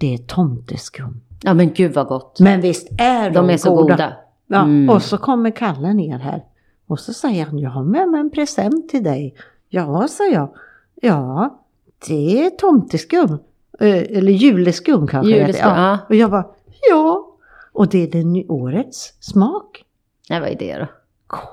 [0.00, 1.20] Det är tomteskum.
[1.42, 2.40] Ja men gud vad gott.
[2.40, 4.12] Men visst är de, De är så goda.
[4.46, 4.90] Ja, Mm.
[4.90, 6.42] och så kommer Kalle ner här.
[6.86, 9.34] Och så säger han, jag har med mig en present till dig.
[9.68, 10.48] Ja, sa jag.
[11.02, 11.58] Ja,
[12.08, 13.38] det är tomteskum.
[13.80, 13.88] Eh,
[14.18, 15.32] Eller juleskum kanske.
[15.32, 15.98] Juleskum, ja.
[16.08, 16.44] Och jag bara,
[16.90, 17.28] ja.
[17.72, 19.84] Och det är den årets smak.
[20.30, 20.86] Nej vad är det då?
[21.26, 21.52] Cola.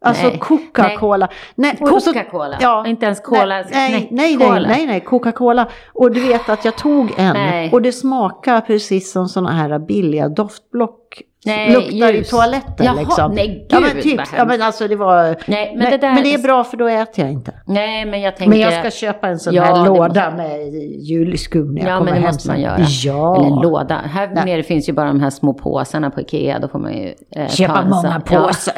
[0.00, 0.38] Alltså Nej.
[0.38, 1.28] Coca-Cola.
[1.54, 1.76] Nej.
[1.76, 2.56] Coca-Cola?
[2.60, 2.86] Ja.
[2.86, 3.44] Inte ens cola?
[3.44, 4.54] Nej, nej, nej, cola.
[4.54, 5.68] nej, nej, nej, Coca-Cola.
[5.92, 7.72] Och du vet att jag tog en Nej.
[7.72, 11.22] och det smakar precis som sådana här billiga doftblock.
[11.46, 12.26] Nej, luktar ljus.
[12.28, 13.32] i toaletten Jaha, liksom.
[13.32, 15.24] nej, ja, men gud, typ, vad ja men alltså det var...
[15.46, 17.52] Nej, men nej, det där- men det är bra för då äter jag inte.
[17.66, 18.50] Nej men jag tänker...
[18.50, 20.74] Men jag ska köpa en sån Ja, här låda måste- med
[21.08, 22.76] julskum när jag Ja kommer men det hem måste man göra.
[23.04, 23.36] Ja.
[23.36, 24.00] Eller en låda.
[24.04, 24.44] Här Nej.
[24.44, 26.58] nere finns ju bara de här små påsarna på Ikea.
[26.58, 28.22] Då får man ju eh, Köpa många sån.
[28.30, 28.46] Ja.
[28.46, 28.74] påsar.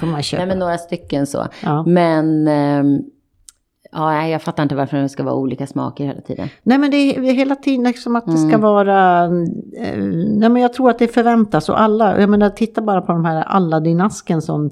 [0.00, 0.40] Får man köpa.
[0.40, 1.46] Nej men några stycken så.
[1.62, 1.82] Ja.
[1.86, 2.98] Men ehm,
[3.92, 6.48] ja, jag fattar inte varför det ska vara olika smaker hela tiden.
[6.62, 8.60] Nej men det är hela tiden liksom att det ska Mm.
[8.60, 13.00] vara, eh, nej men jag tror att det förväntas och alla, jag menar titta bara
[13.00, 14.70] på de här Aladdin-asken som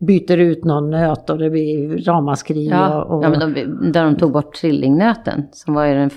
[0.00, 4.04] byter ut någon nöt och det blir ramaskri Ja, och, och ja men de, där
[4.04, 5.46] de tog bort trillingnöten.
[5.52, 6.10] Som var ju den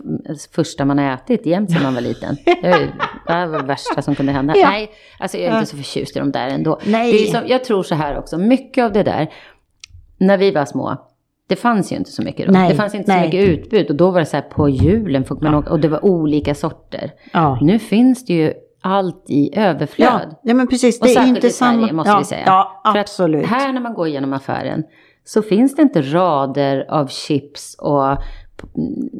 [0.56, 2.36] första man ätit jämt sedan man var liten.
[2.62, 2.86] Det var ju
[3.28, 4.54] det var det värsta som kunde hända.
[4.58, 4.70] Ja.
[4.70, 4.90] Nej,
[5.20, 6.80] alltså jag är inte så förtjust i de där ändå.
[6.86, 7.12] Nej.
[7.12, 9.30] Det är som, jag tror så här också, mycket av det där,
[10.18, 10.98] när vi var små,
[11.50, 12.52] det fanns ju inte så mycket då.
[12.52, 13.20] Nej, det fanns inte nej.
[13.20, 15.80] så mycket utbud och då var det så här på julen fick man åka, och
[15.80, 17.12] det var olika sorter.
[17.34, 17.58] ja.
[17.62, 20.36] Nu finns det ju allt i Ja, överflöd.
[20.44, 21.94] ja men precis, Och det är inte i Sverige samma.
[21.94, 22.44] måste ja, vi säga.
[22.46, 23.46] Ja, För att absolut.
[23.46, 24.84] Här när man går igenom affären
[25.24, 28.18] så finns det inte rader av chips och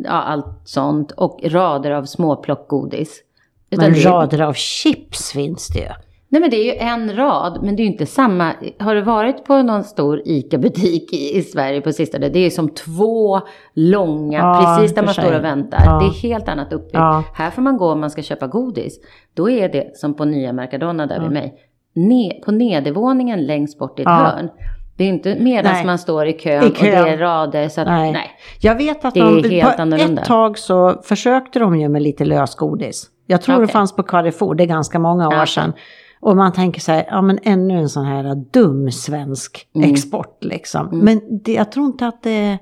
[0.04, 3.22] ja, allt sånt och rader av småplockgodis.
[3.70, 5.86] Men rader av chips finns det ju.
[6.32, 8.54] Nej men det är ju en rad, men det är ju inte samma.
[8.80, 12.30] Har du varit på någon stor ICA-butik i, i Sverige på sistone?
[12.30, 13.42] Det är ju som två
[13.74, 15.24] långa, Ja, precis där man sig.
[15.24, 15.82] står och väntar.
[15.86, 16.00] Ja.
[16.00, 16.94] Det är helt annat uppbyggt.
[16.94, 17.24] Ja.
[17.34, 19.00] Här får man gå om man ska köpa godis.
[19.34, 21.54] Då är det som på nya Mercadona där vid mig.
[21.96, 24.50] Ne- på nedervåningen längst bort i ett hörn.
[24.98, 25.86] Det är inte medan Nej.
[25.86, 27.04] man står i kön, I och kön.
[27.06, 27.70] det är rader.
[27.70, 28.12] Så att, nej.
[28.12, 28.32] Nej.
[28.62, 30.22] Jag vet att Det är de, helt på annorlunda.
[30.22, 33.08] ett tag så försökte de ju med lite lösgodis.
[33.28, 33.74] Jag tror det Okej.
[33.74, 35.48] fanns på Carrefour, det är ganska många år okej.
[35.48, 35.74] sedan.
[36.22, 39.92] Och man tänker så här, ja men ännu en sån här dum svensk Mm.
[39.92, 40.90] export liksom.
[41.04, 42.58] Men det, jag tror inte att det...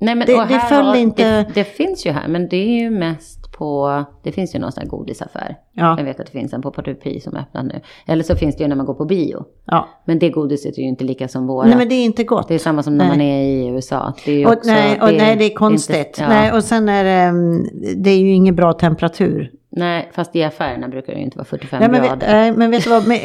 [0.00, 2.80] Nej, men, Det- det föll har, inte- Det, det finns ju här, men det är
[2.80, 4.04] ju mest på...
[4.22, 5.56] Det finns ju någon sån här godisaffär.
[5.72, 7.80] Ja, Jag vet att det finns en på Portupi som öppnar nu.
[8.06, 9.44] Eller så finns det ju när man går på bio.
[9.64, 9.88] ja.
[10.04, 11.66] Men det godiset är ju inte lika som våra.
[11.66, 12.48] Nej men det är inte gott.
[12.48, 13.16] Det är samma som när Nej.
[13.18, 14.12] man är i USA.
[14.24, 16.16] Det är och, också, nej, och, nej, det är inte- konstigt.
[16.20, 16.28] ja.
[16.28, 17.66] Nej, och sen är det, mm,
[17.96, 19.50] det är ju ingen bra temperatur.
[19.76, 22.46] Nej, fast i affärerna brukar det ju inte vara 45 Ja, men, grader.
[22.48, 23.20] eh, men vet du vad, med,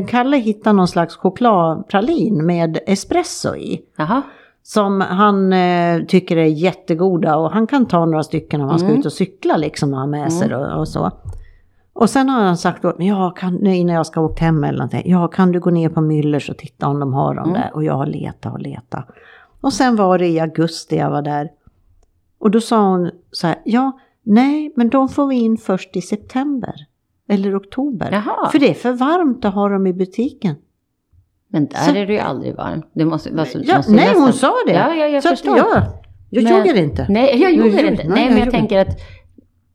[0.00, 3.80] eh, Kalle hittade någon slags chokladpralin med espresso i.
[3.96, 4.22] Jaha.
[4.62, 8.88] Som han eh, tycker är jättegoda och han kan ta några stycken om han ska
[8.88, 9.00] Mm.
[9.00, 11.10] ut och cykla liksom och ha med sig och, och så.
[11.92, 14.64] Och sen har han sagt åt mig, ja, kan, nu innan jag ska åka hem
[14.64, 17.48] eller någonting, ja kan du gå ner på Müllers och titta om de har dem
[17.48, 17.60] Mm.
[17.60, 17.70] där?
[17.74, 19.08] Och jag har letat och letat.
[19.60, 21.48] Och sen var det i augusti jag var där.
[22.38, 23.92] Och då sa hon så här, ja,
[24.22, 26.74] nej, men de får vi in först i september.
[27.28, 28.08] Eller oktober.
[28.12, 28.50] Jaha.
[28.50, 30.54] För det är för varmt att ha dem i butiken.
[31.48, 32.90] Men där Så- är det ju aldrig varmt.
[32.94, 34.72] Det måste, alltså, Ja, måste nej, nästan- hon sa det.
[34.72, 35.58] Ja, ja jag så förstår.
[35.76, 37.06] Att, jag Men- ljuger inte.
[37.08, 38.02] Nej, jag Jag ljuger- inte.
[38.04, 38.50] nej, Nej, jag men jag ljuger.
[38.50, 38.98] tänker att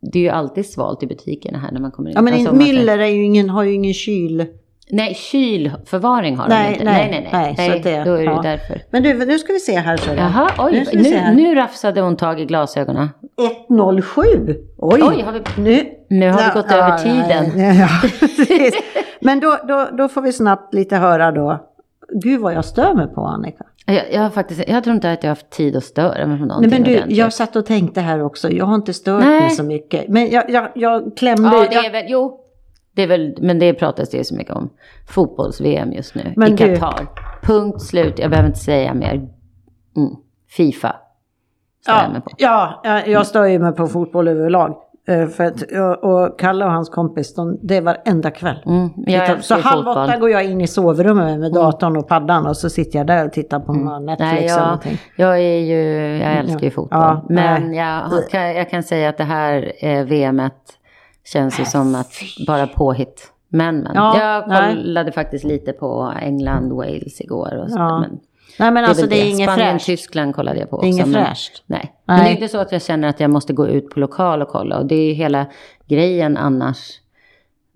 [0.02, 2.16] det är ju alltid svalt i butikerna här när man kommer in.
[2.16, 4.46] Ja, men Alltså, säger- Müller är ju ingen, har ju ingen kyl.
[4.90, 6.84] Nej, kylförvaring har de Nej, inte.
[6.86, 7.54] nej, nej, nej.
[7.58, 8.40] nej, så att det- då är det ja.
[8.44, 8.82] därför.
[8.92, 9.98] Men du, nu ska vi se här.
[9.98, 11.34] Så Jaha, Nu oj, här.
[11.34, 13.10] nu, nu rafsade hon tag i glasögonen.
[13.70, 14.22] 107.
[14.78, 17.52] Oj, Oj, har vi- nu, Nu har vi gått över tiden.
[17.56, 17.88] nej, Ja,
[18.20, 18.74] precis.
[19.22, 21.60] Men då, då, då får vi snabbt lite höra då.
[22.24, 23.64] Gud vad jag stör mig på Annika.
[23.86, 26.46] Jag, jag, faktiskt, jag tror inte att jag har haft tid att störa mig på
[26.46, 27.18] Nej, någonting men du, ordentligt.
[27.18, 28.50] jag satt och tänkte här också.
[28.52, 29.40] Jag har inte stört Nej.
[29.42, 30.08] mig så mycket.
[30.08, 31.50] Men jag, jag, jag klämde.
[31.54, 32.40] Ja, det jag, är väl, jo.
[32.96, 34.70] Det är väl, men det pratas det ju så mycket om.
[35.08, 37.08] Fotbolls-VM just nu Men i Qatar.
[37.44, 39.14] Punkt slut, jag behöver inte säga mer.
[39.14, 40.16] Mm.
[40.50, 40.96] Fifa.
[42.38, 44.76] ja, ja, jag- stör ju mig på fotboll överlag.
[45.08, 45.64] Eh, För att,
[46.04, 48.64] och- Kalle och hans kompis, de, det är varenda kväll.
[48.66, 49.98] Mm, jag så halv fotboll.
[50.04, 53.26] åtta går jag in i sovrummet med datorn och paddan och så sitter jag där
[53.26, 54.98] och tittar på någon Netflix Nej, eller jag, någonting.
[55.16, 55.84] jag är ju,
[56.18, 57.00] jag älskar ju fotboll.
[57.02, 60.54] ja, men jag, jag kan säga att det här eh, VMet
[61.26, 62.14] känns ju som att
[62.48, 63.32] bara påhitt.
[63.50, 63.92] Men, men.
[63.96, 64.76] Ja, jag nej.
[64.76, 67.58] kollade faktiskt lite på England, Wales igår.
[67.64, 68.00] Och så, Ja.
[68.00, 68.20] men
[68.60, 69.86] Nej men alltså väl det är inget Spanien, fräscht.
[69.86, 70.98] Tyskland kollade jag på Det är också.
[70.98, 71.64] inget men- fräscht.
[71.66, 71.94] Nej.
[72.06, 72.32] men det Nej.
[72.32, 74.78] är inte så att jag känner att jag måste gå ut på lokal och kolla.
[74.78, 75.46] Och det är ju hela
[75.88, 76.78] grejen annars.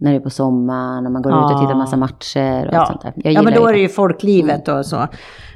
[0.02, 2.86] När det är på sommaren och man går ut och tittar massa matcher och Ja,
[2.86, 3.14] sånt där.
[3.16, 3.82] Jag ja men då är det det.
[3.82, 5.08] ju folklivet och så.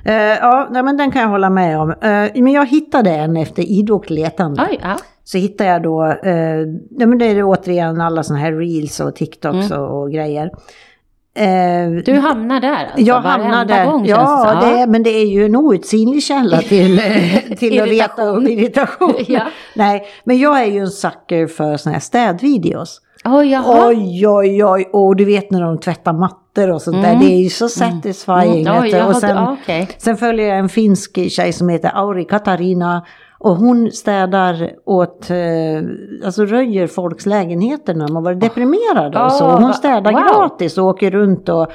[0.05, 1.89] Eh, ja, men den kan jag hålla med om.
[1.89, 4.67] Eh, men jag hittade en efter idogt letande.
[4.71, 4.95] Oj, ja.
[5.23, 6.33] Så hittade jag då, eh,
[6.89, 9.81] ja, men det är återigen alla sådana här reels och TikToks Mm.
[9.83, 10.51] och, och grejer.
[11.35, 13.01] Eh, Du hamnar där alltså?
[13.01, 13.85] jag hamnar där.
[13.85, 17.01] Gång, ja, känns det, det är, men det är ju en outsinlig källa till,
[17.57, 19.13] till att reta och irritation.
[19.27, 19.41] Ja.
[19.75, 23.01] Nej, men jag är ju en sucker för sådana här städvideos.
[23.25, 23.87] Oj, jaha.
[23.87, 27.15] Oj, oj, oj, och du vet när de tvättar mattor och sånt där.
[27.15, 28.67] Det är ju så satisfying.
[28.67, 28.81] Mm.
[28.83, 28.97] Oj, du.
[28.97, 29.89] jaha, och sen, okej.
[29.97, 33.05] sen följer jag en finsk tjej som heter Auri Katarina.
[33.39, 35.37] Och hon städar åt, eh,
[36.25, 39.45] alltså röjer folks lägenheter när man varit deprimerade och så.
[39.45, 40.21] Ah, Hon städar wow.
[40.21, 41.67] gratis och åker runt och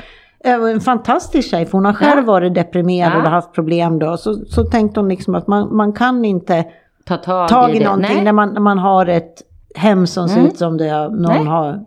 [0.44, 2.32] eh, en fantastisk tjej för hon har själv Ja.
[2.32, 3.22] varit deprimerad Ja.
[3.22, 4.16] och haft problem då.
[4.16, 6.64] Så, så tänkte hon liksom att man, man kan inte
[7.06, 7.84] Ta tag, tag i det.
[7.84, 9.34] någonting när man, när man har ett
[9.78, 10.48] hem som ser Mm.
[10.50, 11.44] ut som det någon Nej.
[11.44, 11.84] har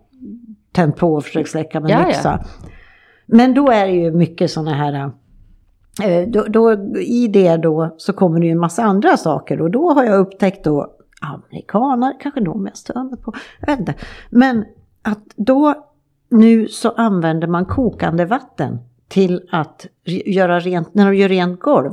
[0.72, 2.10] tänt på och försökt släcka med Ja, ja.
[2.10, 2.40] yxa.
[3.26, 5.12] Men då är det ju mycket sådana här
[6.04, 9.72] eh, då, då, I det då så kommer det ju en massa andra saker och
[9.72, 10.88] då har jag upptäckt då
[11.22, 13.96] amerikaner, kanske de jag stör mig på, jag vet inte.
[14.30, 14.66] Men
[15.02, 15.74] att då
[16.30, 18.78] nu så använder man kokande vatten
[19.08, 19.86] till att
[20.26, 21.92] göra rent, när de gör rent golv.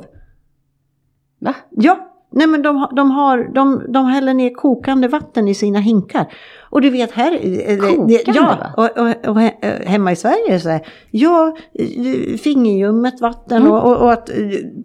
[1.41, 1.55] Va?
[1.71, 1.99] Ja,
[2.31, 6.27] nej men de, har- de, har, de, de häller ner kokande vatten i sina hinkar.
[6.71, 7.33] Och du vet här...
[7.33, 12.37] eh, det- Kokande, ja, och, och, och eh, hemma i Sverige så här, ja, eh,
[12.39, 14.37] fingerljummet vatten och, och, och att, eh,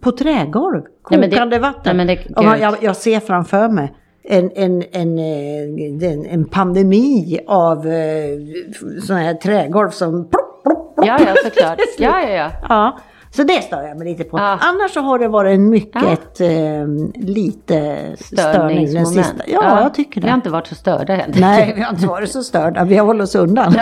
[0.01, 0.85] på trägolv, Mm.
[1.09, 1.97] Nej, men det- kokande vatten.
[1.97, 2.27] men det-
[2.61, 3.93] jag, jag ser framför mig
[4.23, 7.77] en, en, en, en, en pandemi av
[9.07, 11.07] sådana här trägolv som plopp, plopp, plopp.
[11.07, 11.79] Ja, ja, såklart.
[11.97, 12.49] Ja, ja, ja.
[12.69, 12.97] Ja,
[13.35, 14.37] så det stör jag mig lite på.
[14.37, 14.57] Ja.
[14.61, 16.47] Annars så har det varit en mycket eh,
[17.15, 19.43] lite störning den sista.
[19.47, 20.35] Ja, jag tycker Vi har det.
[20.35, 22.83] inte varit så störda helt Nej, vi har inte varit så störda.
[22.83, 23.75] Vi har hållit oss undan.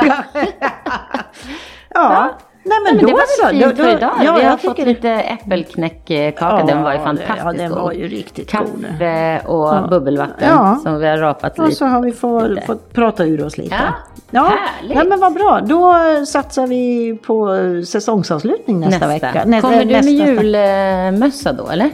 [1.94, 2.30] Ja,
[2.64, 3.48] nej men, Men då det var så.
[3.50, 4.12] fint Då, för idag.
[4.24, 6.64] ja, vi har fått tycker lite äppelknäckkaka.
[6.68, 8.86] den var ju Ja, fantastisk Ja, den var ju riktigt god.
[9.00, 10.80] Kaffe och bubbelvatten Ja.
[10.84, 11.76] som vi har rapat Och lite.
[11.78, 12.62] så har vi få, lite.
[12.68, 13.76] fått prata ur oss lite.
[14.32, 14.96] Ja, härligt.
[14.98, 15.62] Nej, men vad bra.
[15.64, 17.50] Då satsar vi på
[17.88, 19.44] säsongsavslutning nästa, vecka.
[19.46, 21.90] Nästa- kommer du med nästa- julmössa då eller?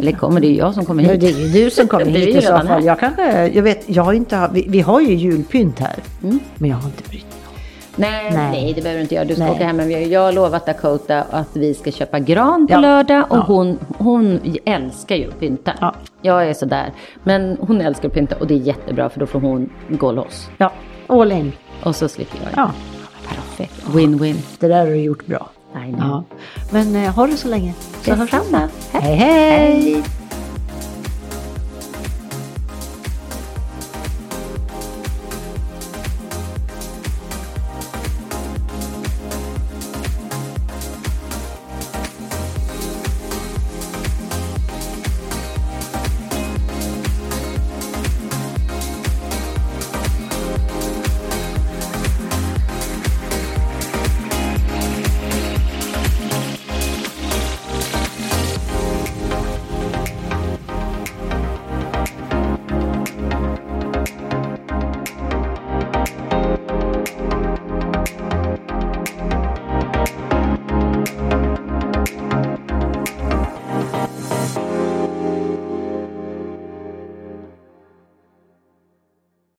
[0.00, 1.20] Eller kommer det är jag som kommer Ja, hit?
[1.20, 2.84] det är ju du som kommer hit i så fall.
[2.84, 5.94] Jag kanske, jag vet, jag har inte, vi, vi har ju julpynt här.
[6.54, 7.35] Men jag har inte brytt.
[7.96, 8.50] Nej, Nej.
[8.50, 9.24] nej, det behöver du inte göra.
[9.24, 9.52] Du ska Nej.
[9.52, 9.76] åka hem.
[9.76, 12.80] Men jag har lovat Dakota att vi ska köpa gran på Ja.
[12.80, 13.24] lördag.
[13.30, 13.44] Och Ja.
[13.46, 15.72] hon, hon älskar ju att pynta.
[15.80, 15.94] Ja.
[16.22, 16.92] Jag är sådär.
[17.24, 20.48] Men hon älskar att pynta och det är jättebra för då får hon gå loss.
[20.58, 20.72] Ja,
[21.06, 21.52] all in.
[21.82, 22.50] Och så slipper jag.
[22.64, 22.70] Ja,
[23.28, 23.84] Perfekt.
[23.86, 24.36] Win-win.
[24.58, 25.48] det där har du gjort bra.
[25.98, 26.24] Ja.
[26.70, 27.74] Men eh, ha det så länge.
[28.02, 28.36] Så hörs vi.
[28.36, 28.68] Detsamma.
[28.92, 30.02] Hej, hej!